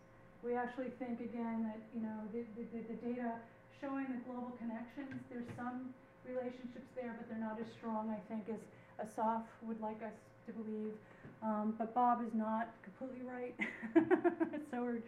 we 0.43 0.55
actually 0.55 0.91
think 0.99 1.19
again 1.23 1.63
that 1.63 1.79
you 1.95 2.03
know 2.03 2.19
the, 2.35 2.43
the, 2.59 2.67
the 2.91 2.97
data 2.99 3.39
showing 3.79 4.05
the 4.11 4.19
global 4.27 4.51
connections, 4.59 5.19
there's 5.31 5.47
some 5.57 5.91
relationships 6.27 6.87
there, 6.95 7.15
but 7.17 7.27
they're 7.27 7.39
not 7.39 7.59
as 7.59 7.67
strong, 7.75 8.11
I 8.11 8.19
think, 8.31 8.47
as 8.47 8.61
Asaf 8.99 9.43
would 9.63 9.79
like 9.81 9.99
us 10.03 10.15
to 10.47 10.53
believe. 10.53 10.93
Um, 11.41 11.75
but 11.77 11.93
Bob 11.93 12.23
is 12.25 12.33
not 12.33 12.69
completely 12.83 13.27
right. 13.27 13.55
so 14.71 14.81
we're, 14.81 15.03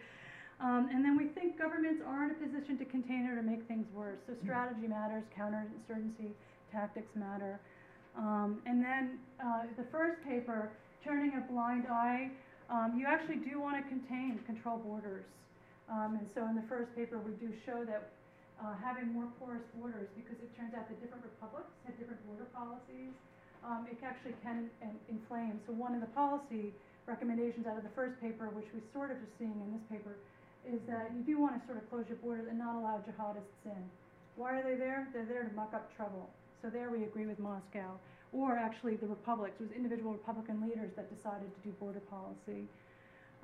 um, 0.60 0.88
and 0.92 1.04
then 1.04 1.16
we 1.16 1.28
think 1.28 1.58
governments 1.58 2.02
are 2.06 2.24
in 2.24 2.30
a 2.30 2.34
position 2.34 2.76
to 2.78 2.84
contain 2.84 3.24
it 3.24 3.32
or 3.32 3.36
to 3.36 3.42
make 3.42 3.66
things 3.66 3.86
worse. 3.94 4.18
So 4.26 4.34
strategy 4.44 4.86
matters, 4.86 5.24
counterinsurgency 5.32 6.32
tactics 6.70 7.08
matter. 7.14 7.58
Um, 8.18 8.60
and 8.66 8.84
then 8.84 9.18
uh, 9.40 9.64
the 9.76 9.84
first 9.90 10.22
paper, 10.24 10.70
turning 11.04 11.32
a 11.36 11.52
blind 11.52 11.86
eye 11.90 12.30
um, 12.70 12.98
you 12.98 13.06
actually 13.06 13.38
do 13.46 13.60
want 13.60 13.78
to 13.78 13.84
contain, 13.88 14.40
control 14.46 14.78
borders. 14.78 15.24
Um, 15.86 16.18
and 16.18 16.26
so 16.34 16.42
in 16.50 16.58
the 16.58 16.66
first 16.66 16.90
paper, 16.98 17.18
we 17.22 17.32
do 17.38 17.52
show 17.62 17.86
that 17.86 18.10
uh, 18.58 18.74
having 18.82 19.12
more 19.12 19.28
porous 19.38 19.62
borders, 19.78 20.08
because 20.18 20.34
it 20.42 20.50
turns 20.58 20.74
out 20.74 20.88
that 20.88 20.98
different 20.98 21.22
republics 21.22 21.70
have 21.86 21.94
different 22.00 22.18
border 22.26 22.48
policies, 22.50 23.14
um, 23.62 23.86
it 23.90 23.98
actually 24.02 24.34
can 24.42 24.70
inflame. 25.06 25.60
So 25.66 25.72
one 25.74 25.94
of 25.94 26.00
the 26.00 26.10
policy 26.16 26.74
recommendations 27.06 27.66
out 27.66 27.78
of 27.78 27.84
the 27.86 27.94
first 27.94 28.18
paper, 28.18 28.50
which 28.50 28.66
we 28.74 28.82
sort 28.90 29.14
of 29.14 29.18
are 29.22 29.32
seeing 29.38 29.54
in 29.54 29.70
this 29.70 29.86
paper, 29.86 30.18
is 30.66 30.82
that 30.90 31.14
you 31.14 31.22
do 31.22 31.38
want 31.38 31.54
to 31.54 31.62
sort 31.66 31.78
of 31.78 31.86
close 31.86 32.04
your 32.10 32.18
borders 32.18 32.50
and 32.50 32.58
not 32.58 32.74
allow 32.74 32.98
jihadists 33.06 33.62
in. 33.64 33.82
Why 34.34 34.58
are 34.58 34.64
they 34.66 34.74
there? 34.74 35.06
They're 35.14 35.24
there 35.24 35.44
to 35.46 35.54
muck 35.54 35.70
up 35.70 35.94
trouble. 35.94 36.28
So 36.62 36.68
there 36.68 36.90
we 36.90 37.04
agree 37.04 37.26
with 37.26 37.38
Moscow. 37.38 37.94
Or 38.32 38.56
actually 38.56 38.96
the 38.96 39.06
republics. 39.06 39.54
It 39.60 39.64
was 39.64 39.72
individual 39.72 40.12
Republican 40.12 40.60
leaders 40.60 40.90
that 40.96 41.14
decided 41.14 41.54
to 41.54 41.60
do 41.62 41.70
border 41.80 42.00
policy. 42.00 42.66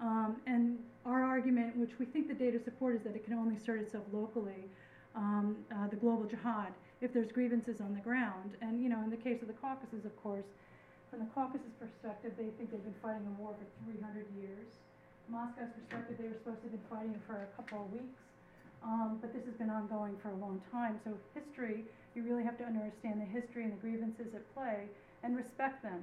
Um, 0.01 0.37
and 0.47 0.79
our 1.07 1.23
argument, 1.23 1.77
which 1.77 1.99
we 1.99 2.07
think 2.07 2.29
the 2.29 2.35
data 2.35 2.59
support, 2.63 2.97
is 2.97 3.03
that 3.03 3.15
it 3.15 3.25
can 3.25 3.35
only 3.35 3.57
assert 3.57 3.81
itself 3.81 4.05
locally, 4.13 4.67
um, 5.15 5.57
uh, 5.71 5.87
the 5.89 5.97
global 5.97 6.25
jihad, 6.25 6.73
if 7.01 7.13
there's 7.13 7.31
grievances 7.31 7.81
on 7.81 7.95
the 7.95 8.01
ground. 8.01 8.57
And, 8.61 8.83
you 8.83 8.89
know, 8.89 9.01
in 9.03 9.11
the 9.11 9.17
case 9.17 9.43
of 9.43 9.49
the 9.49 9.55
Caucasus, 9.55 10.05
of 10.05 10.15
course, 10.23 10.47
from 11.11 11.21
the 11.21 11.31
Caucasus 11.35 11.77
perspective, 11.79 12.33
they 12.37 12.51
think 12.57 12.73
they've 12.73 12.83
been 12.83 12.99
fighting 13.03 13.27
a 13.27 13.35
war 13.41 13.55
for 13.55 13.67
300 13.85 14.27
years. 14.41 14.67
Moscow's 15.29 15.71
perspective, 15.77 16.17
they 16.19 16.27
were 16.27 16.39
supposed 16.43 16.65
to 16.65 16.73
have 16.73 16.75
been 16.75 16.89
fighting 16.91 17.15
for 17.27 17.47
a 17.47 17.51
couple 17.55 17.87
of 17.87 17.93
weeks. 17.93 18.19
Um, 18.83 19.19
but 19.21 19.31
this 19.33 19.45
has 19.47 19.55
been 19.55 19.71
ongoing 19.71 20.17
for 20.19 20.31
a 20.31 20.39
long 20.43 20.61
time. 20.73 20.99
So 21.05 21.15
history, 21.35 21.85
you 22.15 22.23
really 22.23 22.45
have 22.45 22.59
to 22.59 22.65
understand 22.65 23.21
the 23.21 23.29
history 23.29 23.65
and 23.65 23.73
the 23.73 23.81
grievances 23.81 24.35
at 24.35 24.45
play 24.55 24.87
and 25.23 25.37
respect 25.37 25.83
them. 25.83 26.01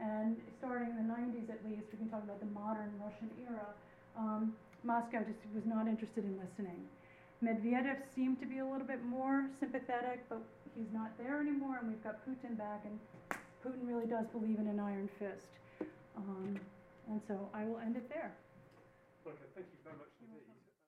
And 0.00 0.36
starting 0.58 0.90
in 0.90 1.06
the 1.06 1.08
90s 1.14 1.48
at 1.50 1.62
least, 1.64 1.86
we 1.92 1.98
can 1.98 2.08
talk 2.10 2.24
about 2.24 2.40
the 2.40 2.50
modern 2.50 2.90
Russian 2.98 3.30
era, 3.46 3.66
um, 4.18 4.54
Moscow 4.82 5.24
just 5.24 5.40
was 5.54 5.64
not 5.64 5.88
interested 5.88 6.24
in 6.24 6.36
listening. 6.36 6.78
Medvedev 7.42 7.98
seemed 8.14 8.40
to 8.40 8.46
be 8.46 8.58
a 8.58 8.66
little 8.66 8.86
bit 8.86 9.02
more 9.04 9.48
sympathetic, 9.60 10.24
but 10.28 10.42
he's 10.76 10.92
not 10.92 11.10
there 11.18 11.40
anymore, 11.40 11.78
and 11.80 11.88
we've 11.88 12.04
got 12.04 12.24
Putin 12.26 12.56
back, 12.56 12.84
and 12.84 12.98
Putin 13.64 13.88
really 13.88 14.06
does 14.06 14.26
believe 14.32 14.58
in 14.58 14.68
an 14.68 14.78
iron 14.78 15.08
fist. 15.18 15.46
Um, 16.16 16.58
and 17.08 17.20
so 17.26 17.48
I 17.52 17.64
will 17.64 17.78
end 17.78 17.96
it 17.96 18.08
there. 18.08 18.32
Okay, 19.26 19.36
thank 19.54 19.66
you 19.66 19.78
very 19.82 19.96
much. 19.96 20.13